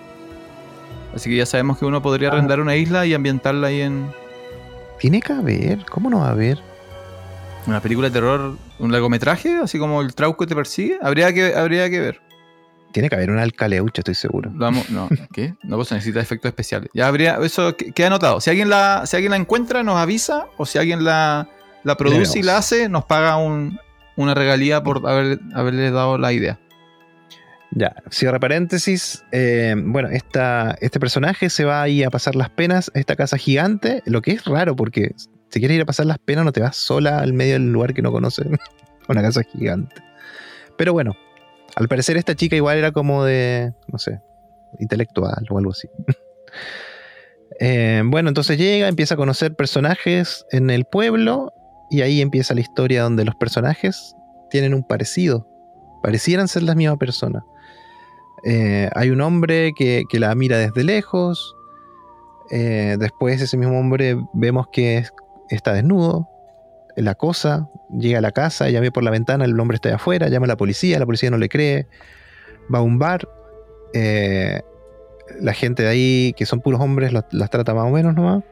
Así 1.16 1.30
que 1.30 1.38
ya 1.38 1.46
sabemos 1.46 1.78
que 1.78 1.86
uno 1.86 2.02
podría 2.02 2.28
Ah. 2.28 2.34
arrendar 2.34 2.60
una 2.60 2.76
isla 2.76 3.06
y 3.06 3.14
ambientarla 3.14 3.68
ahí 3.68 3.82
en 3.82 4.08
Tiene 5.00 5.22
que 5.22 5.34
haber. 5.34 5.86
¿Cómo 5.86 6.10
no 6.10 6.20
va 6.20 6.28
a 6.30 6.32
haber? 6.32 6.60
una 7.66 7.82
película 7.82 8.08
de 8.08 8.14
terror, 8.14 8.58
un 8.80 8.92
largometraje, 8.94 9.58
así 9.62 9.78
como 9.78 10.02
el 10.02 10.16
Trauco 10.16 10.48
te 10.48 10.56
persigue. 10.56 10.98
Habría 11.02 11.34
que, 11.34 11.54
habría 11.54 11.90
que 11.90 12.00
ver. 12.00 12.22
Tiene 12.94 13.10
que 13.10 13.16
haber 13.16 13.30
una 13.30 13.42
alcaleucha, 13.42 14.00
estoy 14.00 14.16
seguro. 14.16 14.50
Vamos- 14.54 14.90
no, 14.90 15.10
¿qué? 15.34 15.54
No, 15.64 15.76
pues 15.76 15.92
necesita 15.92 16.22
efectos 16.22 16.48
especiales. 16.48 16.90
Ya 16.94 17.08
habría, 17.08 17.38
eso 17.44 17.76
que- 17.76 17.92
queda 17.92 18.08
anotado. 18.08 18.40
Si 18.40 18.50
alguien 18.50 18.70
la, 18.70 19.04
si 19.06 19.18
alguien 19.18 19.32
la 19.32 19.36
encuentra, 19.38 19.84
nos 19.84 19.98
avisa, 19.98 20.46
o 20.56 20.66
si 20.66 20.78
alguien 20.78 21.04
la, 21.04 21.50
la 21.84 21.98
produce 21.98 22.40
y 22.40 22.44
la 22.44 22.56
hace, 22.56 22.88
nos 22.88 23.04
paga 23.04 23.36
un- 23.36 23.78
una 24.16 24.34
regalía 24.34 24.82
por 24.82 25.06
haber, 25.06 25.42
haberle 25.54 25.92
dado 25.92 26.18
la 26.18 26.32
idea. 26.32 26.60
Ya, 27.72 27.96
cierra 28.10 28.40
paréntesis. 28.40 29.24
eh, 29.32 29.76
bueno, 29.78 30.10
esta, 30.10 30.78
este 30.82 31.00
personaje 31.00 31.50
se 31.50 31.66
va 31.66 31.82
ahí 31.82 32.04
a 32.04 32.10
pasar 32.10 32.36
las 32.36 32.50
penas 32.50 32.92
a 32.96 33.00
esta 33.00 33.16
casa 33.16 33.38
gigante, 33.38 34.02
lo 34.06 34.22
que 34.22 34.32
es 34.32 34.46
raro 34.46 34.76
porque 34.76 35.14
si 35.50 35.60
quieres 35.60 35.76
ir 35.76 35.82
a 35.82 35.86
pasar 35.86 36.06
las 36.06 36.20
penas 36.20 36.46
no 36.46 36.52
te 36.52 36.62
vas 36.62 36.76
sola 36.78 37.20
al 37.20 37.34
medio 37.34 37.54
del 37.54 37.72
lugar 37.72 37.94
que 37.94 38.02
no 38.02 38.12
conoces. 38.12 38.48
Una 39.10 39.22
casa 39.22 39.44
gigante. 39.44 39.96
Pero 40.78 40.94
bueno, 40.94 41.16
al 41.76 41.88
parecer 41.88 42.18
esta 42.18 42.36
chica 42.36 42.56
igual 42.56 42.78
era 42.78 42.92
como 42.92 43.24
de, 43.24 43.74
no 43.92 43.98
sé, 43.98 44.20
intelectual 44.80 45.46
o 45.50 45.58
algo 45.58 45.72
así. 45.72 45.88
Eh, 47.60 48.04
bueno, 48.06 48.30
entonces 48.30 48.58
llega, 48.60 48.88
empieza 48.88 49.16
a 49.16 49.18
conocer 49.18 49.56
personajes 49.56 50.46
en 50.52 50.70
el 50.70 50.86
pueblo 50.86 51.52
y 51.90 52.02
ahí 52.02 52.22
empieza 52.22 52.54
la 52.54 52.62
historia 52.62 53.02
donde 53.02 53.26
los 53.26 53.36
personajes 53.36 54.16
tienen 54.52 54.76
un 54.76 54.84
parecido. 54.84 55.48
Parecieran 56.04 56.48
ser 56.48 56.64
la 56.64 56.76
misma 56.76 56.98
persona. 56.98 57.44
Eh, 58.44 58.90
hay 58.96 59.10
un 59.10 59.22
hombre 59.22 59.74
que, 59.76 60.04
la 60.14 60.34
mira 60.36 60.58
desde 60.58 60.84
lejos. 60.84 61.56
Eh, 62.52 62.96
después 63.00 63.42
ese 63.42 63.58
mismo 63.58 63.78
hombre 63.80 64.18
vemos 64.34 64.68
que 64.72 64.98
es- 64.98 65.14
está 65.50 65.74
desnudo. 65.74 66.30
La 66.96 67.14
cosa, 67.16 67.70
llega 67.92 68.20
a 68.20 68.22
la 68.22 68.32
casa, 68.32 68.68
ella 68.68 68.80
ve 68.80 68.92
por 68.92 69.04
la 69.04 69.12
ventana, 69.12 69.46
el 69.46 69.60
hombre 69.60 69.76
está 69.76 69.90
de 69.90 69.96
afuera, 69.96 70.30
llama 70.30 70.46
a 70.46 70.48
la 70.48 70.58
policía, 70.58 70.98
la 71.00 71.06
policía 71.06 71.30
no 71.30 71.38
le 71.38 71.50
cree. 71.50 71.88
Va 72.74 72.80
a 72.80 72.82
un 72.82 73.00
bar. 73.00 73.28
eh, 73.94 74.62
la 75.40 75.54
gente 75.54 75.84
de 75.84 75.90
ahí, 75.90 76.34
que 76.38 76.46
son 76.46 76.60
puros 76.60 76.82
hombres, 76.82 77.14
los- 77.14 77.24
las 77.32 77.50
trata 77.50 77.74
más 77.74 77.86
o 77.86 77.90
menos 77.90 78.14
nomás. 78.14 78.44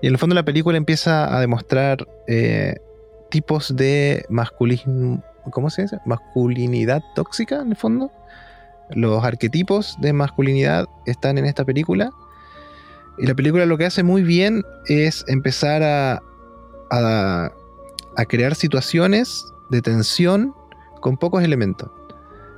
Y 0.00 0.06
en 0.06 0.14
el 0.14 0.18
fondo 0.18 0.34
la 0.34 0.44
película 0.44 0.78
empieza 0.78 1.36
a 1.36 1.40
demostrar 1.40 2.06
eh, 2.26 2.76
tipos 3.28 3.76
de 3.76 4.24
¿cómo 5.50 5.68
se 5.68 5.82
dice? 5.82 5.98
Masculinidad 6.06 7.02
tóxica, 7.14 7.60
en 7.60 7.68
el 7.70 7.76
fondo. 7.76 8.10
Los 8.94 9.24
arquetipos 9.24 9.96
de 10.00 10.12
masculinidad 10.12 10.86
están 11.06 11.38
en 11.38 11.46
esta 11.46 11.64
película. 11.64 12.10
Y 13.18 13.26
la 13.26 13.34
película 13.34 13.66
lo 13.66 13.78
que 13.78 13.86
hace 13.86 14.02
muy 14.02 14.22
bien 14.22 14.62
es 14.86 15.24
empezar 15.28 15.82
a, 15.82 16.22
crear 18.28 18.54
situaciones 18.54 19.44
de 19.70 19.80
tensión 19.82 20.54
con 21.00 21.16
pocos 21.16 21.42
elementos. 21.42 21.90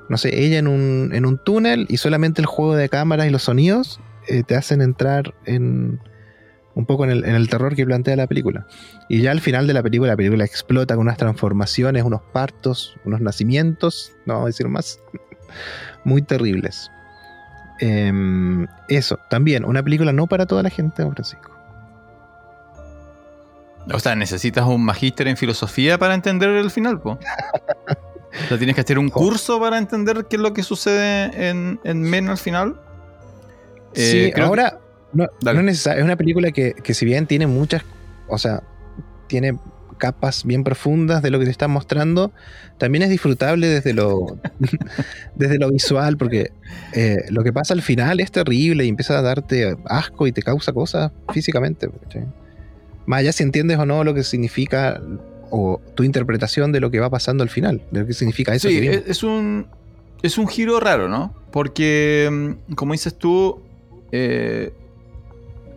No 0.09 0.19
sé, 0.19 0.45
ella 0.45 0.59
en 0.59 0.67
un, 0.67 1.41
túnel 1.45 1.87
y 1.89 1.97
solamente 1.97 2.41
el 2.41 2.47
juego 2.47 2.75
de 2.75 2.89
cámaras 2.89 3.27
y 3.27 3.31
los 3.31 3.45
sonidos 3.45 4.01
eh, 4.29 4.43
te 4.43 4.57
hacen 4.57 4.83
entrar 4.83 5.35
en 5.45 6.01
un 6.75 6.87
poco 6.87 7.05
en 7.05 7.11
el 7.25 7.49
terror 7.49 7.75
que 7.75 7.85
plantea 7.85 8.17
la 8.17 8.27
película. 8.27 8.67
Y 9.09 9.21
ya 9.21 9.31
al 9.31 9.41
final 9.41 9.67
de 9.67 9.75
la 9.75 9.83
película, 9.83 10.13
la 10.13 10.17
película 10.17 10.45
explota 10.45 10.95
con 10.95 11.03
unas 11.03 11.19
transformaciones, 11.19 12.03
unos 12.03 12.23
partos, 12.33 12.97
unos 13.05 13.21
nacimientos, 13.21 14.13
no 14.27 14.35
vamos 14.35 14.47
a 14.47 14.49
decir 14.49 14.69
más, 14.69 15.01
muy 16.05 16.23
terribles. 16.23 16.91
Em, 17.81 18.67
eso, 18.89 19.19
también, 19.29 19.65
una 19.65 19.83
película 19.83 20.13
no 20.13 20.27
para 20.27 20.47
toda 20.47 20.63
la 20.63 20.71
gente, 20.71 21.03
don 21.03 21.13
Francisco. 21.13 21.51
O 23.93 23.99
sea, 23.99 24.15
necesitas 24.15 24.65
un 24.67 24.85
magíster 24.85 25.27
en 25.27 25.37
filosofía 25.37 25.99
para 25.99 26.15
entender 26.15 26.51
el 26.51 26.71
final, 26.71 27.01
po. 27.01 27.19
O 28.33 28.49
sea, 28.49 28.57
tienes 28.57 28.75
que 28.75 28.81
hacer 28.81 28.99
un 28.99 29.11
curso 29.11 29.61
para 29.61 29.77
entender 29.77 30.25
qué 30.25 30.37
es 30.37 30.43
lo 30.43 30.55
que 30.55 30.63
sucede 30.63 31.51
en, 31.51 31.79
en 31.85 32.01
Men 32.01 32.31
al 32.31 32.39
final. 32.39 32.81
Eh, 33.93 34.27
sí, 34.27 34.33
creo 34.33 34.47
ahora 34.47 34.79
no 35.13 35.27
es 35.51 35.63
necesario, 35.63 36.01
es 36.01 36.05
una 36.05 36.17
película 36.17 36.51
que, 36.51 36.73
que 36.73 36.95
si 36.95 37.05
bien 37.05 37.27
tiene 37.27 37.47
muchas, 37.47 37.83
o 38.29 38.39
sea, 38.39 38.63
tiene 39.27 39.59
capas 40.03 40.45
bien 40.45 40.65
profundas 40.65 41.23
de 41.23 41.31
lo 41.31 41.39
que 41.39 41.45
te 41.45 41.53
están 41.53 41.71
mostrando, 41.71 42.33
también 42.77 43.05
es 43.05 43.09
disfrutable 43.09 43.69
desde 43.69 43.93
lo, 43.93 44.37
desde 45.37 45.59
lo 45.59 45.71
visual, 45.71 46.17
porque 46.17 46.51
eh, 46.93 47.19
lo 47.31 47.45
que 47.45 47.53
pasa 47.53 47.73
al 47.73 47.83
final 47.83 48.19
es 48.19 48.33
terrible 48.33 48.85
y 48.85 48.89
empieza 48.89 49.17
a 49.17 49.23
darte 49.23 49.77
asco 49.85 50.27
y 50.27 50.33
te 50.33 50.43
causa 50.43 50.73
cosas 50.73 51.13
físicamente. 51.33 51.89
Más 53.07 53.21
allá 53.21 53.31
si 53.31 53.45
entiendes 53.45 53.79
o 53.79 53.87
no 53.87 54.03
lo 54.03 54.13
que 54.13 54.25
significa 54.25 55.01
o 55.51 55.81
tu 55.95 56.03
interpretación 56.03 56.73
de 56.73 56.81
lo 56.81 56.91
que 56.91 56.99
va 56.99 57.09
pasando 57.09 57.45
al 57.45 57.49
final, 57.49 57.81
de 57.93 58.01
lo 58.01 58.07
que 58.09 58.15
significa 58.15 58.53
eso. 58.57 58.69
Sí, 58.69 58.75
que 58.75 58.81
vimos. 58.81 58.97
es, 58.97 59.03
es 59.07 59.23
un, 59.23 59.69
es 60.23 60.37
un 60.37 60.49
giro 60.49 60.81
raro, 60.81 61.09
¿no? 61.09 61.33
Porque, 61.53 62.29
mm, 62.69 62.75
como 62.75 62.93
dices 62.93 63.17
tú, 63.17 63.63
eh, 64.11 64.73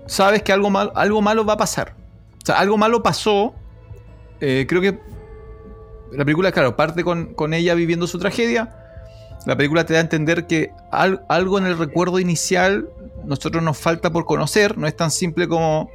sabes 0.07 0.41
que 0.41 0.51
algo, 0.51 0.71
mal, 0.71 0.91
algo 0.95 1.21
malo 1.21 1.45
va 1.45 1.53
a 1.53 1.57
pasar. 1.57 1.95
O 2.41 2.45
sea, 2.45 2.57
algo 2.57 2.75
malo 2.75 3.03
pasó. 3.03 3.53
Eh, 4.41 4.65
creo 4.67 4.81
que 4.81 4.99
la 6.11 6.23
película, 6.25 6.51
claro, 6.51 6.75
parte 6.75 7.03
con, 7.03 7.33
con 7.33 7.53
ella 7.53 7.73
viviendo 7.75 8.07
su 8.07 8.19
tragedia. 8.19 8.75
La 9.45 9.55
película 9.55 9.85
te 9.85 9.93
da 9.93 9.99
a 9.99 10.01
entender 10.01 10.47
que 10.47 10.71
al- 10.91 11.23
algo 11.29 11.57
en 11.59 11.65
el 11.67 11.77
recuerdo 11.77 12.19
inicial 12.19 12.89
nosotros 13.25 13.61
nos 13.63 13.77
falta 13.77 14.11
por 14.11 14.25
conocer. 14.25 14.77
No 14.77 14.87
es 14.87 14.95
tan 14.95 15.11
simple 15.11 15.47
como... 15.47 15.89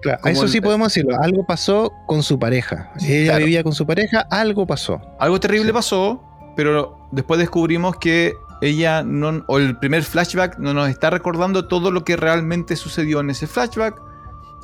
Claro, 0.00 0.20
como 0.22 0.32
eso 0.32 0.44
el- 0.44 0.48
sí 0.50 0.60
podemos 0.60 0.88
decirlo. 0.88 1.16
Algo 1.20 1.44
pasó 1.46 1.92
con 2.06 2.22
su 2.22 2.38
pareja. 2.38 2.92
Ella 3.00 3.32
Claro. 3.32 3.44
vivía 3.44 3.62
con 3.62 3.72
su 3.72 3.86
pareja, 3.86 4.20
algo 4.30 4.66
pasó. 4.66 5.00
Algo 5.18 5.40
terrible 5.40 5.68
Sí. 5.68 5.72
pasó, 5.72 6.22
pero 6.56 6.96
después 7.12 7.38
descubrimos 7.40 7.96
que 7.96 8.32
ella 8.62 9.02
no, 9.02 9.44
o 9.48 9.58
el 9.58 9.76
primer 9.78 10.02
flashback 10.04 10.58
no 10.58 10.72
nos 10.72 10.88
está 10.88 11.10
recordando 11.10 11.66
todo 11.68 11.90
lo 11.90 12.04
que 12.04 12.16
realmente 12.16 12.76
sucedió 12.76 13.20
en 13.20 13.30
ese 13.30 13.46
flashback. 13.46 14.00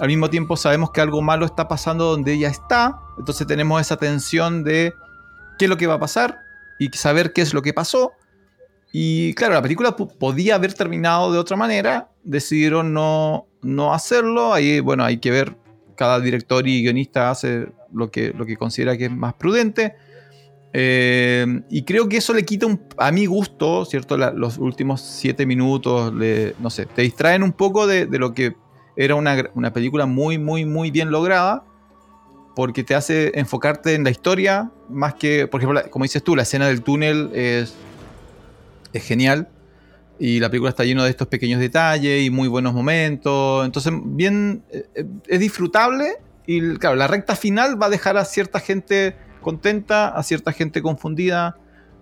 Al 0.00 0.08
mismo 0.08 0.30
tiempo 0.30 0.56
sabemos 0.56 0.90
que 0.90 1.00
algo 1.00 1.22
malo 1.22 1.46
está 1.46 1.68
pasando 1.68 2.06
donde 2.06 2.32
ella 2.32 2.48
está, 2.48 3.00
entonces 3.18 3.46
tenemos 3.46 3.80
esa 3.80 3.96
tensión 3.96 4.64
de 4.64 4.94
qué 5.58 5.66
es 5.66 5.68
lo 5.68 5.76
que 5.76 5.86
va 5.86 5.94
a 5.94 6.00
pasar 6.00 6.38
y 6.78 6.88
saber 6.88 7.32
qué 7.32 7.42
es 7.42 7.52
lo 7.52 7.62
que 7.62 7.74
pasó. 7.74 8.12
Y 8.92 9.34
claro, 9.34 9.54
la 9.54 9.62
película 9.62 9.94
podía 9.94 10.56
haber 10.56 10.74
terminado 10.74 11.32
de 11.32 11.38
otra 11.38 11.56
manera, 11.56 12.08
decidieron 12.24 12.92
no, 12.92 13.46
no 13.62 13.94
hacerlo. 13.94 14.52
Ahí, 14.52 14.80
bueno, 14.80 15.04
hay 15.04 15.18
que 15.18 15.30
ver, 15.30 15.56
cada 15.96 16.18
director 16.18 16.66
y 16.66 16.82
guionista 16.82 17.30
hace 17.30 17.68
lo 17.92 18.10
que, 18.10 18.32
lo 18.32 18.46
que 18.46 18.56
considera 18.56 18.96
que 18.96 19.04
es 19.04 19.12
más 19.12 19.34
prudente. 19.34 19.94
Eh, 20.72 21.62
y 21.68 21.82
creo 21.82 22.08
que 22.08 22.18
eso 22.18 22.32
le 22.32 22.44
quita 22.44 22.66
a 22.96 23.10
mi 23.12 23.26
gusto, 23.26 23.84
¿cierto? 23.84 24.16
los 24.16 24.58
últimos 24.58 25.00
siete 25.00 25.44
minutos, 25.44 26.12
no 26.58 26.70
sé, 26.70 26.86
te 26.86 27.02
distraen 27.02 27.42
un 27.42 27.52
poco 27.52 27.86
de, 27.86 28.06
lo 28.06 28.32
que 28.32 28.54
era 29.04 29.14
una, 29.14 29.50
una, 29.54 29.72
película 29.72 30.04
muy, 30.04 30.36
muy, 30.36 30.66
muy 30.66 30.90
bien 30.90 31.10
lograda, 31.10 31.64
porque 32.54 32.84
te 32.84 32.94
hace 32.94 33.32
enfocarte 33.34 33.94
en 33.94 34.04
la 34.04 34.10
historia, 34.10 34.70
más 34.90 35.14
que, 35.14 35.46
por 35.46 35.62
ejemplo, 35.62 35.82
como 35.90 36.04
dices 36.04 36.22
tú, 36.22 36.36
la 36.36 36.42
escena 36.42 36.68
del 36.68 36.82
túnel 36.82 37.30
es, 37.32 37.74
es 38.92 39.02
genial. 39.02 39.48
Y 40.18 40.38
la 40.38 40.50
película 40.50 40.68
está 40.68 40.84
llena 40.84 41.02
de 41.02 41.08
estos 41.08 41.28
pequeños 41.28 41.60
detalles 41.60 42.22
y 42.22 42.28
muy 42.28 42.46
buenos 42.46 42.74
momentos. 42.74 43.64
Entonces, 43.64 43.90
bien, 44.04 44.62
eh, 44.70 45.06
es 45.28 45.40
disfrutable. 45.40 46.18
Y 46.44 46.76
claro, 46.76 46.96
la 46.96 47.06
recta 47.06 47.36
final 47.36 47.80
va 47.80 47.86
a 47.86 47.90
dejar 47.90 48.18
a 48.18 48.26
cierta 48.26 48.60
gente 48.60 49.16
contenta, 49.40 50.08
a 50.08 50.22
cierta 50.22 50.52
gente 50.52 50.82
confundida 50.82 51.56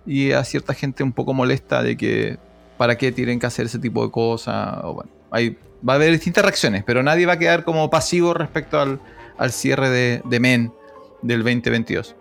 y 0.05 0.33
a 0.33 0.43
cierta 0.43 0.73
gente 0.73 1.01
un 1.01 1.13
poco 1.13 1.33
molesta 1.33 1.81
de 1.81 1.95
que 1.95 2.39
para 2.77 2.97
qué 2.97 3.13
tienen 3.13 3.39
que 3.39 3.45
hacer 3.45 3.67
ese 3.67 3.79
tipo 3.79 4.03
de 4.03 4.11
cosas. 4.11 4.81
Bueno, 4.83 5.09
hay, 5.31 5.57
va 5.87 5.93
a 5.93 5.95
haber 5.95 6.11
distintas 6.11 6.43
reacciones, 6.43 6.83
pero 6.83 7.03
nadie 7.03 7.25
va 7.25 7.33
a 7.33 7.39
quedar 7.39 7.63
como 7.63 7.89
pasivo 7.89 8.33
respecto 8.33 8.79
al, 8.79 9.51
cierre 9.51 9.89
de, 9.89 10.21
de, 10.25 10.39
Men 10.39 10.73
del 11.21 11.39
2022. 11.39 12.15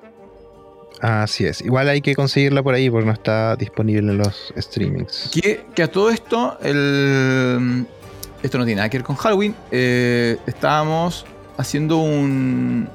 Así 1.01 1.45
es. 1.45 1.61
Igual 1.61 1.89
hay 1.89 2.01
que 2.01 2.15
conseguirla 2.15 2.63
por 2.63 2.75
ahí 2.75 2.91
porque 2.91 3.07
no 3.07 3.13
está 3.13 3.57
disponible 3.57 4.11
en 4.11 4.19
los 4.19 4.53
streamings. 4.57 5.31
Que, 5.33 5.65
que 5.75 5.83
a 5.83 5.91
todo 5.91 6.11
esto, 6.11 6.59
el, 6.63 7.87
esto 8.43 8.59
no 8.59 8.65
tiene 8.65 8.79
nada 8.79 8.89
que 8.89 8.99
ver 8.99 9.05
con 9.05 9.17
Halloween. 9.17 9.55
Eh, 9.71 10.39
estábamos 10.47 11.25
haciendo 11.57 11.99
un, 11.99 12.89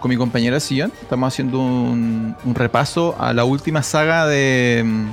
con 0.00 0.08
mi 0.08 0.16
compañera 0.16 0.60
Sillon, 0.60 0.92
estamos 1.00 1.32
haciendo 1.32 1.58
un, 1.60 2.36
repaso 2.54 3.16
a 3.18 3.32
la 3.32 3.44
última 3.44 3.82
saga 3.82 4.26
de. 4.26 4.82
Mm, 4.84 5.10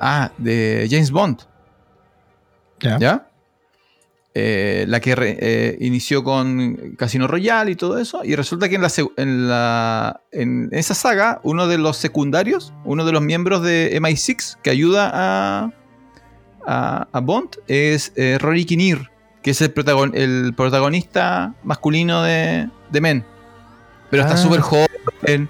ah, 0.00 0.30
de 0.38 0.86
James 0.90 1.10
Bond. 1.10 1.40
¿Ya? 2.80 3.25
Eh, 4.38 4.84
la 4.86 5.00
que 5.00 5.14
eh, 5.16 5.78
inició 5.80 6.22
con 6.22 6.94
Casino 6.98 7.26
Royale 7.26 7.70
y 7.70 7.74
todo 7.74 7.98
eso. 7.98 8.22
Y 8.22 8.36
resulta 8.36 8.68
que 8.68 8.74
en, 8.74 8.82
la, 8.82 8.92
en, 9.16 9.48
la, 9.48 10.20
en 10.30 10.68
esa 10.72 10.92
saga, 10.92 11.40
uno 11.42 11.66
de 11.66 11.78
los 11.78 11.96
secundarios, 11.96 12.74
uno 12.84 13.06
de 13.06 13.12
los 13.12 13.22
miembros 13.22 13.62
de 13.62 13.98
MI6 13.98 14.58
que 14.62 14.68
ayuda 14.68 15.10
a, 15.14 15.70
a, 17.10 17.20
Bond 17.20 17.48
es 17.66 18.12
eh, 18.16 18.36
Rory 18.38 18.66
Kinnear, 18.66 19.10
que 19.42 19.52
es 19.52 19.62
el, 19.62 19.72
el 20.12 20.52
protagonista 20.54 21.54
masculino 21.64 22.22
de, 22.22 22.68
de 22.90 23.00
Men. 23.00 23.24
Pero 24.10 24.24
está 24.24 24.34
ah. 24.34 24.36
súper 24.36 24.60
joven. 24.60 25.48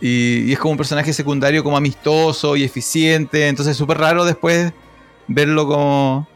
Y, 0.00 0.50
es 0.50 0.58
como 0.58 0.72
un 0.72 0.78
personaje 0.78 1.12
secundario 1.12 1.62
como 1.62 1.76
amistoso 1.76 2.56
y 2.56 2.64
eficiente. 2.64 3.48
Entonces 3.48 3.72
es 3.72 3.76
súper 3.76 3.98
raro 3.98 4.24
después 4.24 4.72
verlo 5.28 5.66
como. 5.66 6.31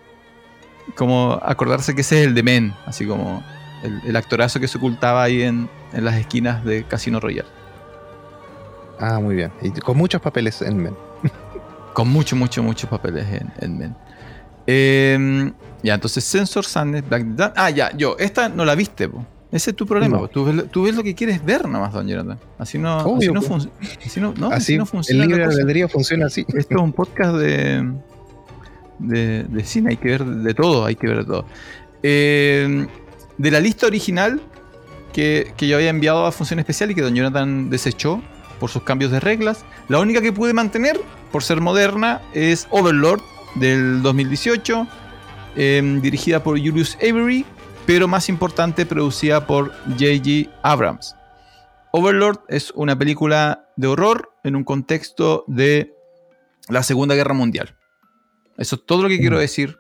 Como 0.95 1.39
acordarse 1.43 1.95
que 1.95 2.03
ese 2.03 2.21
es 2.21 2.27
el 2.29 2.35
de 2.35 2.43
Men. 2.43 2.75
Así 2.87 3.07
como 3.07 3.43
el, 3.83 4.17
actorazo 4.17 4.61
que 4.61 4.69
se 4.69 4.79
ocultaba 4.79 5.23
ahí 5.23 5.43
en, 5.43 5.69
las 5.93 6.17
esquinas 6.17 6.65
de 6.65 6.85
Casino 6.85 7.21
Royale. 7.21 7.49
Ah, 8.99 9.21
muy 9.21 9.35
bien. 9.35 9.53
Y 9.63 9.71
con 9.73 9.97
muchos 9.97 10.21
papeles 10.21 10.63
en 10.63 10.77
Men. 10.77 10.97
con 11.93 12.09
muchos, 12.09 12.39
muchos, 12.39 12.65
muchos 12.65 12.89
papeles 12.89 13.27
en, 13.61 13.79
Men. 13.79 13.97
Em, 14.67 15.53
ya, 15.83 15.95
entonces 15.95 16.25
Sensor, 16.25 16.65
Sadness, 16.65 17.09
Black 17.09 17.53
Ah, 17.57 17.71
ya, 17.71 17.97
yo. 17.97 18.17
Esta 18.19 18.49
no 18.49 18.65
la 18.65 18.75
viste, 18.75 19.09
po. 19.09 19.25
Ese 19.53 19.71
es 19.71 19.77
tu 19.77 19.87
problema. 19.87 20.27
Tú, 20.29 20.45
ves, 20.45 20.95
lo 20.95 21.03
que 21.03 21.15
quieres 21.15 21.45
ver 21.45 21.69
nomás, 21.69 21.93
don 21.93 22.07
Jonathan. 22.07 22.39
Así 22.59 22.79
no, 22.79 22.99
así 22.99 24.77
no, 24.77 24.87
funciona. 24.87 25.25
El 25.25 25.29
libre 25.29 25.45
albedrío 25.45 25.89
funciona 25.89 26.27
así. 26.27 26.45
Esto 26.49 26.75
es 26.75 26.81
un 26.81 26.93
podcast 26.93 27.37
de, 27.37 27.89
de, 28.99 29.47
cine. 29.65 29.91
Hay 29.91 29.97
que 29.97 30.09
ver 30.09 30.25
de 30.25 30.55
todo. 30.55 30.85
Hay 30.85 30.97
que 30.97 31.07
ver 31.07 31.19
de 31.19 31.25
todo. 31.25 31.47
Eh, 32.03 32.87
de 33.39 33.51
la 33.51 33.61
lista 33.61 33.87
original 33.87 34.41
que, 35.13 35.53
que, 35.57 35.67
yo 35.69 35.77
había 35.77 35.91
enviado 35.91 36.27
a 36.27 36.33
función 36.33 36.59
especial 36.59 36.91
y 36.91 36.95
que 36.95 37.03
don 37.03 37.15
Jonathan 37.15 37.71
desechó 37.71 38.23
por 38.61 38.71
sus 38.71 38.83
cambios 38.83 39.11
de 39.11 39.21
reglas, 39.21 39.65
la 39.89 39.99
única 39.99 40.23
que 40.23 40.33
pude 40.33 40.55
mantener, 40.55 40.99
por 41.31 41.43
ser 41.43 41.61
moderna, 41.61 42.23
es 42.33 42.67
Overlord 42.71 43.21
del 43.57 44.03
2018, 44.03 44.87
eh, 45.57 45.99
dirigida 46.03 46.43
por 46.43 46.59
Julius 46.59 46.97
Avery 46.97 47.45
pero 47.87 48.09
más 48.09 48.29
importante, 48.29 48.85
producida 48.85 49.47
por 49.47 49.73
J.G. 49.91 50.51
Abrams. 50.63 51.15
Overlord 51.93 52.41
es 52.49 52.73
una 52.73 52.99
película 52.99 53.69
de 53.77 53.87
horror 53.87 54.33
en 54.43 54.57
un 54.57 54.65
contexto 54.65 55.45
de 55.47 55.95
la 56.69 56.83
Segunda 56.83 57.15
Guerra 57.15 57.33
Mundial. 57.33 57.77
Eso 58.59 58.77
es 58.77 58.87
todo 58.87 59.03
lo 59.03 59.09
que 59.09 59.19
quiero 59.19 59.37
mm. 59.37 59.41
decir. 59.41 59.79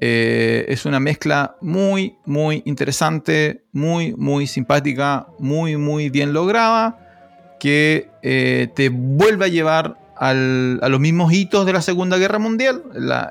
Eh, 0.00 0.66
es 0.68 0.84
una 0.84 1.00
mezcla 1.00 1.56
muy, 1.62 2.16
muy 2.26 2.62
interesante, 2.66 3.64
muy, 3.72 4.14
muy 4.14 4.46
simpática, 4.46 5.26
muy, 5.38 5.76
muy 5.76 6.10
bien 6.10 6.34
lograda, 6.34 7.56
que 7.58 8.10
eh, 8.22 8.68
te 8.74 8.90
vuelve 8.90 9.46
a 9.46 9.48
llevar 9.48 9.96
a 10.18 10.32
los 10.32 10.98
mismos 10.98 11.32
hitos 11.32 11.66
de 11.66 11.74
la 11.74 11.82
Segunda 11.82 12.16
Guerra 12.16 12.38
Mundial, 12.38 12.82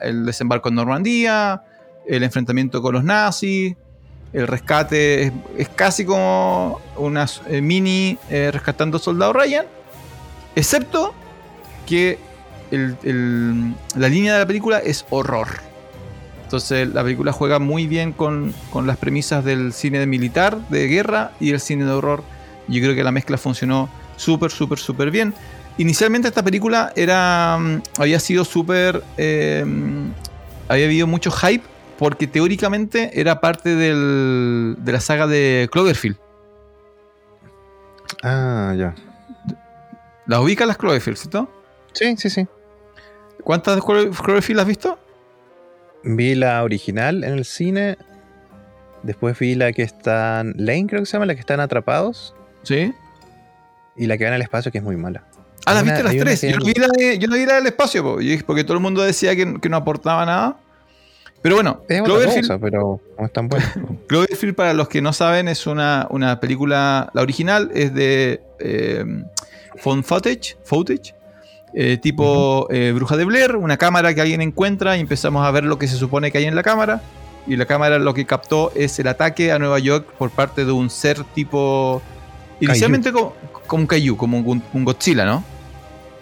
el 0.01 0.23
desembarco 0.23 0.69
en 0.69 0.75
Normandía, 0.75 1.63
el 2.07 2.21
enfrentamiento 2.21 2.79
con 2.79 2.93
los 2.93 3.03
nazis, 3.03 3.75
el 4.33 4.47
rescate 4.47 5.31
es, 5.57 5.69
casi 5.69 6.05
como 6.05 6.79
una 6.95 7.25
eh, 7.47 7.61
mini 7.61 8.19
rescatando 8.29 8.99
soldado 8.99 9.33
Ryan, 9.33 9.65
excepto 10.55 11.15
que 11.87 12.19
la 12.71 14.09
línea 14.09 14.33
de 14.33 14.39
la 14.39 14.45
película 14.45 14.79
es 14.79 15.05
horror. 15.09 15.47
Entonces 16.43 16.93
la 16.93 17.03
película 17.03 17.31
juega 17.31 17.59
muy 17.59 17.87
bien 17.87 18.11
con, 18.11 18.53
las 18.85 18.97
premisas 18.97 19.43
del 19.43 19.73
cine 19.73 19.99
de 19.99 20.05
militar, 20.05 20.57
de 20.69 20.87
guerra 20.87 21.31
y 21.39 21.51
el 21.51 21.59
cine 21.59 21.85
de 21.85 21.91
horror. 21.91 22.23
Yo 22.67 22.81
creo 22.81 22.95
que 22.95 23.03
la 23.03 23.11
mezcla 23.11 23.37
funcionó 23.37 23.89
súper, 24.15 24.51
súper, 24.51 24.79
súper 24.79 25.11
bien. 25.11 25.33
Inicialmente 25.77 26.27
esta 26.27 26.43
película 26.43 26.93
era, 26.95 27.57
mm, 27.59 27.81
había 27.99 28.19
sido 28.19 28.45
súper... 28.45 29.03
Eh, 29.17 29.65
había 30.67 30.85
habido 30.85 31.05
mucho 31.07 31.31
hype 31.31 31.63
porque 31.97 32.27
teóricamente 32.27 33.19
era 33.19 33.39
parte 33.39 33.75
del, 33.75 34.75
de 34.79 34.91
la 34.91 34.99
saga 34.99 35.27
de 35.27 35.69
Cloverfield. 35.71 36.17
Ah, 38.23 38.73
ya. 38.77 38.95
¿Las 40.25 40.39
ubicas 40.39 40.67
las 40.67 40.77
Cloverfield, 40.77 41.17
cierto? 41.17 41.49
Sí, 41.93 42.15
sí, 42.17 42.29
sí. 42.29 42.47
¿Cuántas 43.45 43.79
Cloverfield 43.79 44.59
has 44.59 44.65
visto? 44.65 44.97
Vi 46.03 46.33
la 46.33 46.63
original 46.63 47.23
en 47.23 47.33
el 47.33 47.45
cine. 47.45 47.95
Después 49.03 49.37
vi 49.37 49.53
la 49.53 49.71
que 49.71 49.83
están. 49.83 50.55
Lane, 50.57 50.87
creo 50.87 51.01
que 51.03 51.05
se 51.05 51.13
llama, 51.13 51.27
la 51.27 51.35
que 51.35 51.41
están 51.41 51.59
atrapados. 51.59 52.33
Sí. 52.63 52.91
Y 53.95 54.07
la 54.07 54.17
que 54.17 54.23
van 54.23 54.33
al 54.33 54.41
espacio, 54.41 54.71
que 54.71 54.79
es 54.79 54.83
muy 54.83 54.97
mala. 54.97 55.23
Ah, 55.67 55.75
las 55.75 55.83
viste 55.83 56.01
las 56.01 56.17
tres. 56.17 56.41
Yo 56.41 56.57
no, 56.57 56.65
vi 56.65 56.73
la 56.73 56.87
yo 57.13 57.27
no 57.27 57.35
vi 57.35 57.45
la 57.45 57.55
del 57.55 57.67
espacio, 57.67 58.17
porque 58.47 58.63
todo 58.63 58.73
el 58.73 58.79
mundo 58.79 59.03
decía 59.03 59.35
que, 59.35 59.61
que 59.61 59.69
no 59.69 59.77
aportaba 59.77 60.25
nada. 60.25 60.57
Pero 61.43 61.53
bueno, 61.53 61.83
Cloverfield, 61.87 62.59
pero 62.59 62.99
no 63.19 63.25
es 63.27 63.31
tan 63.31 63.47
bueno. 63.47 63.65
Cloverfield, 64.07 64.55
para 64.55 64.73
los 64.73 64.89
que 64.89 65.03
no 65.03 65.13
saben, 65.13 65.47
es 65.47 65.67
una, 65.67 66.39
película. 66.41 67.11
La 67.13 67.21
original 67.21 67.69
es 67.75 67.93
de 67.93 68.41
eh, 68.57 69.05
phone 69.77 70.03
footage, 70.03 70.57
footage 70.63 71.13
eh, 71.77 71.97
tipo 71.97 72.67
eh, 72.71 72.93
Bruja 72.95 73.17
de 73.17 73.25
Blair, 73.25 73.57
una 73.57 73.75
cámara 73.75 74.15
que 74.15 74.21
alguien 74.21 74.41
encuentra 74.41 74.95
y 74.95 75.01
empezamos 75.01 75.45
a 75.45 75.51
ver 75.51 75.65
lo 75.65 75.77
que 75.77 75.89
se 75.89 75.97
supone 75.97 76.31
que 76.31 76.37
hay 76.37 76.45
en 76.45 76.55
la 76.55 76.63
cámara. 76.63 77.01
Y 77.47 77.57
la 77.57 77.65
cámara 77.65 77.99
lo 77.99 78.13
que 78.13 78.25
captó 78.25 78.71
es 78.75 78.97
el 78.97 79.09
ataque 79.09 79.51
a 79.51 79.59
Nueva 79.59 79.77
York 79.79 80.07
por 80.17 80.31
parte 80.31 80.63
de 80.63 80.71
un 80.71 80.89
ser 80.89 81.23
tipo. 81.35 82.01
Inicialmente 82.61 83.11
como, 83.11 83.35
un 83.69 83.87
Kaiju, 83.87 84.15
como 84.15 84.37
un 84.37 84.85
Godzilla, 84.85 85.25
¿no? 85.25 85.43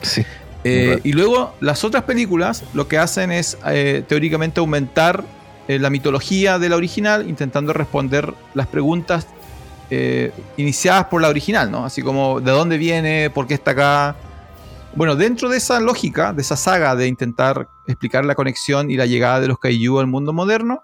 Sí. 0.02 0.26
Eh, 0.64 1.00
y 1.04 1.12
luego 1.12 1.54
las 1.60 1.84
otras 1.84 2.04
películas 2.04 2.64
lo 2.74 2.88
que 2.88 2.98
hacen 2.98 3.32
es 3.32 3.58
teóricamente 4.08 4.60
aumentar 4.60 5.24
la 5.68 5.90
mitología 5.92 6.58
de 6.58 6.70
la 6.70 6.78
original, 6.78 7.30
intentando 7.30 7.74
responder 7.74 8.34
las 8.56 8.66
preguntas 8.66 9.28
iniciadas 10.58 11.06
por 11.06 11.22
la 11.22 11.30
original, 11.30 11.70
¿no? 11.70 11.86
Así 11.86 12.02
como 12.02 12.42
de 12.42 12.52
dónde 12.52 12.80
viene, 12.80 13.30
por 13.30 13.46
qué 13.46 13.54
está 13.54 13.72
acá. 13.72 14.16
Bueno, 14.96 15.16
dentro 15.16 15.50
de 15.50 15.58
esa 15.58 15.80
lógica, 15.80 16.34
de 16.34 16.44
esa 16.44 16.56
saga 16.56 16.96
de 16.96 17.08
intentar 17.08 17.68
explicar 17.88 18.26
la 18.26 18.36
conexión 18.36 18.92
y 18.92 18.96
la 18.96 19.08
llegada 19.08 19.40
de 19.40 19.48
los 19.48 19.58
Kaiju 19.58 20.00
al 20.00 20.06
mundo 20.06 20.34
moderno, 20.34 20.82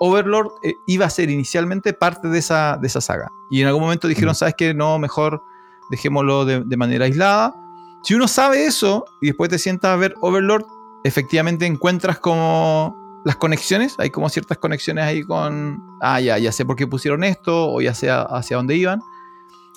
Overlord 0.00 0.48
eh, 0.62 0.74
iba 0.86 1.06
a 1.06 1.10
ser 1.10 1.30
inicialmente 1.30 1.94
parte 1.94 2.28
de 2.28 2.38
esa, 2.38 2.76
de 2.76 2.86
esa 2.86 3.00
saga. 3.00 3.28
Y 3.50 3.62
en 3.62 3.68
algún 3.68 3.82
momento 3.82 4.06
dijeron, 4.06 4.34
¿sabes 4.34 4.54
qué? 4.56 4.74
No, 4.74 4.98
mejor 4.98 5.42
dejémoslo 5.90 6.44
de, 6.44 6.60
de 6.60 6.76
manera 6.76 7.06
aislada. 7.06 7.54
Si 8.02 8.14
uno 8.14 8.28
sabe 8.28 8.66
eso 8.66 9.06
y 9.22 9.28
después 9.28 9.48
te 9.48 9.58
sientas 9.58 9.92
a 9.92 9.96
ver 9.96 10.14
Overlord, 10.20 10.66
efectivamente 11.04 11.64
encuentras 11.64 12.18
como 12.18 13.22
las 13.24 13.36
conexiones, 13.36 13.94
hay 13.98 14.10
como 14.10 14.28
ciertas 14.28 14.58
conexiones 14.58 15.04
ahí 15.04 15.22
con, 15.22 15.82
ah, 16.02 16.20
ya, 16.20 16.38
ya 16.38 16.52
sé 16.52 16.66
por 16.66 16.76
qué 16.76 16.86
pusieron 16.86 17.24
esto, 17.24 17.72
o 17.72 17.80
ya 17.80 17.94
sé 17.94 18.10
hacia 18.10 18.58
dónde 18.58 18.76
iban, 18.76 19.00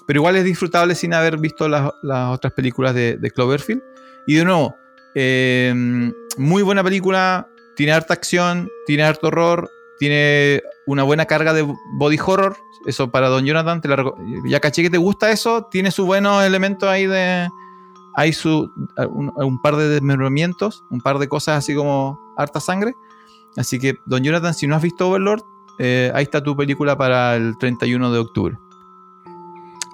pero 0.07 0.19
igual 0.19 0.35
es 0.35 0.43
disfrutable 0.43 0.95
sin 0.95 1.13
haber 1.13 1.37
visto 1.37 1.67
las, 1.67 1.91
otras 2.03 2.53
películas 2.53 2.93
de, 2.95 3.31
Cloverfield. 3.33 3.81
Y 4.27 4.35
de 4.35 4.45
nuevo, 4.45 4.75
eh, 5.15 5.73
muy 6.37 6.63
buena 6.63 6.83
película, 6.83 7.47
tiene 7.75 7.93
harta 7.93 8.13
acción, 8.13 8.69
tiene 8.85 9.03
harto 9.03 9.27
horror, 9.27 9.69
tiene 9.99 10.61
una 10.85 11.03
buena 11.03 11.25
carga 11.25 11.53
de 11.53 11.67
body 11.97 12.17
horror, 12.25 12.57
eso 12.85 13.11
para 13.11 13.29
Don 13.29 13.45
Jonathan, 13.45 13.81
te 13.81 13.87
la, 13.87 14.03
ya 14.45 14.59
caché 14.59 14.81
que 14.83 14.89
te 14.89 14.97
gusta 14.97 15.31
eso, 15.31 15.67
tiene 15.69 15.91
sus 15.91 16.05
buenos 16.05 16.43
elementos 16.43 16.89
ahí 16.89 17.05
de... 17.07 17.47
Hay 18.15 18.33
su, 18.33 18.69
un, 19.09 19.31
un 19.33 19.61
par 19.61 19.77
de 19.77 19.87
desmembramientos, 19.87 20.83
un 20.89 20.99
par 20.99 21.17
de 21.17 21.29
cosas 21.29 21.59
así 21.59 21.73
como 21.73 22.19
harta 22.37 22.59
sangre. 22.59 22.93
Así 23.55 23.79
que, 23.79 23.95
Don 24.05 24.21
Jonathan, 24.21 24.53
si 24.53 24.67
no 24.67 24.75
has 24.75 24.81
visto 24.81 25.07
Overlord, 25.07 25.43
eh, 25.79 26.11
ahí 26.13 26.23
está 26.23 26.43
tu 26.43 26.55
película 26.55 26.97
para 26.97 27.35
el 27.35 27.57
31 27.57 28.11
de 28.11 28.19
octubre. 28.19 28.57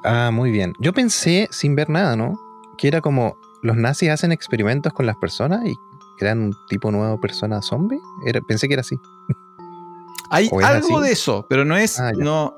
Ah, 0.07 0.31
muy 0.31 0.51
bien. 0.51 0.73
Yo 0.79 0.93
pensé, 0.93 1.47
sin 1.51 1.75
ver 1.75 1.89
nada, 1.89 2.15
¿no? 2.15 2.39
Que 2.77 2.87
era 2.87 3.01
como 3.01 3.37
los 3.61 3.75
nazis 3.75 4.09
hacen 4.09 4.31
experimentos 4.31 4.93
con 4.93 5.05
las 5.05 5.17
personas 5.17 5.65
y 5.65 5.75
crean 6.17 6.39
un 6.39 6.55
tipo 6.67 6.91
nuevo 6.91 7.13
de 7.13 7.17
persona 7.19 7.61
zombie. 7.61 7.99
Era, 8.25 8.41
pensé 8.41 8.67
que 8.67 8.73
era 8.73 8.81
así. 8.81 8.99
Hay 10.29 10.49
algo 10.63 10.97
así? 10.99 11.07
de 11.07 11.11
eso, 11.11 11.45
pero 11.49 11.63
no 11.63 11.77
es. 11.77 11.99
Ah, 11.99 12.11
no, 12.11 12.55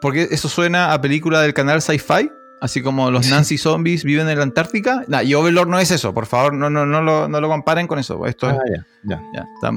porque 0.00 0.28
eso 0.30 0.48
suena 0.48 0.92
a 0.92 1.00
película 1.00 1.42
del 1.42 1.54
canal 1.54 1.82
Sci-Fi. 1.82 2.30
Así 2.62 2.82
como 2.82 3.10
los 3.10 3.26
Nancy 3.30 3.56
zombies 3.56 4.04
viven 4.04 4.28
en 4.28 4.36
la 4.36 4.42
Antártica. 4.42 5.02
Nah, 5.08 5.22
y 5.22 5.32
Overlord 5.32 5.68
no 5.68 5.78
es 5.78 5.90
eso, 5.90 6.12
por 6.12 6.26
favor, 6.26 6.52
no, 6.52 6.68
no, 6.68 6.84
no, 6.84 7.00
lo, 7.00 7.26
no 7.26 7.40
lo 7.40 7.48
comparen 7.48 7.86
con 7.86 7.98
eso. 7.98 8.26
Esto 8.26 8.48
ah, 8.48 8.58
es, 8.66 8.82
ya, 9.04 9.16
ya. 9.16 9.22
ya 9.34 9.44
está, 9.54 9.72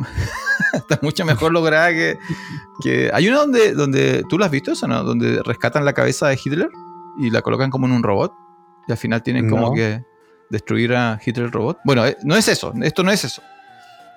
está, 0.73 0.99
mucho 1.01 1.23
mejor 1.23 1.53
lograda 1.53 1.91
que, 1.91 2.17
que. 2.81 3.09
Hay 3.13 3.29
una 3.29 3.37
donde, 3.37 3.73
donde. 3.73 4.23
¿Tú 4.27 4.37
lo 4.37 4.43
has 4.43 4.51
visto 4.51 4.73
eso, 4.73 4.85
no? 4.85 5.01
Donde 5.03 5.41
rescatan 5.43 5.85
la 5.85 5.93
cabeza 5.93 6.27
de 6.27 6.37
Hitler 6.43 6.69
y 7.19 7.29
la 7.29 7.41
colocan 7.41 7.69
como 7.69 7.85
en 7.87 7.93
un 7.93 8.03
robot. 8.03 8.33
Y 8.87 8.91
al 8.91 8.97
final 8.97 9.23
tienen 9.23 9.49
como 9.49 9.73
que 9.73 10.03
destruir 10.49 10.93
a 10.95 11.19
Hitler 11.25 11.45
el 11.45 11.51
robot. 11.51 11.79
Bueno, 11.85 12.05
eh, 12.05 12.17
no 12.23 12.35
es 12.35 12.47
eso, 12.47 12.73
esto 12.81 13.03
no 13.03 13.11
es 13.11 13.23
eso. 13.23 13.41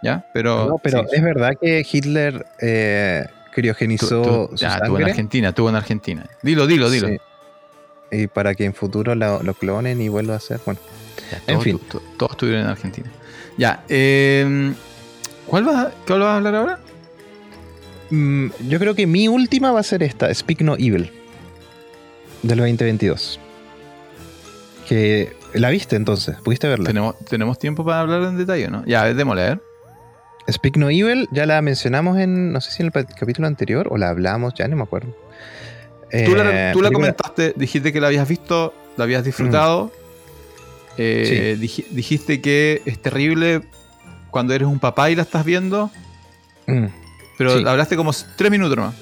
¿Ya? 0.03 0.27
Pero. 0.35 0.67
No, 0.69 0.79
pero 0.79 1.01
sí. 1.01 1.07
es 1.13 1.23
verdad 1.23 1.53
que 1.61 1.87
Hitler 1.91 2.45
eh, 2.61 3.25
criogenizó 3.53 4.09
Tú- 4.23 4.49
tú- 4.51 4.57
su 4.57 4.63
ya, 4.65 4.81
tuvo 4.81 4.99
en. 4.99 5.05
Argentina, 5.05 5.53
tuvo 5.53 5.69
en 5.71 5.77
Argentina. 5.77 6.27
Dilo, 6.43 6.67
dilo, 6.67 6.91
dilo. 6.91 7.09
Sí. 7.09 7.17
Y 8.11 8.27
para 8.29 8.55
que 8.55 8.65
en 8.65 8.75
futuro 8.75 9.15
lo, 9.15 9.43
lo 9.43 9.55
clonen 9.55 10.01
y 10.01 10.09
vuelva 10.09 10.35
a 10.37 10.41
ser. 10.41 10.61
Bueno, 10.65 10.81
Ya, 11.31 11.41
En 11.55 11.61
fin. 11.61 11.81
todos 12.19 12.33
estuvieron 12.33 12.65
en 12.65 12.69
Argentina. 12.71 13.11
Ya, 13.57 13.83
eh, 13.89 14.75
¿cuál 15.47 15.67
va, 15.67 15.91
¿cuál 16.07 16.21
vas 16.21 16.29
a 16.29 16.37
hablar 16.37 16.55
ahora? 16.55 16.79
Mm, 18.11 18.49
yo 18.69 18.79
creo 18.79 18.95
que 18.95 19.07
mi 19.07 19.27
última 19.29 19.73
va 19.73 19.81
a 19.81 19.83
ser 19.83 20.03
esta: 20.03 20.33
Speak 20.33 20.61
No 20.61 20.75
Evil. 20.75 21.11
Del 22.47 22.59
2022. 22.59 23.41
Que 24.89 25.33
la 25.55 25.71
viste 25.71 25.97
entonces, 25.97 26.37
pudiste 26.45 26.69
verla. 26.69 26.87
¿Tenemos, 26.87 27.19
¿Tenemos 27.29 27.59
tiempo 27.59 27.85
para 27.85 28.01
hablar 28.01 28.23
en 28.23 28.39
detalle, 28.39 28.69
no? 28.69 28.85
Ya, 28.87 29.13
démosle, 29.13 29.43
a 29.43 29.45
ver. 29.47 29.63
Speak 30.49 30.77
No 30.77 30.89
Evil 30.91 31.29
ya 31.33 31.45
la 31.45 31.61
mencionamos 31.61 32.19
en, 32.19 32.53
no 32.53 32.61
sé 32.61 32.71
si 32.71 32.83
en 32.85 32.93
el 32.95 33.07
capítulo 33.07 33.49
anterior 33.49 33.89
o 33.91 33.97
la 33.99 34.11
hablamos, 34.11 34.55
ya 34.55 34.69
no 34.69 34.77
me 34.77 34.85
acuerdo. 34.85 35.09
Tú 35.09 35.17
la, 36.09 36.21
Eh, 36.21 36.25
tú 36.25 36.37
la 36.37 36.89
película- 36.89 36.91
comentaste, 36.93 37.53
dijiste 37.57 37.93
que 37.93 38.01
la 38.01 38.07
habías 38.07 38.29
visto, 38.29 38.73
la 38.97 39.05
habías 39.05 39.25
disfrutado. 39.25 39.87
Mm. 39.87 39.91
Eh, 40.99 41.57
dij- 41.59 41.87
dijiste 41.91 42.41
que 42.41 42.81
es 42.87 43.03
terrible 43.03 43.63
cuando 44.31 44.55
eres 44.55 44.69
un 44.69 44.79
papá 44.79 45.11
y 45.11 45.17
la 45.17 45.23
estás 45.23 45.45
viendo, 45.45 45.91
Mm, 46.69 46.87
pero 47.39 47.59
Sí. 47.59 47.65
hablaste 47.67 47.97
como 47.97 48.13
tres 48.37 48.51
minutos 48.53 48.77
nomás. 48.77 48.95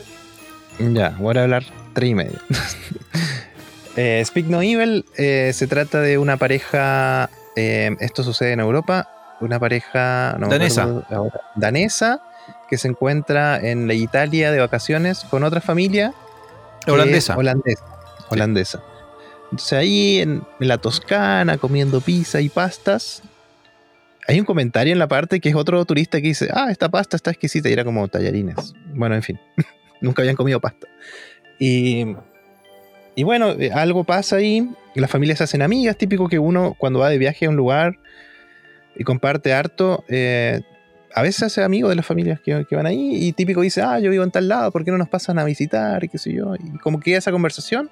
ya, 0.79 1.11
voy 1.19 1.37
a 1.37 1.43
hablar 1.43 1.65
tres 1.95 2.11
y 2.11 2.15
medio. 2.15 2.39
Eh, 3.97 4.21
Speak 4.27 4.47
No 4.47 4.61
Evil 4.61 5.05
eh, 5.17 5.53
se 5.55 5.69
trata 5.69 6.01
de 6.01 6.19
una 6.19 6.37
pareja, 6.37 7.31
eh, 7.55 7.95
esto 8.01 8.25
sucede 8.25 8.51
en 8.51 8.59
Europa, 8.59 9.09
una 9.41 9.61
pareja 9.61 10.35
no 10.41 10.49
Danesa. 10.49 11.05
ahora, 11.11 11.41
danesa 11.55 12.21
que 12.69 12.77
se 12.77 12.89
encuentra 12.89 13.57
en 13.61 13.87
la 13.87 13.95
Italia 13.95 14.51
de 14.51 14.59
vacaciones 14.59 15.21
con 15.31 15.45
otra 15.45 15.61
familia 15.61 16.13
Holandesa. 16.89 17.35
es 17.35 17.39
holandesa. 17.39 17.85
holandesa. 18.31 18.83
Entonces 19.53 19.73
ahí 19.75 20.19
en, 20.21 20.43
en 20.59 20.69
la 20.69 20.79
Toscana 20.79 21.57
comiendo 21.59 22.01
pizza 22.01 22.41
y 22.41 22.49
pastas. 22.49 23.23
Hay 24.27 24.41
un 24.41 24.47
comentario 24.47 24.93
en 24.93 24.99
la 24.99 25.07
parte 25.07 25.39
que 25.39 25.51
es 25.51 25.55
otro 25.55 25.85
turista 25.85 26.21
que 26.21 26.29
dice, 26.29 26.49
ah, 26.53 26.69
esta 26.71 26.89
pasta 26.89 27.15
está 27.15 27.31
exquisita 27.31 27.69
y 27.69 27.75
era 27.75 27.85
como 27.85 28.09
tallarines. 28.09 28.75
Bueno, 28.95 29.15
en 29.15 29.23
fin, 29.23 29.39
nunca 30.01 30.23
habían 30.23 30.35
comido 30.35 30.61
pasta. 30.61 30.89
Y, 31.59 32.15
bueno, 33.23 33.51
eh, 33.53 33.71
algo 33.73 34.05
pasa 34.05 34.37
ahí, 34.37 34.69
las 34.95 35.11
familias 35.11 35.39
se 35.39 35.45
hacen 35.45 35.63
amigas, 35.63 35.97
típico 35.97 36.29
que 36.29 36.39
uno 36.39 36.75
cuando 36.79 36.99
va 36.99 37.09
de 37.09 37.19
viaje 37.19 37.47
a 37.47 37.51
un 37.51 37.57
lugar 37.57 37.99
y 38.97 39.05
comparte 39.05 39.53
harto, 39.53 40.05
eh, 40.09 40.61
a 41.15 41.23
veces 41.23 41.45
hace 41.45 41.63
amigo 41.63 41.89
de 41.89 41.95
las 41.95 42.07
familias 42.07 42.41
que, 42.41 42.65
que 42.69 42.75
van 42.77 42.87
ahí 42.87 43.25
y 43.25 43.33
típico 43.33 43.61
dice, 43.61 43.83
ah, 43.83 44.01
yo 44.01 44.11
vivo 44.11 44.25
en 44.25 44.33
tal 44.33 44.49
lado, 44.49 44.73
¿por 44.73 44.85
qué 44.85 44.91
no 44.91 44.99
nos 44.99 45.09
pasan 45.09 45.39
a 45.39 45.45
visitar? 45.45 46.03
Y 46.03 46.09
qué 46.09 46.19
sé 46.19 46.33
yo. 46.33 46.55
Y 46.57 46.79
como 46.79 46.99
que 46.99 47.15
esa 47.15 47.31
conversación. 47.31 47.89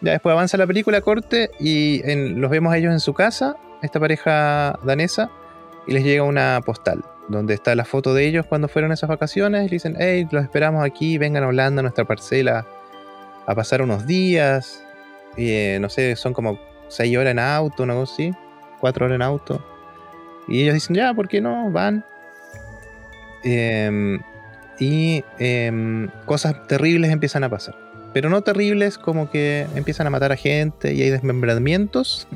Ya 0.00 0.10
después 0.12 0.32
avanza 0.32 0.56
la 0.56 0.66
película 0.66 1.00
corte 1.00 1.50
y 1.60 2.00
en- 2.10 2.40
los 2.40 2.50
vemos 2.50 2.72
a 2.72 2.78
ellos 2.78 2.92
en 2.92 2.98
su 2.98 3.14
casa, 3.14 3.54
esta 3.82 4.00
pareja 4.00 4.76
danesa, 4.84 5.30
y 5.86 5.92
les 5.92 6.02
llega 6.02 6.24
una 6.24 6.60
postal 6.66 7.04
donde 7.28 7.54
está 7.54 7.74
la 7.74 7.84
foto 7.84 8.14
de 8.14 8.26
ellos 8.26 8.46
cuando 8.46 8.68
fueron 8.68 8.90
a 8.90 8.94
esas 8.94 9.08
vacaciones. 9.08 9.62
Y 9.62 9.68
le 9.68 9.74
dicen, 9.76 9.96
hey, 9.98 10.26
los 10.30 10.42
esperamos 10.42 10.84
aquí, 10.84 11.18
vengan 11.18 11.44
a 11.44 11.48
Holanda, 11.48 11.80
a 11.80 11.82
nuestra 11.82 12.04
parcela, 12.04 12.66
a 13.46 13.54
pasar 13.54 13.82
unos 13.82 14.06
días. 14.06 14.84
Y 15.36 15.50
eh, 15.50 15.78
no 15.80 15.88
sé, 15.88 16.16
son 16.16 16.34
como 16.34 16.58
6 16.88 17.16
horas 17.16 17.32
en 17.32 17.38
auto, 17.38 17.82
una 17.82 17.94
cosa 17.94 18.12
así, 18.12 18.32
4 18.80 19.06
horas 19.06 19.16
en 19.16 19.22
auto. 19.22 19.64
Y 20.48 20.62
ellos 20.62 20.74
dicen, 20.74 20.96
ya, 20.96 21.14
¿por 21.14 21.28
qué 21.28 21.40
no? 21.40 21.70
Van. 21.70 22.04
Em, 23.44 24.20
y 24.78 25.24
em, 25.38 26.08
cosas 26.26 26.66
terribles 26.66 27.10
empiezan 27.10 27.44
a 27.44 27.48
pasar. 27.48 27.76
Pero 28.12 28.28
no 28.28 28.42
terribles 28.42 28.98
como 28.98 29.30
que 29.30 29.66
empiezan 29.74 30.06
a 30.06 30.10
matar 30.10 30.32
a 30.32 30.36
gente 30.36 30.92
y 30.92 31.02
hay 31.02 31.10
desmembramientos, 31.10 32.28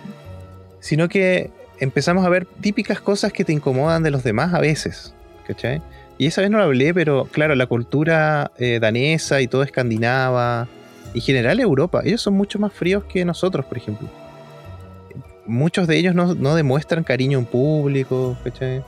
sino 0.80 1.08
que 1.08 1.50
empezamos 1.84 2.26
a 2.26 2.28
ver 2.28 2.46
típicas 2.46 3.00
cosas 3.00 3.32
que 3.32 3.44
te 3.44 3.52
incomodan 3.52 4.02
de 4.02 4.10
los 4.10 4.24
demás 4.24 4.52
a 4.54 4.60
veces. 4.60 5.14
¿Cachai? 5.46 5.82
Y 6.18 6.26
esa 6.26 6.40
vez 6.40 6.50
no 6.50 6.58
lo 6.58 6.64
hablé, 6.64 6.94
pero 6.94 7.26
claro, 7.30 7.54
la 7.54 7.66
cultura 7.66 8.50
eh, 8.58 8.78
danesa 8.80 9.40
y 9.40 9.46
todo 9.46 9.62
escandinava, 9.62 10.68
y 11.12 11.18
en 11.18 11.22
general 11.22 11.60
Europa, 11.60 12.02
ellos 12.04 12.20
son 12.20 12.34
mucho 12.34 12.58
más 12.58 12.72
fríos 12.72 13.04
que 13.04 13.24
nosotros, 13.24 13.64
por 13.66 13.78
ejemplo. 13.78 14.08
Muchos 15.46 15.86
de 15.86 15.96
ellos 15.96 16.14
no, 16.14 16.34
no 16.34 16.54
demuestran 16.54 17.04
cariño 17.04 17.38
en 17.38 17.44
público, 17.44 18.36
¿cachai? 18.42 18.82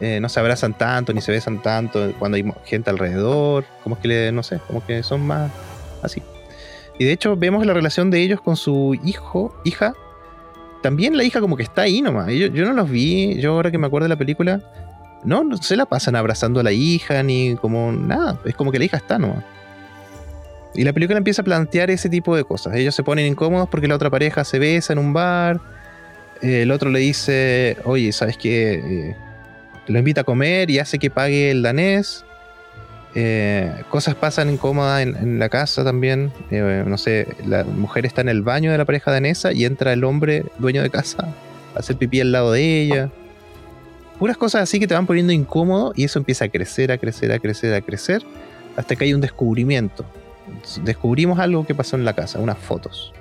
Eh, 0.00 0.20
no 0.20 0.28
se 0.28 0.40
abrazan 0.40 0.74
tanto, 0.74 1.12
ni 1.12 1.20
se 1.20 1.32
besan 1.32 1.62
tanto 1.62 2.12
cuando 2.18 2.36
hay 2.36 2.44
gente 2.64 2.90
alrededor, 2.90 3.64
como 3.82 4.00
que 4.00 4.08
le, 4.08 4.32
no 4.32 4.42
sé, 4.42 4.58
como 4.66 4.84
que 4.84 5.02
son 5.02 5.26
más 5.26 5.50
así. 6.02 6.22
Y 6.98 7.04
de 7.04 7.12
hecho 7.12 7.36
vemos 7.36 7.66
la 7.66 7.74
relación 7.74 8.10
de 8.10 8.20
ellos 8.20 8.40
con 8.40 8.56
su 8.56 8.98
hijo, 9.04 9.54
hija. 9.64 9.94
También 10.84 11.16
la 11.16 11.24
hija 11.24 11.40
como 11.40 11.56
que 11.56 11.62
está 11.62 11.80
ahí 11.80 12.02
nomás. 12.02 12.30
Yo, 12.30 12.48
yo 12.48 12.66
no 12.66 12.74
los 12.74 12.90
vi, 12.90 13.40
yo 13.40 13.52
ahora 13.52 13.70
que 13.70 13.78
me 13.78 13.86
acuerdo 13.86 14.04
de 14.04 14.10
la 14.10 14.18
película, 14.18 14.60
no, 15.24 15.42
no 15.42 15.56
se 15.56 15.76
la 15.76 15.86
pasan 15.86 16.14
abrazando 16.14 16.60
a 16.60 16.62
la 16.62 16.72
hija 16.72 17.22
ni 17.22 17.56
como 17.56 17.90
nada. 17.90 18.38
Es 18.44 18.54
como 18.54 18.70
que 18.70 18.78
la 18.78 18.84
hija 18.84 18.98
está 18.98 19.18
nomás. 19.18 19.42
Y 20.74 20.84
la 20.84 20.92
película 20.92 21.16
empieza 21.16 21.40
a 21.40 21.44
plantear 21.46 21.90
ese 21.90 22.10
tipo 22.10 22.36
de 22.36 22.44
cosas. 22.44 22.74
Ellos 22.74 22.94
se 22.94 23.02
ponen 23.02 23.24
incómodos 23.24 23.66
porque 23.70 23.88
la 23.88 23.94
otra 23.94 24.10
pareja 24.10 24.44
se 24.44 24.58
besa 24.58 24.92
en 24.92 24.98
un 24.98 25.14
bar. 25.14 25.58
Eh, 26.42 26.64
el 26.64 26.70
otro 26.70 26.90
le 26.90 26.98
dice, 26.98 27.78
oye, 27.84 28.12
¿sabes 28.12 28.36
qué? 28.36 28.74
Eh, 28.74 29.16
lo 29.86 29.98
invita 29.98 30.20
a 30.20 30.24
comer 30.24 30.68
y 30.70 30.80
hace 30.80 30.98
que 30.98 31.08
pague 31.08 31.50
el 31.50 31.62
danés. 31.62 32.26
Eh, 33.16 33.72
cosas 33.90 34.16
pasan 34.16 34.50
incómodas 34.50 35.02
en, 35.02 35.38
la 35.38 35.48
casa 35.48 35.84
también. 35.84 36.32
Eh, 36.50 36.84
no 36.86 36.98
sé, 36.98 37.28
la 37.46 37.64
mujer 37.64 38.06
está 38.06 38.22
en 38.22 38.28
el 38.28 38.42
baño 38.42 38.72
de 38.72 38.78
la 38.78 38.84
pareja 38.84 39.12
danesa 39.12 39.52
y 39.52 39.64
entra 39.64 39.92
el 39.92 40.04
hombre 40.04 40.44
dueño 40.58 40.82
de 40.82 40.90
casa 40.90 41.28
a 41.74 41.78
hacer 41.78 41.96
pipí 41.96 42.20
al 42.20 42.32
lado 42.32 42.52
de 42.52 42.82
ella. 42.82 43.10
Puras 44.18 44.36
cosas 44.36 44.62
así 44.62 44.80
que 44.80 44.86
te 44.86 44.94
van 44.94 45.06
poniendo 45.06 45.32
incómodo 45.32 45.92
y 45.94 46.04
eso 46.04 46.18
empieza 46.18 46.46
a 46.46 46.48
crecer, 46.48 46.92
a 46.92 46.98
crecer, 46.98 47.32
a 47.32 47.38
crecer, 47.38 47.74
a 47.74 47.80
crecer, 47.80 48.22
hasta 48.76 48.96
que 48.96 49.04
hay 49.04 49.14
un 49.14 49.20
descubrimiento. 49.20 50.04
Descubrimos 50.82 51.38
algo 51.38 51.66
que 51.66 51.74
pasó 51.74 51.96
en 51.96 52.04
la 52.04 52.14
casa, 52.14 52.38
unas 52.38 52.58
fotos. 52.58 53.12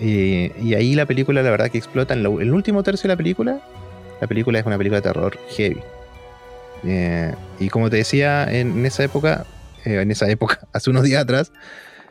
Y, 0.00 0.74
ahí 0.74 0.94
la 0.94 1.06
película, 1.06 1.42
la 1.42 1.50
verdad, 1.50 1.70
que 1.70 1.78
explota 1.78 2.14
en 2.14 2.20
el 2.20 2.52
último 2.52 2.82
tercio 2.82 3.08
de 3.08 3.14
la 3.14 3.16
película. 3.16 3.60
La 4.20 4.26
película 4.26 4.58
es 4.58 4.66
una 4.66 4.76
película 4.76 5.00
de 5.00 5.02
terror 5.02 5.38
heavy. 5.50 5.80
Eh, 6.86 7.34
y 7.58 7.68
como 7.68 7.88
te 7.88 7.96
decía 7.96 8.44
en, 8.50 8.84
esa 8.84 9.04
época, 9.04 9.46
eh, 9.84 10.00
en 10.00 10.10
esa 10.10 10.28
época, 10.28 10.60
hace 10.72 10.90
unos 10.90 11.04
días 11.04 11.22
atrás, 11.22 11.52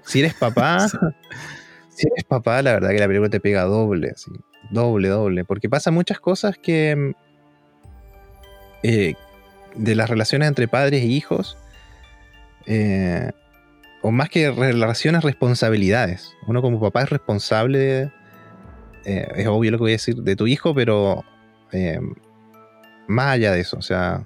si 0.03 0.19
eres 0.19 0.34
papá, 0.34 0.88
si 1.89 2.07
eres 2.07 2.24
papá, 2.28 2.61
la 2.61 2.74
verdad 2.74 2.89
que 2.89 2.99
la 2.99 3.07
película 3.07 3.30
te 3.30 3.39
pega 3.39 3.63
doble, 3.63 4.11
así, 4.11 4.32
doble, 4.71 5.09
doble, 5.09 5.45
porque 5.45 5.69
pasan 5.69 5.93
muchas 5.93 6.19
cosas 6.19 6.57
que 6.57 7.13
eh, 8.84 9.15
de 9.76 9.95
las 9.95 10.09
relaciones 10.09 10.47
entre 10.47 10.67
padres 10.67 11.03
e 11.03 11.07
hijos, 11.07 11.57
o 14.01 14.11
más 14.11 14.30
que 14.30 14.51
relaciones, 14.51 15.24
responsabilidades. 15.24 16.34
Uno 16.47 16.61
como 16.61 16.80
papá 16.80 17.03
es 17.03 17.09
responsable, 17.09 18.11
es 19.05 19.47
obvio 19.47 19.71
lo 19.71 19.78
que 19.78 19.84
voy 19.84 19.91
a 19.91 19.95
decir, 19.95 20.15
de 20.15 20.36
tu 20.36 20.47
hijo, 20.47 20.74
pero 20.74 21.24
más 23.07 23.32
allá 23.32 23.51
de 23.51 23.61
eso, 23.61 23.78
o 23.78 23.82
sea, 23.82 24.26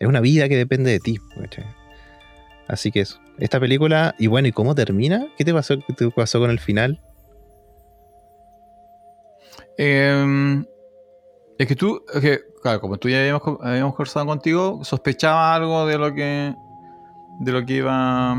es 0.00 0.08
una 0.08 0.20
vida 0.20 0.48
que 0.48 0.56
depende 0.56 0.90
de 0.90 0.98
ti. 0.98 1.20
Así 2.66 2.90
que 2.90 3.00
eso. 3.00 3.20
Esta 3.38 3.60
película, 3.60 4.14
y 4.18 4.26
bueno, 4.26 4.48
¿y 4.48 4.52
cómo 4.52 4.74
termina? 4.74 5.28
¿Qué 5.36 5.44
te 5.44 5.52
pasó, 5.52 5.76
qué 5.86 5.92
te 5.92 6.10
pasó 6.10 6.40
con 6.40 6.50
el 6.50 6.58
final? 6.58 7.00
Em, 9.76 10.64
es 11.58 11.66
que 11.66 11.76
tú, 11.76 12.02
claro, 12.62 12.80
como 12.80 12.96
tú 12.96 13.08
ya 13.08 13.20
habíamos, 13.20 13.42
conversado 13.42 14.26
contigo, 14.26 14.80
sospechaba 14.84 15.54
algo 15.54 15.86
de 15.86 15.98
lo 15.98 16.14
que 16.14 16.54
de 17.40 17.52
lo 17.52 17.64
que 17.64 17.74
iba 17.74 18.32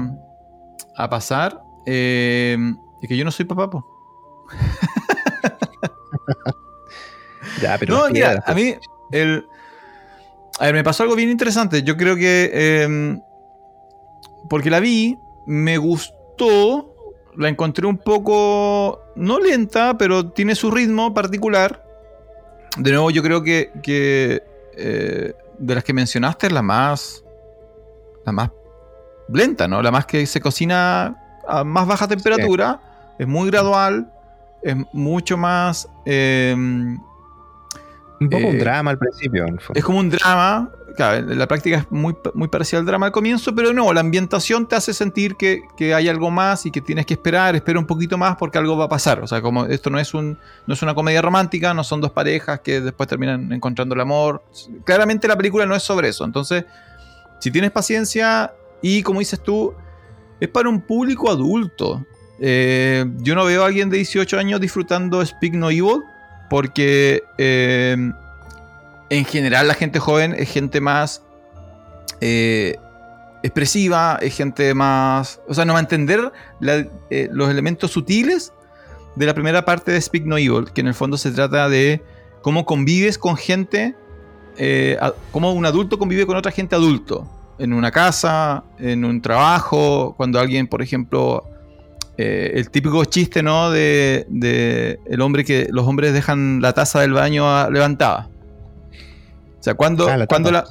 a 0.95 1.09
pasar. 1.09 1.61
Eh, 1.85 2.57
y 3.01 3.07
que 3.07 3.17
yo 3.17 3.25
no 3.25 3.31
soy 3.31 3.45
papá, 3.45 3.69
po. 3.69 3.85
ya, 7.61 7.77
pero 7.79 7.97
no, 7.97 8.09
mira, 8.09 8.43
a 8.45 8.53
mí 8.53 8.75
el, 9.11 9.47
a 10.59 10.65
ver, 10.65 10.73
me 10.73 10.83
pasó 10.83 11.03
algo 11.03 11.15
bien 11.15 11.29
interesante. 11.29 11.83
Yo 11.83 11.97
creo 11.97 12.15
que. 12.15 12.51
Em, 12.83 13.21
porque 14.49 14.69
la 14.69 14.79
vi, 14.79 15.17
me 15.45 15.77
gustó. 15.77 16.93
La 17.37 17.49
encontré 17.49 17.87
un 17.87 17.97
poco. 17.97 19.01
No 19.15 19.39
lenta, 19.39 19.97
pero 19.97 20.31
tiene 20.31 20.55
su 20.55 20.71
ritmo 20.71 21.13
particular. 21.13 21.83
De 22.77 22.91
nuevo, 22.91 23.11
yo 23.11 23.23
creo 23.23 23.43
que. 23.43 23.71
Eh, 24.77 25.33
de 25.57 25.75
las 25.75 25.83
que 25.83 25.93
mencionaste 25.93 26.47
es 26.47 26.53
la 26.53 26.61
más. 26.61 27.23
La 28.25 28.31
más 28.31 28.51
lenta, 29.29 29.67
¿no? 29.67 29.81
La 29.81 29.91
más 29.91 30.05
que 30.05 30.25
se 30.25 30.41
cocina 30.41 31.17
a 31.47 31.63
más 31.63 31.87
baja 31.87 32.07
temperatura. 32.07 32.79
Es 33.17 33.27
muy 33.27 33.49
gradual. 33.49 34.11
Es 34.61 34.75
mucho 34.93 35.37
más. 35.37 35.87
Em, 36.05 36.99
un 38.21 38.29
poco 38.29 38.47
un 38.47 38.55
eh, 38.55 38.59
drama 38.59 38.91
al 38.91 38.99
principio. 38.99 39.45
Es 39.73 39.83
como 39.83 39.99
un 39.99 40.09
drama. 40.09 40.71
Claro, 40.95 41.25
la 41.25 41.47
práctica 41.47 41.77
es 41.77 41.91
muy, 41.91 42.15
muy 42.33 42.49
parecida 42.49 42.79
al 42.79 42.85
drama 42.85 43.07
al 43.07 43.11
comienzo, 43.11 43.55
pero 43.55 43.73
no, 43.73 43.93
la 43.93 44.01
ambientación 44.01 44.67
te 44.67 44.75
hace 44.75 44.93
sentir 44.93 45.35
que, 45.35 45.63
hay 45.93 46.07
algo 46.07 46.29
más 46.29 46.65
y 46.65 46.71
que 46.71 46.81
tienes 46.81 47.05
que 47.05 47.13
esperar, 47.15 47.55
espera 47.55 47.79
un 47.79 47.87
poquito 47.87 48.17
más 48.17 48.35
porque 48.35 48.57
algo 48.57 48.77
va 48.77 48.85
a 48.85 48.89
pasar. 48.89 49.21
O 49.21 49.27
sea, 49.27 49.41
como 49.41 49.65
esto 49.65 49.89
no 49.89 49.99
es, 49.99 50.13
un, 50.13 50.37
no 50.67 50.73
es 50.73 50.81
una 50.81 50.93
comedia 50.93 51.21
romántica, 51.21 51.73
no 51.73 51.83
son 51.83 52.01
dos 52.01 52.11
parejas 52.11 52.59
que 52.59 52.81
después 52.81 53.09
terminan 53.09 53.51
encontrando 53.51 53.95
el 53.95 54.01
amor. 54.01 54.43
Claramente 54.83 55.27
la 55.27 55.37
película 55.37 55.65
no 55.65 55.75
es 55.75 55.81
sobre 55.81 56.09
eso. 56.09 56.23
Entonces, 56.23 56.65
si 57.39 57.49
tienes 57.49 57.71
paciencia 57.71 58.53
y 58.81 59.01
como 59.01 59.19
dices 59.19 59.41
tú, 59.41 59.73
es 60.39 60.49
para 60.49 60.69
un 60.69 60.81
público 60.81 61.31
adulto. 61.31 62.05
Eh, 62.39 63.05
yo 63.19 63.33
no 63.33 63.45
veo 63.45 63.63
a 63.63 63.67
alguien 63.67 63.89
de 63.89 63.97
18 63.97 64.37
años 64.37 64.59
disfrutando 64.59 65.25
Speak 65.25 65.53
No 65.53 65.69
Evil 65.69 66.01
porque 66.51 67.23
eh, 67.37 67.95
en 69.09 69.23
general 69.23 69.69
la 69.69 69.73
gente 69.73 69.99
joven 69.99 70.35
es 70.37 70.51
gente 70.51 70.81
más 70.81 71.23
eh, 72.19 72.75
expresiva, 73.41 74.19
es 74.21 74.35
gente 74.35 74.73
más... 74.73 75.39
O 75.47 75.53
sea, 75.53 75.63
no 75.63 75.71
va 75.71 75.79
a 75.79 75.81
entender 75.81 76.33
eh, 77.09 77.29
los 77.31 77.49
elementos 77.49 77.91
sutiles 77.91 78.51
de 79.15 79.25
la 79.25 79.33
primera 79.33 79.63
parte 79.63 79.93
de 79.93 80.01
Speak 80.01 80.25
No 80.25 80.37
Evil, 80.37 80.73
que 80.73 80.81
en 80.81 80.87
el 80.87 80.93
fondo 80.93 81.15
se 81.15 81.31
trata 81.31 81.69
de 81.69 82.03
cómo 82.41 82.65
convives 82.65 83.17
con 83.17 83.37
gente, 83.37 83.95
cómo 85.31 85.53
un 85.53 85.65
adulto 85.65 85.97
convive 85.97 86.25
con 86.25 86.35
otra 86.35 86.51
gente 86.51 86.75
adulto, 86.75 87.25
en 87.59 87.71
una 87.71 87.91
casa, 87.91 88.65
en 88.77 89.05
un 89.05 89.21
trabajo, 89.21 90.15
cuando 90.17 90.37
alguien, 90.37 90.67
por 90.67 90.81
ejemplo, 90.81 91.45
eh, 92.21 92.51
el 92.59 92.69
típico 92.69 93.03
chiste, 93.05 93.41
¿no? 93.41 93.71
De, 93.71 94.27
el 95.05 95.21
hombre 95.21 95.43
que 95.43 95.67
los 95.71 95.87
hombres 95.87 96.13
dejan 96.13 96.61
la 96.61 96.73
taza 96.73 96.99
del 96.99 97.13
baño 97.13 97.69
levantada. 97.71 98.29
O 99.59 99.63
sea, 99.63 99.73
cuando, 99.73 100.07
ah, 100.07 100.17
la 100.17 100.27
cuando, 100.27 100.51
la, 100.51 100.65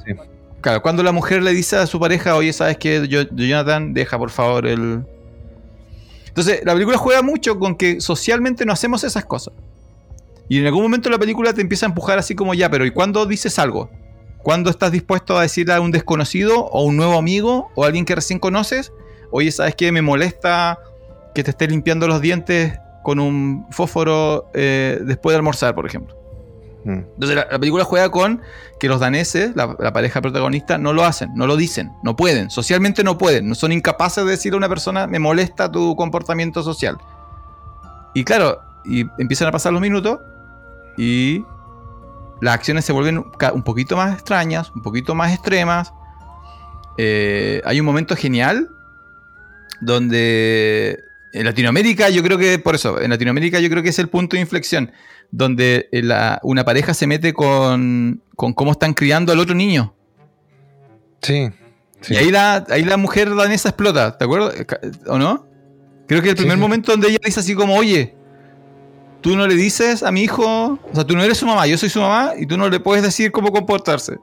cuando 0.81 1.03
la 1.03 1.11
mujer 1.11 1.43
le 1.43 1.51
dice 1.51 1.75
a 1.75 1.87
su 1.87 1.99
pareja, 1.99 2.35
oye, 2.35 2.53
¿sabes 2.53 2.77
qué? 2.77 3.05
Yo, 3.07 3.23
Jonathan, 3.31 3.93
deja 3.93 4.17
por 4.17 4.29
favor 4.29 4.65
el... 4.65 5.03
Entonces, 6.27 6.61
la 6.63 6.73
película 6.73 6.97
juega 6.97 7.21
mucho 7.21 7.59
con 7.59 7.75
que 7.75 7.99
socialmente 7.99 8.65
no 8.65 8.71
hacemos 8.71 9.03
esas 9.03 9.25
cosas. 9.25 9.53
Y 10.47 10.59
en 10.59 10.65
algún 10.65 10.83
momento 10.83 11.09
la 11.09 11.19
película 11.19 11.53
te 11.53 11.61
empieza 11.61 11.85
a 11.85 11.89
empujar 11.89 12.17
así 12.17 12.35
como 12.35 12.53
ya, 12.53 12.69
pero 12.69 12.85
¿y 12.85 12.91
cuándo 12.91 13.25
dices 13.25 13.59
algo? 13.59 13.89
¿Cuándo 14.43 14.69
estás 14.69 14.91
dispuesto 14.91 15.37
a 15.37 15.41
decirle 15.41 15.73
a 15.73 15.81
un 15.81 15.91
desconocido 15.91 16.65
o 16.65 16.83
un 16.83 16.97
nuevo 16.97 17.17
amigo 17.17 17.69
o 17.75 17.83
alguien 17.83 18.05
que 18.05 18.15
recién 18.15 18.39
conoces? 18.39 18.91
Oye, 19.31 19.51
¿sabes 19.51 19.75
qué? 19.75 19.91
Me 19.91 20.01
molesta 20.01 20.79
que 21.33 21.43
te 21.43 21.51
esté 21.51 21.67
limpiando 21.67 22.07
los 22.07 22.21
dientes 22.21 22.79
con 23.03 23.19
un 23.19 23.67
fósforo 23.71 24.49
eh, 24.53 24.99
después 25.03 25.33
de 25.33 25.37
almorzar, 25.37 25.75
por 25.75 25.85
ejemplo. 25.85 26.15
Mm. 26.83 26.99
Entonces 27.13 27.35
la, 27.35 27.59
película 27.59 27.83
juega 27.83 28.09
con 28.09 28.41
que 28.79 28.87
los 28.87 28.99
daneses, 28.99 29.55
la, 29.55 29.75
pareja 29.93 30.21
protagonista, 30.21 30.77
no 30.77 30.93
lo 30.93 31.03
hacen, 31.03 31.29
no 31.35 31.47
lo 31.47 31.55
dicen, 31.55 31.91
no 32.03 32.15
pueden, 32.15 32.49
socialmente 32.49 33.03
no 33.03 33.17
pueden, 33.17 33.47
no 33.47 33.55
son 33.55 33.71
incapaces 33.71 34.23
de 34.25 34.31
decirle 34.31 34.55
a 34.55 34.57
una 34.57 34.69
persona, 34.69 35.07
me 35.07 35.19
molesta 35.19 35.71
tu 35.71 35.95
comportamiento 35.95 36.63
social. 36.63 36.97
Y 38.13 38.23
claro, 38.23 38.59
y 38.83 39.05
empiezan 39.19 39.47
a 39.47 39.51
pasar 39.51 39.73
los 39.73 39.81
minutos 39.81 40.19
y 40.97 41.43
las 42.41 42.55
acciones 42.55 42.85
se 42.85 42.91
vuelven 42.91 43.23
un 43.53 43.63
poquito 43.63 43.95
más 43.95 44.13
extrañas, 44.13 44.71
un 44.75 44.81
poquito 44.81 45.13
más 45.13 45.31
extremas. 45.31 45.93
Eh, 46.97 47.61
hay 47.63 47.79
un 47.79 47.85
momento 47.85 48.15
genial 48.15 48.69
donde 49.81 51.03
en 51.33 51.45
Latinoamérica, 51.45 52.09
yo 52.09 52.23
creo 52.23 52.37
que, 52.37 52.59
por 52.59 52.75
eso, 52.75 52.99
en 53.01 53.09
Latinoamérica 53.09 53.59
yo 53.59 53.69
creo 53.69 53.83
que 53.83 53.89
es 53.89 53.99
el 53.99 54.09
punto 54.09 54.35
de 54.35 54.41
inflexión, 54.41 54.91
donde 55.31 55.89
una 56.43 56.65
pareja 56.65 56.93
se 56.93 57.07
mete 57.07 57.33
con, 57.33 58.21
cómo 58.35 58.71
están 58.71 58.93
criando 58.93 59.31
al 59.31 59.39
otro 59.39 59.55
niño. 59.55 59.93
Sí. 61.21 61.49
Y 62.09 62.15
ahí 62.15 62.31
la, 62.31 62.65
ahí 62.69 62.83
la 62.83 62.97
mujer 62.97 63.33
danesa 63.35 63.69
explota, 63.69 64.17
¿te 64.17 64.25
acuerdas? 64.25 64.55
¿O 65.07 65.17
no? 65.17 65.47
Creo 66.07 66.21
que 66.21 66.29
el 66.29 66.35
primer 66.35 66.57
momento 66.57 66.91
donde 66.91 67.07
ella 67.07 67.19
dice 67.23 67.39
así 67.39 67.55
como, 67.55 67.75
oye, 67.75 68.15
tú 69.21 69.37
no 69.37 69.47
le 69.47 69.55
dices 69.55 70.03
a 70.03 70.11
mi 70.11 70.23
hijo, 70.23 70.43
o 70.43 70.89
sea, 70.93 71.05
tú 71.05 71.15
no 71.15 71.23
eres 71.23 71.37
su 71.37 71.45
mamá, 71.45 71.67
yo 71.67 71.77
soy 71.77 71.89
su 71.89 72.01
mamá, 72.01 72.33
y 72.37 72.45
tú 72.45 72.57
no 72.57 72.69
le 72.69 72.79
puedes 72.79 73.03
decir 73.03 73.31
cómo 73.31 73.51
comportarse. 73.51 74.17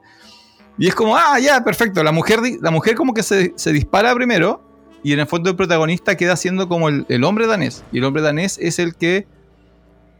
Y 0.77 0.87
es 0.87 0.95
como, 0.95 1.15
ah, 1.15 1.39
ya, 1.39 1.63
perfecto. 1.63 2.03
La 2.03 2.11
mujer, 2.11 2.39
la 2.61 2.71
mujer 2.71 2.95
como 2.95 3.13
que 3.13 3.23
se, 3.23 3.53
se 3.55 3.73
dispara 3.73 4.13
primero 4.13 4.68
y 5.03 5.13
en 5.13 5.19
el 5.19 5.27
fondo 5.27 5.49
el 5.49 5.55
protagonista 5.55 6.17
queda 6.17 6.35
siendo 6.35 6.67
como 6.67 6.89
el, 6.89 7.23
hombre 7.23 7.47
danés. 7.47 7.83
Y 7.91 7.99
el 7.99 8.03
hombre 8.03 8.21
danés 8.21 8.57
es 8.61 8.79
el 8.79 8.95
que 8.95 9.27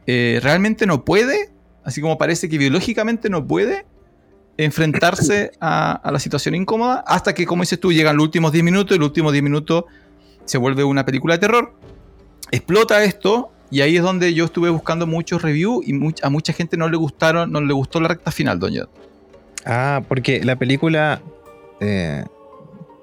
eh, 0.08 0.40
realmente 0.42 0.86
no 0.86 1.04
puede, 1.04 1.52
así 1.84 2.02
como 2.02 2.18
parece 2.18 2.50
que 2.50 2.58
biológicamente 2.58 3.30
no 3.30 3.46
puede, 3.46 3.86
enfrentarse 4.58 5.52
a, 5.62 6.10
la 6.12 6.20
situación 6.20 6.56
incómoda 6.56 7.04
hasta 7.08 7.34
que, 7.34 7.46
como 7.46 7.64
dices 7.64 7.80
tú, 7.80 7.92
llegan 7.92 8.18
los 8.18 8.24
últimos 8.24 8.52
10 8.52 8.64
minutos 8.64 8.96
y 8.96 9.00
los 9.00 9.10
últimos 9.10 9.32
10 9.32 9.44
minutos 9.44 9.86
se 10.46 10.58
vuelve 10.58 10.84
una 10.84 11.06
película 11.06 11.36
de 11.36 11.40
terror. 11.40 11.74
Explota 12.52 13.04
esto 13.04 13.52
y 13.70 13.82
ahí 13.82 13.98
es 13.98 14.04
donde 14.04 14.34
yo 14.34 14.46
estuve 14.46 14.70
buscando 14.70 15.06
muchos 15.06 15.42
reviews 15.42 15.86
y 15.88 15.94
a 16.24 16.30
mucha 16.30 16.54
gente 16.54 16.78
no 16.78 16.90
le 16.90 16.98
gustaron, 16.98 17.52
no 17.52 17.62
le 17.62 17.74
gustó 17.74 18.00
la 18.00 18.08
recta 18.08 18.32
final, 18.32 18.60
doña. 18.60 18.86
Ah, 19.66 20.02
porque 20.08 20.44
la 20.44 20.56
película... 20.56 21.22
Eh, 21.82 22.24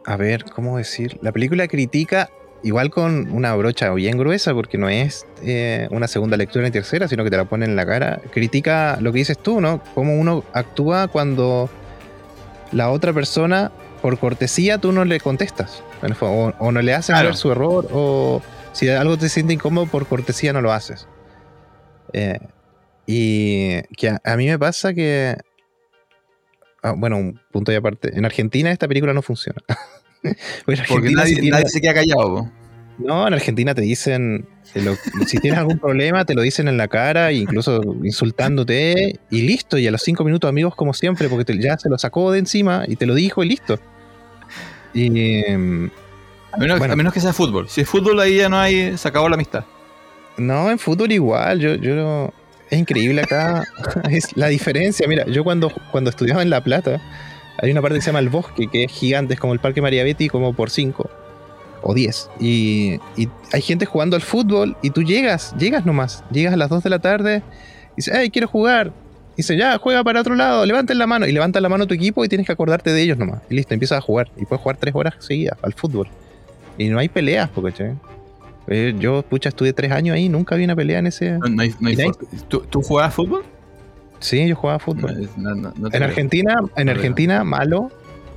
a 0.06 0.16
ver, 0.16 0.44
¿cómo 0.44 0.78
decir? 0.78 1.18
La 1.20 1.32
película 1.32 1.68
critica 1.68 2.30
igual 2.62 2.90
con 2.90 3.30
una 3.32 3.54
brocha 3.54 3.92
bien 3.92 4.18
gruesa, 4.18 4.54
porque 4.54 4.78
no 4.78 4.88
es 4.88 5.26
eh, 5.42 5.88
una 5.90 6.08
segunda 6.08 6.36
lectura 6.36 6.64
ni 6.64 6.70
tercera, 6.70 7.06
sino 7.08 7.22
que 7.24 7.30
te 7.30 7.36
la 7.36 7.44
pone 7.44 7.64
en 7.64 7.76
la 7.76 7.86
cara. 7.86 8.20
Critica 8.32 8.98
lo 9.00 9.12
que 9.12 9.18
dices 9.18 9.38
tú, 9.38 9.60
¿no? 9.60 9.82
Cómo 9.94 10.18
uno 10.18 10.44
actúa 10.52 11.08
cuando 11.08 11.68
la 12.72 12.90
otra 12.90 13.12
persona, 13.12 13.70
por 14.02 14.18
cortesía, 14.18 14.78
tú 14.78 14.92
no 14.92 15.04
le 15.04 15.20
contestas. 15.20 15.82
O, 16.20 16.72
no 16.72 16.82
le 16.82 16.94
haces 16.94 17.20
ver 17.20 17.36
su 17.36 17.50
error, 17.50 17.88
o 17.92 18.42
si 18.72 18.88
algo 18.88 19.16
te 19.16 19.28
siente 19.28 19.52
incómodo, 19.52 19.86
por 19.86 20.06
cortesía 20.06 20.52
no 20.52 20.60
lo 20.60 20.72
haces. 20.72 21.08
Eh, 22.12 22.38
y 23.06 23.82
que 23.96 24.16
a, 24.22 24.36
mí 24.36 24.46
me 24.46 24.58
pasa 24.58 24.92
que. 24.94 25.36
Ah, 26.86 26.94
bueno, 26.96 27.16
un 27.16 27.40
punto 27.50 27.72
de 27.72 27.78
aparte. 27.78 28.16
En 28.16 28.24
Argentina 28.24 28.70
esta 28.70 28.86
película 28.86 29.12
no 29.12 29.20
funciona. 29.20 29.60
Porque 30.64 31.10
nadie, 31.10 31.68
se 31.68 31.80
queda 31.80 31.94
callado. 31.94 32.48
No, 32.98 33.26
en 33.26 33.34
Argentina 33.34 33.74
te 33.74 33.82
dicen, 33.82 34.46
si 35.26 35.38
tienes 35.38 35.58
algún 35.58 35.80
problema, 35.80 36.24
te 36.24 36.34
lo 36.34 36.42
dicen 36.42 36.68
en 36.68 36.76
la 36.76 36.86
cara, 36.86 37.32
incluso 37.32 37.82
insultándote, 38.04 39.18
y 39.30 39.42
listo. 39.42 39.78
Y 39.78 39.88
a 39.88 39.90
los 39.90 40.00
cinco 40.00 40.22
minutos, 40.22 40.48
amigos, 40.48 40.76
como 40.76 40.94
siempre, 40.94 41.28
porque 41.28 41.58
ya 41.58 41.76
se 41.76 41.88
lo 41.88 41.98
sacó 41.98 42.30
de 42.30 42.38
encima 42.38 42.84
y 42.86 42.94
te 42.94 43.04
lo 43.04 43.16
dijo 43.16 43.42
y 43.42 43.48
listo. 43.48 43.80
Y, 44.94 45.44
em, 45.44 45.90
a, 46.52 46.58
menos, 46.58 47.12
que 47.12 47.20
sea 47.20 47.32
fútbol. 47.32 47.68
Si 47.68 47.80
es 47.80 47.88
fútbol, 47.88 48.20
ahí 48.20 48.36
ya 48.36 48.48
no 48.48 48.60
hay. 48.60 48.96
Se 48.96 49.08
acabó 49.08 49.28
la 49.28 49.34
amistad. 49.34 49.64
No, 50.38 50.70
en 50.70 50.78
fútbol 50.78 51.10
igual. 51.10 51.58
Yo, 51.58 51.74
yo 51.74 52.32
es 52.70 52.78
increíble 52.78 53.22
acá. 53.22 53.64
es 54.10 54.36
la 54.36 54.48
diferencia. 54.48 55.06
Mira, 55.08 55.26
yo 55.26 55.44
cuando, 55.44 55.72
cuando 55.90 56.10
estudiaba 56.10 56.42
en 56.42 56.50
La 56.50 56.62
Plata, 56.62 57.00
hay 57.58 57.70
una 57.70 57.82
parte 57.82 57.96
que 57.96 58.02
se 58.02 58.08
llama 58.08 58.18
El 58.20 58.28
Bosque, 58.28 58.68
que 58.68 58.84
es 58.84 58.92
gigante, 58.92 59.34
es 59.34 59.40
como 59.40 59.52
el 59.52 59.60
Parque 59.60 59.80
María 59.80 60.04
Betty, 60.04 60.28
como 60.28 60.52
por 60.52 60.70
cinco 60.70 61.10
o 61.82 61.94
10. 61.94 62.30
Y, 62.40 62.98
hay 63.52 63.62
gente 63.62 63.86
jugando 63.86 64.16
al 64.16 64.22
fútbol 64.22 64.76
y 64.82 64.90
tú 64.90 65.02
llegas, 65.02 65.54
llegas 65.58 65.86
nomás, 65.86 66.24
llegas 66.30 66.54
a 66.54 66.56
las 66.56 66.68
2 66.68 66.82
de 66.82 66.90
la 66.90 66.98
tarde 66.98 67.42
y 67.92 67.96
dices, 67.96 68.14
hey, 68.16 68.30
quiero 68.30 68.48
jugar. 68.48 68.92
Y 69.34 69.38
dice, 69.38 69.56
ya, 69.56 69.78
juega 69.78 70.02
para 70.02 70.20
otro 70.20 70.34
lado, 70.34 70.64
levanten 70.64 70.98
la 70.98 71.06
mano. 71.06 71.26
Y 71.26 71.32
levanta 71.32 71.60
la 71.60 71.68
mano 71.68 71.86
tu 71.86 71.94
equipo 71.94 72.24
y 72.24 72.28
tienes 72.28 72.46
que 72.46 72.52
acordarte 72.52 72.92
de 72.92 73.02
ellos 73.02 73.18
nomás. 73.18 73.42
Y 73.50 73.54
listo, 73.54 73.74
empiezas 73.74 73.98
a 73.98 74.00
jugar. 74.00 74.30
Y 74.36 74.46
puedes 74.46 74.62
jugar 74.62 74.78
3 74.78 74.94
horas 74.94 75.14
seguidas 75.18 75.58
al 75.62 75.74
fútbol. 75.74 76.08
Y 76.78 76.88
no 76.88 76.98
hay 76.98 77.08
peleas, 77.08 77.48
porque, 77.54 77.94
eh, 78.68 78.94
yo, 78.98 79.22
pucha, 79.22 79.50
estuve 79.50 79.72
3 79.72 79.92
años 79.92 80.14
ahí, 80.14 80.28
nunca 80.28 80.56
vi 80.56 80.64
una 80.64 80.76
pelea 80.76 80.98
en 80.98 81.06
ese. 81.06 81.38
¿Tú, 82.48 82.60
¿Tú, 82.60 82.82
jugabas 82.82 83.14
fútbol? 83.14 83.44
Sí, 84.18 84.46
yo 84.48 84.56
jugaba 84.56 84.78
fútbol. 84.78 85.28
en 85.92 86.02
Argentina, 86.02 86.60
en 86.76 86.88
Argentina, 86.88 87.44
malo. 87.44 87.90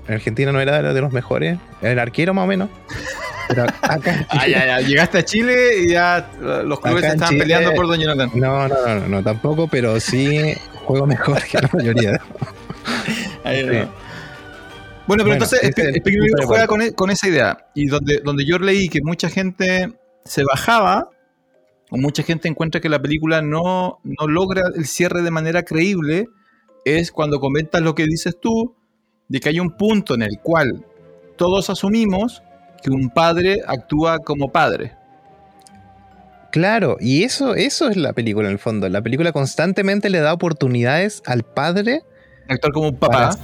En 0.07 0.15
Argentina 0.15 0.51
no 0.51 0.59
era 0.59 0.93
de 0.93 1.01
los 1.01 1.13
mejores. 1.13 1.59
Era 1.81 1.91
el 1.91 1.99
arquero 1.99 2.33
más 2.33 2.45
o 2.45 2.47
menos. 2.47 2.69
Pero 3.47 3.63
acá 3.81 4.25
ah, 4.29 4.81
Llegaste 4.81 5.19
a 5.19 5.25
Chile 5.25 5.83
y 5.83 5.89
ya 5.89 6.29
los 6.63 6.79
clubes 6.79 7.03
están 7.03 7.37
peleando 7.37 7.73
por 7.73 7.87
Doña 7.87 8.13
No, 8.15 8.67
no, 8.67 8.67
no, 8.67 9.07
no, 9.07 9.23
tampoco, 9.23 9.67
pero 9.67 9.99
sí 9.99 10.53
juego 10.85 11.05
mejor 11.05 11.43
que 11.43 11.59
la 11.59 11.69
mayoría. 11.73 12.21
Bueno, 15.07 15.23
pero 15.23 15.33
entonces 15.33 15.63
este, 15.63 16.01
juega 16.45 16.65
e, 16.65 16.93
con, 16.93 17.09
esa 17.09 17.27
idea. 17.27 17.65
Y 17.73 17.87
donde, 17.87 18.21
donde 18.23 18.45
yo 18.45 18.59
leí 18.59 18.89
que 18.89 19.01
mucha 19.01 19.27
gente 19.27 19.91
se 20.25 20.43
bajaba, 20.43 21.09
o 21.91 21.97
mucha 21.97 22.23
gente 22.23 22.47
encuentra 22.47 22.81
que 22.81 22.89
la 22.89 23.01
película 23.01 23.41
no, 23.41 23.99
no 24.03 24.27
logra 24.27 24.63
el 24.75 24.85
cierre 24.85 25.21
de 25.21 25.31
manera 25.31 25.63
creíble, 25.63 26.27
es 26.85 27.11
cuando 27.11 27.39
comentas 27.39 27.81
lo 27.81 27.95
que 27.95 28.05
dices 28.05 28.37
tú, 28.39 28.75
de 29.27 29.39
que 29.39 29.49
hay 29.49 29.59
un 29.59 29.71
punto 29.71 30.15
en 30.15 30.23
el 30.23 30.39
cual 30.41 30.85
todos 31.37 31.69
asumimos 31.69 32.43
que 32.83 32.89
un 32.89 33.09
padre 33.09 33.61
actúa 33.67 34.19
como 34.19 34.51
padre. 34.51 34.93
Claro, 36.51 36.97
y 36.99 37.23
eso, 37.23 37.53
eso 37.55 37.89
es 37.89 37.97
la 37.97 38.13
película 38.13 38.47
en 38.47 38.53
el 38.53 38.59
fondo. 38.59 38.89
La 38.89 39.01
película 39.01 39.31
constantemente 39.31 40.09
le 40.09 40.19
da 40.19 40.33
oportunidades 40.33 41.21
al 41.25 41.43
padre. 41.43 42.01
Actuar 42.47 42.73
como 42.73 42.87
un 42.89 42.95
papá. 42.95 43.37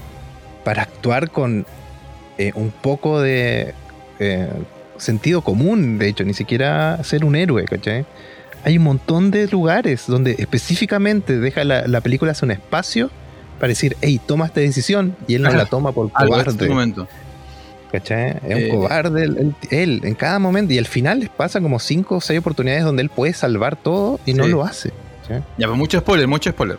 Para, 0.64 0.82
actuar 0.82 1.30
con 1.30 1.68
eh, 2.40 2.52
un 2.56 2.72
poco 2.72 3.22
de 3.22 3.76
eh, 4.20 4.50
sentido 4.98 5.42
común, 5.42 5.98
de 5.98 6.08
hecho, 6.10 6.24
ni 6.24 6.34
siquiera 6.34 7.04
ser 7.04 7.26
un 7.26 7.36
héroe, 7.36 7.66
¿cachai? 7.66 8.06
Hay 8.64 8.78
un 8.78 8.84
montón 8.84 9.32
de 9.32 9.48
lugares 9.48 10.06
donde 10.08 10.36
específicamente 10.40 11.40
deja 11.40 11.64
la, 11.64 11.88
la 11.88 12.02
película 12.02 12.32
hace 12.32 12.46
un 12.46 12.52
espacio 12.52 13.12
para 13.60 13.70
decir, 13.70 13.96
hey, 14.02 14.20
toma 14.26 14.46
esta 14.46 14.60
decisión, 14.60 15.16
y 15.28 15.36
él 15.36 15.42
no 15.42 15.52
la 15.52 15.66
toma 15.66 15.92
por 15.92 16.12
cobarde. 16.12 16.70
momento. 16.70 17.08
¿Cachai? 17.92 18.38
Es 18.44 18.56
un 18.56 18.62
eh, 18.64 18.70
cobarde 18.70 19.54
él, 19.70 20.02
en 20.04 20.16
cada 20.16 20.40
momento. 20.40 20.74
Y 20.74 20.78
al 20.78 20.86
final 20.86 21.20
les 21.20 21.30
pasa 21.30 21.62
como 21.62 21.80
cinco 21.80 22.18
o 22.18 22.22
seis 22.22 22.40
oportunidades 22.40 22.84
donde 22.84 23.04
él 23.04 23.10
puede 23.10 23.34
salvar 23.34 23.76
todo 23.76 24.20
y 24.26 24.34
no 24.34 24.48
lo 24.48 24.64
hace. 24.64 24.92
Ya, 25.30 25.68
pues 25.68 25.78
mucho 25.78 26.00
spoiler, 26.00 26.28
mucho 26.28 26.52
spoiler. 26.52 26.78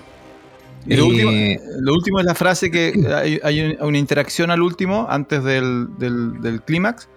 Y 0.86 0.94
lo, 0.94 1.06
último, 1.06 1.32
lo, 1.80 1.94
último, 1.94 2.20
es 2.20 2.26
la 2.26 2.34
frase 2.36 2.70
que 2.70 2.92
hay, 3.42 3.76
una 3.80 3.98
interacción 3.98 4.52
al 4.52 4.62
último, 4.62 5.06
antes 5.08 5.42
del, 5.42 5.88
del, 5.98 6.62
clímax. 6.64 7.08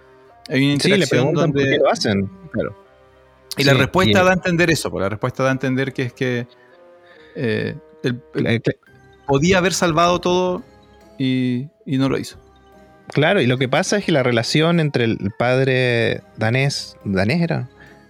Hay 0.48 0.64
una 0.64 0.72
interacción 0.74 1.26
le 1.26 1.32
donde. 1.32 1.60
Por 1.60 1.70
qué 1.70 1.78
lo 1.78 1.90
hacen. 1.90 2.30
Claro. 2.52 2.76
Y 3.56 3.64
la 3.64 3.74
respuesta 3.74 4.22
da 4.22 4.30
a 4.30 4.34
entender 4.34 4.70
eso, 4.70 4.90
pues 4.90 5.02
la 5.02 5.08
respuesta 5.08 5.42
da 5.42 5.50
a 5.50 5.52
entender 5.52 5.92
que 5.92 6.02
es 6.02 6.12
que 6.12 6.46
eh, 7.34 7.74
podía 9.26 9.58
haber 9.58 9.72
salvado 9.72 10.20
todo 10.20 10.62
y, 11.18 11.68
y 11.84 11.98
no 11.98 12.08
lo 12.08 12.18
hizo. 12.18 12.38
Claro, 13.12 13.40
y 13.40 13.46
lo 13.46 13.58
que 13.58 13.68
pasa 13.68 13.98
es 13.98 14.04
que 14.04 14.12
la 14.12 14.22
relación 14.22 14.78
entre 14.78 15.04
el 15.04 15.32
padre 15.36 16.22
danés, 16.36 16.96
danés 17.04 17.42
era, 17.42 17.68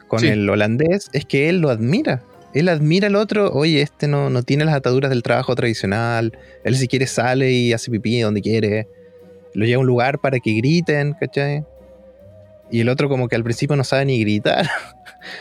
con 0.09 0.25
el 0.25 0.49
holandés, 0.49 1.09
es 1.13 1.25
que 1.25 1.49
él 1.49 1.61
lo 1.61 1.71
admira. 1.71 2.23
Él 2.53 2.69
admira 2.69 3.07
al 3.07 3.17
otro, 3.17 3.51
oye, 3.53 3.81
este 3.81 4.09
no, 4.09 4.29
no 4.29 4.43
tiene 4.43 4.65
las 4.65 4.75
ataduras 4.75 5.11
del 5.11 5.23
trabajo 5.23 5.55
tradicional, 5.55 6.37
él 6.65 6.77
si 6.77 6.89
quiere 6.89 7.07
sale 7.07 7.51
y 7.53 7.73
hace 7.73 7.91
pipí 7.91 8.21
donde 8.21 8.43
quiere, 8.43 8.89
lo 9.55 9.65
lleva 9.65 9.79
a 9.79 9.81
un 9.81 9.87
lugar 9.87 10.19
para 10.19 10.39
que 10.41 10.53
griten, 10.53 11.15
¿cachai? 11.19 11.65
Y 12.71 12.81
el 12.81 12.89
otro 12.89 13.09
como 13.09 13.29
que 13.29 13.37
al 13.37 13.45
principio 13.45 13.77
no 13.77 13.85
sabe 13.85 14.05
ni 14.05 14.21
gritar. 14.21 14.69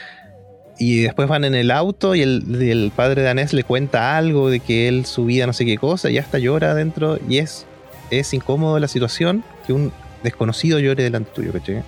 y 0.80 1.02
después 1.02 1.28
van 1.28 1.44
en 1.44 1.56
el 1.56 1.72
auto 1.72 2.16
y 2.16 2.22
el, 2.22 2.92
padre 2.96 3.22
danés 3.22 3.54
le 3.54 3.64
cuenta 3.64 4.18
algo 4.18 4.50
de 4.50 4.62
que 4.62 4.88
él 4.88 5.06
su 5.06 5.26
vida 5.26 5.46
no 5.46 5.54
sé 5.54 5.66
qué 5.66 5.78
cosa 5.78 6.10
y 6.10 6.18
hasta 6.18 6.40
llora 6.40 6.72
adentro 6.72 7.20
y 7.28 7.40
es 7.40 7.66
es 8.10 8.34
incómodo 8.34 8.80
la 8.80 8.88
situación 8.88 9.44
que 9.68 9.74
un 9.74 9.92
desconocido 10.24 10.80
llore 10.80 11.04
delante 11.04 11.32
tuyo, 11.32 11.52
¿cachai? 11.54 11.84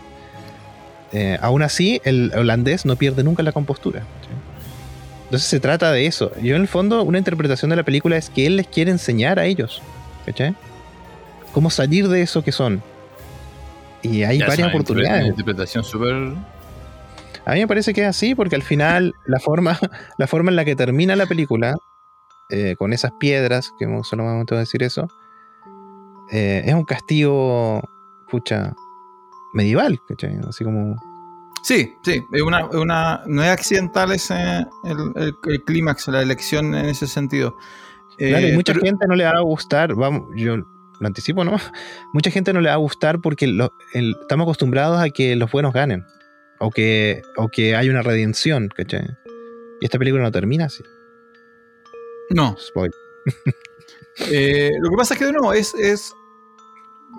Eh, 1.14 1.38
aún 1.42 1.62
así, 1.62 2.02
el 2.06 2.32
holandés 2.36 2.86
no 2.86 2.96
pierde 2.96 3.24
nunca 3.24 3.44
la 3.44 3.52
compostura. 3.52 4.04
Entonces 5.26 5.48
se 5.48 5.60
trata 5.60 5.92
de 5.92 6.06
eso. 6.06 6.32
Yo 6.42 6.56
en 6.56 6.62
el 6.62 6.68
fondo, 6.68 7.04
una 7.04 7.18
interpretación 7.18 7.70
de 7.70 7.76
la 7.76 7.84
película 7.84 8.18
es 8.18 8.30
que 8.30 8.46
él 8.46 8.58
les 8.58 8.68
quiere 8.68 8.92
enseñar 8.92 9.39
a 9.39 9.46
ellos. 9.46 9.82
¿Cachai? 10.26 10.56
Cómo 11.54 11.70
salir 11.70 12.08
de 12.08 12.22
eso 12.22 12.44
que 12.44 12.52
son. 12.52 12.82
Y 14.04 14.24
hay 14.24 14.39
varias 14.39 14.70
oportunidades. 14.70 15.22
Una 15.22 15.30
interpretación 15.30 15.84
súper... 15.84 16.34
A 17.45 17.54
mí 17.54 17.60
me 17.60 17.68
parece 17.68 17.93
que 17.93 18.02
es 18.02 18.08
así, 18.08 18.36
porque 18.36 18.56
al 18.56 18.64
final 18.64 19.16
la 19.26 19.39
forma, 19.39 19.78
la 20.18 20.28
forma 20.28 20.52
en 20.52 20.56
la 20.56 20.66
que 20.66 20.76
termina 20.76 21.16
la 21.16 21.26
película, 21.26 21.76
eh, 22.49 22.76
con 22.78 22.93
esas 22.93 23.12
piedras, 23.20 23.72
que 23.80 23.86
solo 24.04 24.26
vamos 24.26 24.45
a 24.52 24.56
decir 24.56 24.84
eso, 24.84 25.08
eh, 26.32 26.64
es 26.66 26.74
un 26.74 26.86
castigo, 26.86 27.82
pucha, 28.30 28.74
medieval, 29.54 29.99
¿cachai? 30.08 30.38
Así 30.47 30.64
como... 30.64 30.95
Sí, 31.64 31.93
sí, 32.04 32.24
es 32.32 32.41
una, 32.41 33.22
no 33.28 33.43
es 33.43 33.49
accidental 33.49 34.12
ese, 34.12 34.66
el, 34.84 35.64
clímax, 35.66 36.08
la 36.08 36.22
elección 36.22 36.74
en 36.74 36.86
ese 36.86 37.06
sentido. 37.06 37.56
Claro, 38.18 38.47
y 38.47 38.52
eh, 38.52 38.54
mucha 38.54 38.74
gente 38.74 39.06
no 39.08 39.16
le 39.16 39.26
va 39.26 39.32
a 39.32 39.41
gustar, 39.41 39.93
vamos, 39.93 40.24
yo 40.36 40.58
lo 41.02 41.08
anticipo, 41.08 41.43
¿no? 41.43 41.58
Mucha 42.14 42.32
gente 42.32 42.54
no 42.54 42.62
le 42.62 42.70
va 42.70 42.76
a 42.76 42.78
gustar 42.78 43.20
porque 43.20 43.54
estamos 43.93 44.45
acostumbrados 44.45 45.02
a 45.02 45.10
que 45.10 45.36
los 45.36 45.52
buenos 45.52 45.74
ganen, 45.74 46.06
o 46.60 46.72
que, 46.72 47.22
o 47.36 47.49
que 47.49 47.76
hay 47.76 47.89
una 47.89 48.02
redención, 48.02 48.70
¿cachai? 48.70 49.06
Y 49.82 49.86
esta 49.86 49.97
película 49.99 50.24
no 50.24 50.32
termina 50.32 50.66
así. 50.66 50.84
No. 52.30 52.56
Spoiler. 52.58 52.95
Eh, 54.30 54.72
lo 54.82 54.89
que 54.89 54.97
pasa 54.97 55.14
es 55.14 55.20
que 55.20 55.26
de 55.26 55.32
nuevo 55.32 55.54
es, 55.54 55.74
es 55.74 56.14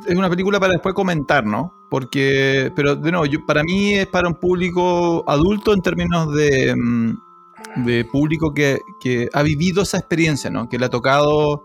es 0.07 0.17
una 0.17 0.29
película 0.29 0.59
para 0.59 0.73
después 0.73 0.95
comentar, 0.95 1.45
¿no? 1.45 1.75
Porque, 1.91 2.73
pero 2.75 2.97
de 2.97 3.11
nuevo, 3.11 3.27
yo, 3.27 3.45
para 3.47 3.63
mí 3.63 3.95
es 3.95 4.07
para 4.07 4.29
un 4.29 4.35
público 4.35 5.25
adulto 5.29 5.73
en 5.75 5.81
términos 5.81 6.35
de, 6.35 6.75
mm, 6.77 7.85
de 7.85 8.05
público 8.07 8.53
que, 8.55 8.81
que, 9.01 9.29
ha 9.33 9.43
vivido 9.43 9.83
esa 9.83 9.99
experiencia, 9.99 10.51
¿no? 10.51 10.69
Que 10.69 10.79
le 10.79 10.87
ha 10.87 10.91
tocado 10.91 11.65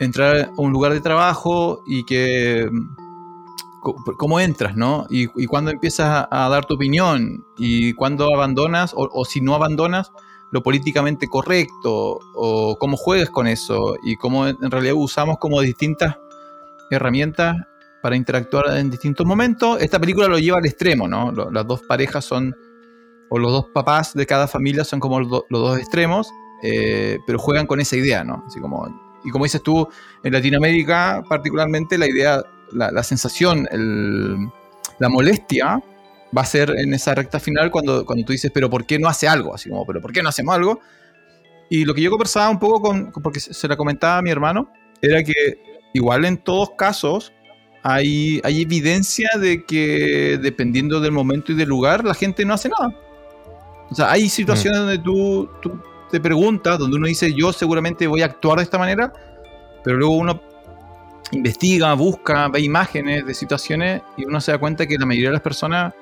entrar 0.00 0.50
a 0.56 0.60
un 0.60 0.72
lugar 0.72 0.92
de 0.92 1.00
trabajo 1.00 1.82
y 1.86 2.04
que 2.04 2.68
cómo 4.18 4.40
entras, 4.40 4.76
¿no? 4.76 5.06
Y, 5.08 5.28
y 5.40 5.46
cuándo 5.46 5.70
empiezas 5.70 6.26
a, 6.30 6.48
dar 6.48 6.64
tu 6.64 6.74
opinión 6.74 7.44
y 7.56 7.92
cuándo 7.92 8.34
abandonas 8.34 8.92
o, 8.94 9.08
o, 9.12 9.24
si 9.24 9.40
no 9.40 9.54
abandonas 9.54 10.10
lo 10.50 10.62
políticamente 10.62 11.28
correcto 11.28 12.18
o 12.34 12.76
cómo 12.78 12.96
juegas 12.96 13.30
con 13.30 13.46
eso 13.46 13.96
y 14.02 14.16
cómo 14.16 14.46
en 14.46 14.70
realidad 14.70 14.94
usamos 14.96 15.38
como 15.38 15.60
distintas 15.60 16.16
herramientas 16.90 17.56
para 18.02 18.16
interactuar 18.16 18.76
en 18.76 18.90
distintos 18.90 19.26
momentos. 19.26 19.80
Esta 19.80 19.98
película 19.98 20.28
lo 20.28 20.38
lleva 20.38 20.58
al 20.58 20.66
extremo, 20.66 21.08
¿no? 21.08 21.32
Las 21.32 21.66
dos 21.66 21.82
parejas 21.82 22.24
son, 22.24 22.54
o 23.28 23.38
los 23.38 23.50
dos 23.50 23.66
papás 23.74 24.14
de 24.14 24.26
cada 24.26 24.46
familia 24.46 24.84
son 24.84 25.00
como 25.00 25.20
los, 25.20 25.42
dos 25.50 25.78
extremos, 25.78 26.30
eh, 26.62 27.18
pero 27.26 27.38
juegan 27.38 27.66
con 27.66 27.80
esa 27.80 27.96
idea, 27.96 28.22
¿no? 28.22 28.44
Así 28.46 28.60
como, 28.60 28.86
y 29.26 29.30
como 29.30 29.44
dices 29.44 29.62
tú, 29.62 29.86
en 30.22 30.32
Latinoamérica 30.32 31.22
particularmente 31.28 31.98
la 31.98 32.08
idea, 32.08 32.42
la, 32.72 33.02
sensación, 33.02 33.68
la 34.98 35.08
molestia 35.08 35.82
va 36.36 36.42
a 36.42 36.46
ser 36.46 36.70
en 36.78 36.94
esa 36.94 37.14
recta 37.14 37.40
final 37.40 37.70
cuando, 37.70 38.06
cuando 38.06 38.24
tú 38.24 38.32
dices, 38.32 38.50
pero 38.54 38.70
¿por 38.70 38.86
qué 38.86 38.98
no 38.98 39.08
hace 39.08 39.26
algo? 39.26 39.54
Así 39.54 39.68
como, 39.68 39.84
pero 39.84 40.00
¿por 40.00 40.12
qué 40.12 40.22
no 40.22 40.28
hacemos 40.28 40.54
algo? 40.54 40.80
Y 41.68 41.84
lo 41.84 41.94
que 41.94 42.02
yo 42.02 42.10
conversaba 42.10 42.48
un 42.48 42.60
poco 42.60 42.80
con, 42.80 43.10
porque 43.10 43.40
se 43.40 43.68
la 43.68 43.76
comentaba 43.76 44.18
a 44.18 44.22
mi 44.22 44.30
hermano, 44.30 44.70
era 45.02 45.22
que 45.22 45.32
igual 45.92 46.24
en 46.24 46.36
todos 46.38 46.70
casos 46.78 47.32
hay, 47.82 48.40
hay 48.44 48.62
evidencia 48.62 49.28
de 49.38 49.64
que 49.64 50.38
dependiendo 50.40 51.00
del 51.00 51.12
momento 51.12 51.52
y 51.52 51.56
del 51.56 51.68
lugar, 51.68 52.04
la 52.04 52.14
gente 52.14 52.44
no 52.44 52.54
hace 52.54 52.68
nada. 52.68 52.94
O 53.90 53.94
sea, 53.94 54.10
hay 54.10 54.28
situaciones 54.28 54.80
donde 54.80 54.98
tú, 54.98 55.48
tú 55.60 55.80
te 56.10 56.20
preguntas, 56.20 56.78
donde 56.78 56.96
uno 56.96 57.06
dice, 57.06 57.32
yo 57.32 57.52
seguramente 57.52 58.06
voy 58.06 58.22
a 58.22 58.26
actuar 58.26 58.58
de 58.58 58.64
esta 58.64 58.78
manera, 58.78 59.12
pero 59.82 59.96
luego 59.96 60.14
uno 60.14 60.40
investiga, 61.32 61.92
busca, 61.94 62.48
ve 62.48 62.60
imágenes 62.60 63.26
de 63.26 63.34
situaciones 63.34 64.02
y 64.16 64.24
uno 64.24 64.40
se 64.40 64.52
da 64.52 64.58
cuenta 64.58 64.86
que 64.86 64.96
la 64.98 65.06
mayoría 65.06 65.30
de 65.30 65.34
las 65.34 65.42
personas 65.42 65.92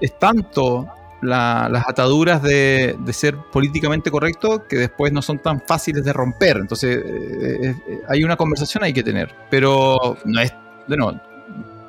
es 0.00 0.18
tanto 0.18 0.88
las 1.22 1.88
ataduras 1.88 2.42
de, 2.42 2.96
ser 3.12 3.36
políticamente 3.52 4.10
correcto 4.10 4.66
que 4.66 4.76
después 4.76 5.12
no 5.12 5.22
son 5.22 5.38
tan 5.38 5.60
fáciles 5.60 6.04
de 6.04 6.12
romper. 6.12 6.56
Entonces 6.56 6.96
eh, 6.96 7.76
eh, 7.86 8.00
hay 8.08 8.24
una 8.24 8.36
conversación 8.36 8.82
hay 8.82 8.92
que 8.92 9.04
tener, 9.04 9.32
pero 9.48 10.16
no 10.24 10.40
es, 10.40 10.52
de 10.88 10.96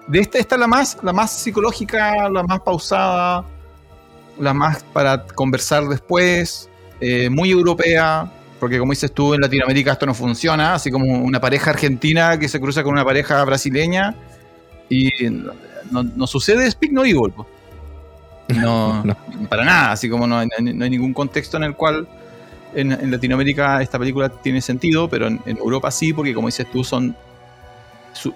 de 0.08 0.20
esta, 0.20 0.38
esta 0.38 0.56
es 0.56 0.60
la 0.60 0.68
más, 0.68 0.98
la 1.02 1.14
más 1.14 1.32
psicológica, 1.32 2.30
la 2.30 2.44
más 2.44 2.60
pausada, 2.60 3.46
la 4.40 4.54
más 4.54 4.84
para 4.84 5.26
conversar 5.26 5.86
después, 5.86 6.70
eh, 7.06 7.30
muy 7.30 7.52
europea, 7.52 8.32
porque 8.62 8.80
como 8.80 8.94
dices 8.94 9.12
tú, 9.12 9.34
en 9.34 9.42
Latinoamérica 9.42 9.92
esto 9.92 10.06
no 10.06 10.14
funciona, 10.14 10.76
así 10.76 10.90
como 10.90 11.06
una 11.06 11.42
pareja 11.42 11.72
argentina 11.72 12.40
que 12.40 12.48
se 12.48 12.62
cruza 12.62 12.82
con 12.82 12.94
una 12.94 13.04
pareja 13.04 13.44
brasileña 13.44 14.16
y 14.88 15.10
no, 15.92 16.28
sucede 16.28 16.72
Speak 16.72 16.94
No 16.94 17.04
Evil. 17.04 17.34
No, 18.56 19.04
para 19.50 19.66
nada, 19.66 19.92
así 19.94 20.10
como 20.10 20.28
no 20.28 20.38
hay, 20.38 20.48
ningún 20.62 21.14
contexto 21.14 21.58
en 21.58 21.64
el 21.64 21.76
cual 21.76 22.08
en, 22.74 23.12
Latinoamérica 23.12 23.82
esta 23.82 24.00
película 24.00 24.30
tiene 24.30 24.62
sentido, 24.62 25.10
pero 25.10 25.28
en, 25.28 25.42
Europa 25.46 25.92
sí, 25.92 26.14
porque 26.14 26.34
como 26.34 26.48
dices 26.48 26.68
tú, 26.72 26.86
son 26.86 27.18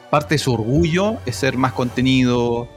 parte 0.09 0.36
de 0.36 0.39
su 0.39 0.53
orgullo 0.53 1.18
es 1.26 1.38
ser 1.38 1.55
más 1.55 1.72
contenido, 1.72 2.68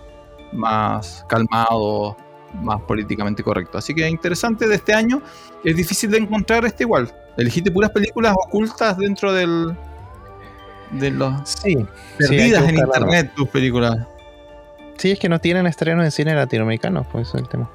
más 0.52 1.24
calmado, 1.28 2.16
más 2.54 2.80
políticamente 2.82 3.42
correcto. 3.42 3.78
Así 3.78 3.94
que 3.94 4.08
interesante 4.08 4.66
de 4.66 4.74
este 4.74 4.94
año. 4.94 5.22
Es 5.64 5.76
difícil 5.76 6.10
de 6.10 6.18
encontrar 6.18 6.64
este 6.64 6.84
igual. 6.84 7.12
Elegiste 7.36 7.70
puras 7.70 7.90
películas 7.90 8.34
ocultas 8.46 8.96
dentro 8.98 9.32
del. 9.32 9.76
de 10.92 11.10
los. 11.10 11.48
Sí. 11.48 11.86
Perdidas 12.18 12.68
en 12.68 12.78
internet 12.78 13.32
tus 13.34 13.48
películas. 13.48 14.06
Sí, 14.96 15.12
es 15.12 15.18
que 15.18 15.28
no 15.28 15.38
tienen 15.38 15.66
estrenos 15.66 16.04
en 16.04 16.10
cine 16.10 16.34
latinoamericano, 16.34 17.06
pues 17.10 17.28
eso 17.28 17.38
es 17.38 17.44
el 17.44 17.48
tema. 17.48 17.70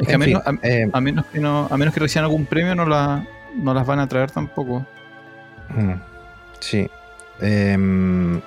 Es 0.00 0.08
que 0.08 0.14
a 0.14 0.18
menos, 0.18 0.42
eh, 0.62 0.88
a, 0.92 1.00
menos, 1.00 1.26
que 1.26 1.40
no, 1.40 1.68
a 1.70 1.76
menos 1.76 1.94
que 1.94 2.00
reciban 2.00 2.24
algún 2.24 2.46
premio, 2.46 2.74
no, 2.74 2.86
la, 2.86 3.26
no 3.54 3.74
las 3.74 3.86
van 3.86 4.00
a 4.00 4.08
traer 4.08 4.30
tampoco. 4.30 4.84
Sí. 6.60 6.88
Eh, 7.40 8.40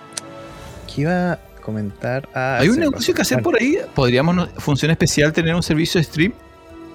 ¿Qué 0.93 1.01
iba 1.01 1.39
comentar? 1.61 2.27
Ah, 2.33 2.57
Hay 2.59 2.69
un 2.69 2.79
negocio 2.79 3.13
que 3.13 3.21
hacer 3.21 3.41
por 3.41 3.55
ahí. 3.59 3.77
Podríamos, 3.95 4.49
función 4.57 4.91
especial, 4.91 5.31
tener 5.33 5.55
un 5.55 5.63
servicio 5.63 5.99
de 5.99 6.03
stream. 6.03 6.33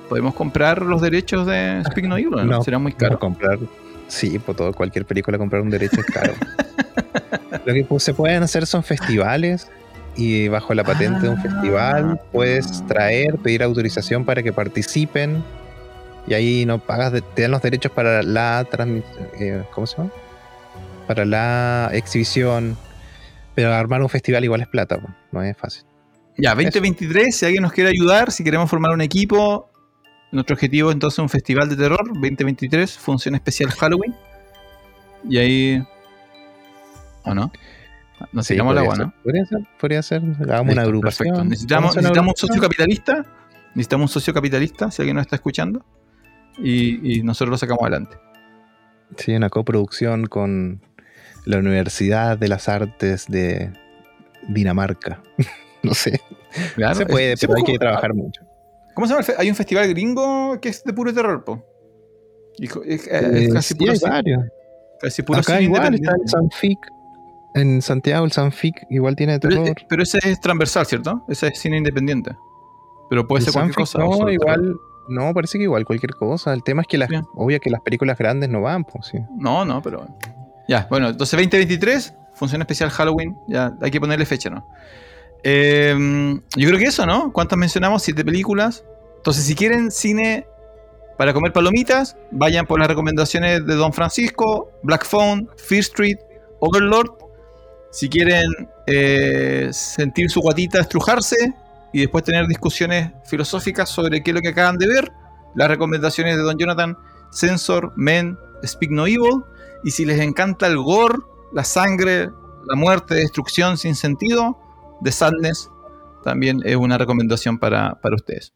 Podemos 0.08 0.34
comprar 0.34 0.82
los 0.82 1.00
derechos 1.00 1.46
de 1.46 1.82
Speak 1.90 2.06
No 2.08 2.16
Evil, 2.16 2.46
¿no? 2.46 2.62
Será 2.62 2.78
muy 2.78 2.92
caro. 2.92 3.18
comprar. 3.18 3.58
Sí, 4.08 4.38
por 4.38 4.54
todo, 4.54 4.72
cualquier 4.72 5.04
película 5.04 5.36
comprar 5.38 5.62
un 5.62 5.70
derecho 5.70 6.00
es 6.00 6.06
caro. 6.06 6.34
Lo 7.64 7.74
que 7.74 7.86
se 7.98 8.14
pueden 8.14 8.42
hacer 8.42 8.66
son 8.66 8.84
festivales 8.84 9.68
y 10.16 10.48
bajo 10.48 10.72
la 10.74 10.84
patente 10.84 11.20
de 11.20 11.28
un 11.28 11.42
festival 11.42 12.18
ah. 12.18 12.22
puedes 12.32 12.86
traer, 12.86 13.36
pedir 13.36 13.62
autorización 13.62 14.24
para 14.24 14.42
que 14.42 14.52
participen 14.52 15.42
y 16.26 16.34
ahí 16.34 16.66
no 16.66 16.78
pagas, 16.78 17.12
te 17.34 17.42
dan 17.42 17.50
los 17.50 17.62
derechos 17.62 17.92
para 17.92 18.22
la 18.22 18.66
transmisión, 18.70 19.28
eh, 19.38 19.62
¿cómo 19.72 19.86
se 19.86 19.96
llama? 19.96 20.10
Para 21.06 21.24
la 21.24 21.90
exhibición, 21.92 22.76
pero 23.56 23.72
armar 23.72 24.02
un 24.02 24.08
festival 24.10 24.44
igual 24.44 24.60
es 24.60 24.68
plata, 24.68 25.00
no 25.32 25.42
es 25.42 25.56
fácil. 25.56 25.84
Ya, 26.36 26.54
2023, 26.54 27.34
si 27.34 27.46
alguien 27.46 27.62
nos 27.62 27.72
quiere 27.72 27.88
ayudar, 27.88 28.30
si 28.30 28.44
queremos 28.44 28.68
formar 28.68 28.92
un 28.92 29.00
equipo, 29.00 29.70
nuestro 30.30 30.54
objetivo 30.54 30.90
es 30.90 30.94
entonces 30.94 31.18
un 31.20 31.30
festival 31.30 31.70
de 31.70 31.76
terror, 31.76 32.06
2023, 32.06 32.98
función 32.98 33.34
especial 33.34 33.70
Halloween. 33.70 34.14
Y 35.26 35.38
ahí... 35.38 35.82
¿O 37.24 37.34
no? 37.34 37.50
Nos 38.32 38.46
sí, 38.46 38.56
la 38.56 38.62
agua, 38.62 38.94
¿no? 38.96 39.14
Podría 39.24 39.46
ser, 39.46 39.58
podría 39.80 40.02
ser. 40.02 40.22
Hagamos 40.42 40.74
una 40.74 40.82
agrupación. 40.82 41.28
Perfecto. 41.28 41.44
Necesitamos, 41.48 41.96
necesitamos 41.96 42.42
un 42.42 42.48
socio 42.48 42.62
capitalista. 42.62 43.26
Necesitamos 43.74 44.10
un 44.10 44.12
socio 44.12 44.34
capitalista, 44.34 44.90
si 44.90 45.00
alguien 45.00 45.16
nos 45.16 45.22
está 45.22 45.36
escuchando. 45.36 45.82
Y, 46.58 47.18
y 47.18 47.22
nosotros 47.22 47.52
lo 47.52 47.58
sacamos 47.58 47.82
adelante. 47.82 48.18
Sí, 49.16 49.34
una 49.34 49.48
coproducción 49.48 50.26
con 50.26 50.82
la 51.46 51.58
Universidad 51.58 52.36
de 52.36 52.48
las 52.48 52.68
Artes 52.68 53.26
de 53.28 53.72
Dinamarca. 54.48 55.22
no 55.82 55.94
sé. 55.94 56.20
Claro, 56.74 56.96
se 56.96 57.06
puede, 57.06 57.36
pero 57.36 57.54
hay 57.56 57.62
que 57.62 57.78
trabajar 57.78 58.12
mucho. 58.14 58.42
¿Cómo 58.94 59.06
se 59.06 59.14
llama? 59.14 59.26
Hay 59.38 59.48
un 59.48 59.54
festival 59.54 59.88
gringo 59.88 60.60
que 60.60 60.68
es 60.68 60.82
de 60.82 60.92
puro 60.92 61.14
terror, 61.14 61.44
po. 61.44 61.64
es, 62.84 63.06
eh, 63.10 63.48
casi 63.52 63.74
puro. 63.74 63.92
Hay 63.92 63.98
varios. 64.02 64.44
Casi 65.00 65.22
puro 65.22 65.38
Acá 65.38 65.60
igual 65.60 65.94
está 65.94 66.12
el 66.12 66.28
Sanfic. 66.28 66.78
En 67.54 67.80
Santiago, 67.80 68.24
el 68.24 68.32
Sanfic 68.32 68.86
igual 68.90 69.16
tiene 69.16 69.38
terror. 69.38 69.74
Pero, 69.88 70.02
ese 70.02 70.18
es 70.24 70.40
transversal, 70.40 70.84
¿cierto? 70.84 71.24
Ese 71.28 71.48
es 71.48 71.58
cine 71.58 71.78
independiente. 71.78 72.32
Pero 73.08 73.26
puede 73.26 73.44
ser 73.44 73.52
cualquier 73.52 73.76
cosa. 73.76 73.98
No, 73.98 74.28
igual. 74.28 74.76
No, 75.08 75.32
parece 75.32 75.58
que 75.58 75.64
igual 75.64 75.84
cualquier 75.84 76.12
cosa. 76.14 76.52
El 76.52 76.64
tema 76.64 76.82
es 76.82 76.88
que 76.88 76.98
las, 76.98 77.08
obvio 77.34 77.60
que 77.60 77.70
las 77.70 77.80
películas 77.82 78.18
grandes 78.18 78.50
no 78.50 78.62
van, 78.62 78.84
pues 78.84 79.06
sí. 79.06 79.18
No, 79.38 79.64
no, 79.64 79.80
pero 79.80 80.06
ya, 80.68 80.86
bueno, 80.90 81.08
entonces 81.08 81.32
2023, 81.32 82.14
función 82.34 82.60
especial 82.62 82.90
Halloween, 82.90 83.36
ya 83.48 83.72
hay 83.80 83.90
que 83.90 84.00
ponerle 84.00 84.26
fecha, 84.26 84.50
¿no? 84.50 84.66
Em, 85.42 86.40
yo 86.56 86.68
creo 86.68 86.78
que 86.78 86.86
eso, 86.86 87.06
¿no? 87.06 87.32
¿Cuántas 87.32 87.58
mencionamos? 87.58 88.02
Siete 88.02 88.24
películas. 88.24 88.84
Entonces, 89.18 89.44
si 89.44 89.54
quieren 89.54 89.90
cine 89.90 90.46
para 91.16 91.32
comer 91.32 91.52
palomitas, 91.52 92.16
vayan 92.30 92.66
por 92.66 92.78
las 92.78 92.88
recomendaciones 92.88 93.64
de 93.64 93.74
Don 93.74 93.92
Francisco, 93.92 94.70
Black 94.82 95.06
Phone, 95.06 95.48
Fear 95.56 95.80
Street, 95.80 96.18
Overlord. 96.60 97.10
Si 97.90 98.08
quieren 98.08 98.50
eh, 98.86 99.68
sentir 99.72 100.30
su 100.30 100.40
guatita 100.40 100.80
estrujarse 100.80 101.54
y 101.92 102.00
después 102.00 102.24
tener 102.24 102.46
discusiones 102.46 103.12
filosóficas 103.24 103.88
sobre 103.88 104.22
qué 104.22 104.32
es 104.32 104.34
lo 104.34 104.42
que 104.42 104.48
acaban 104.48 104.76
de 104.76 104.86
ver, 104.86 105.12
las 105.54 105.68
recomendaciones 105.68 106.36
de 106.36 106.42
Don 106.42 106.58
Jonathan, 106.58 106.96
Sensor, 107.30 107.92
Men, 107.96 108.36
Speak 108.64 108.90
No 108.90 109.06
Evil. 109.06 109.44
Y 109.86 109.92
si 109.92 110.04
les 110.04 110.18
encanta 110.18 110.66
el 110.66 110.78
gore, 110.78 111.14
la 111.52 111.62
sangre, 111.62 112.28
la 112.66 112.74
muerte, 112.74 113.14
destrucción 113.14 113.78
sin 113.78 113.94
sentido, 113.94 114.58
The 115.04 115.12
Sadness 115.12 115.70
también 116.24 116.60
es 116.64 116.74
una 116.74 116.98
recomendación 116.98 117.60
para, 117.60 117.96
ustedes. 118.12 118.52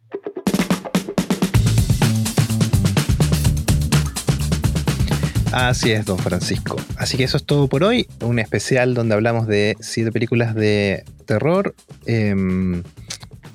Así 5.52 5.92
es, 5.92 6.04
don 6.04 6.18
Francisco. 6.18 6.74
Así 6.96 7.16
que 7.16 7.22
eso 7.22 7.36
es 7.36 7.44
todo 7.44 7.68
por 7.68 7.84
hoy. 7.84 8.08
Un 8.22 8.40
especial 8.40 8.94
donde 8.94 9.14
hablamos 9.14 9.46
de 9.46 9.76
siete 9.78 10.10
películas 10.10 10.56
de 10.56 11.04
terror. 11.26 11.76
Em, 12.06 12.82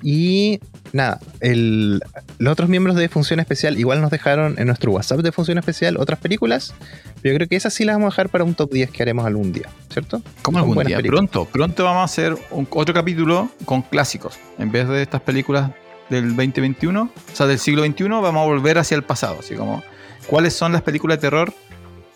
y 0.02 0.60
nada, 0.92 1.20
los 1.40 2.52
otros 2.52 2.68
miembros 2.68 2.96
de 2.96 3.08
Función 3.08 3.40
Especial 3.40 3.78
igual 3.78 4.00
nos 4.00 4.10
dejaron 4.10 4.54
en 4.58 4.66
nuestro 4.66 4.92
WhatsApp 4.92 5.20
de 5.20 5.32
Función 5.32 5.58
Especial 5.58 5.96
otras 5.96 6.18
películas. 6.18 6.74
Pero 7.22 7.32
yo 7.32 7.38
creo 7.38 7.48
que 7.48 7.56
esas 7.56 7.74
sí 7.74 7.84
las 7.84 7.96
vamos 7.96 8.08
a 8.08 8.10
dejar 8.12 8.28
para 8.28 8.44
un 8.44 8.54
top 8.54 8.72
10 8.72 8.90
que 8.90 9.02
haremos 9.02 9.26
algún 9.26 9.52
día, 9.52 9.68
¿cierto? 9.90 10.22
¿Cómo 10.42 10.58
algún 10.58 10.84
día? 10.84 11.00
Pronto, 11.00 11.44
pronto 11.46 11.84
vamos 11.84 12.02
a 12.02 12.04
hacer 12.04 12.36
otro 12.70 12.94
capítulo 12.94 13.50
con 13.64 13.82
clásicos. 13.82 14.38
En 14.58 14.70
vez 14.70 14.88
de 14.88 15.02
estas 15.02 15.20
películas 15.22 15.70
del 16.08 16.36
2021, 16.36 17.02
o 17.02 17.36
sea, 17.36 17.46
del 17.46 17.58
siglo 17.58 17.84
XXI, 17.84 18.04
vamos 18.08 18.42
a 18.42 18.44
volver 18.44 18.78
hacia 18.78 18.96
el 18.96 19.02
pasado. 19.02 19.38
Así 19.40 19.54
como, 19.54 19.82
¿cuáles 20.26 20.54
son 20.54 20.72
las 20.72 20.82
películas 20.82 21.18
de 21.18 21.22
terror 21.22 21.52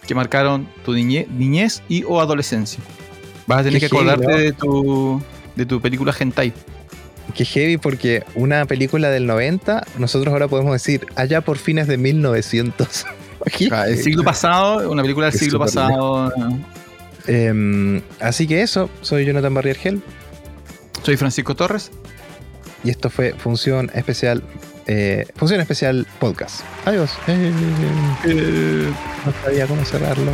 que 0.07 0.15
marcaron 0.15 0.69
tu 0.85 0.95
niñez, 0.95 1.83
y 1.89 2.05
o 2.05 2.21
adolescencia? 2.21 2.83
Vas 3.47 3.61
a 3.61 3.65
tener 3.65 3.81
que 3.81 3.87
acordarte 3.87 4.33
de, 4.33 4.53
tu, 4.53 5.21
de 5.57 5.67
tu 5.67 5.81
película 5.81 6.15
hentai. 6.19 6.53
Qué 7.33 7.45
heavy 7.45 7.77
porque 7.77 8.25
una 8.35 8.65
película 8.67 9.11
del 9.11 9.27
90, 9.27 9.87
nosotros 9.99 10.33
ahora 10.33 10.49
podemos 10.49 10.73
decir 10.73 11.07
allá 11.17 11.41
por 11.41 11.59
fines 11.59 11.87
de 11.87 11.97
1900. 11.97 13.07
Ah, 13.73 13.89
el 13.89 13.97
siglo 13.97 14.23
pasado, 14.23 14.91
una 14.91 15.01
película 15.01 15.31
del 15.31 15.39
siglo 15.39 15.59
pasado. 15.59 16.31
Em, 17.27 18.03
así 18.21 18.47
que 18.47 18.61
eso, 18.63 18.91
soy 19.01 19.25
Jonathan 19.25 19.55
Barriergel. 19.55 20.03
Soy 21.03 21.17
Francisco 21.17 21.55
Torres. 21.55 21.91
Y 22.85 22.91
esto 22.91 23.11
fue 23.11 23.33
Función 23.33 23.91
Especial. 23.95 24.43
Eh, 24.87 25.27
Función 25.37 25.61
Especial 25.61 26.07
Podcast. 26.19 26.61
Adiós. 26.85 27.13
Eh, 27.29 28.93
no 29.25 29.33
sabía 29.43 29.67
cómo 29.67 29.85
cerrarlo. 29.85 30.33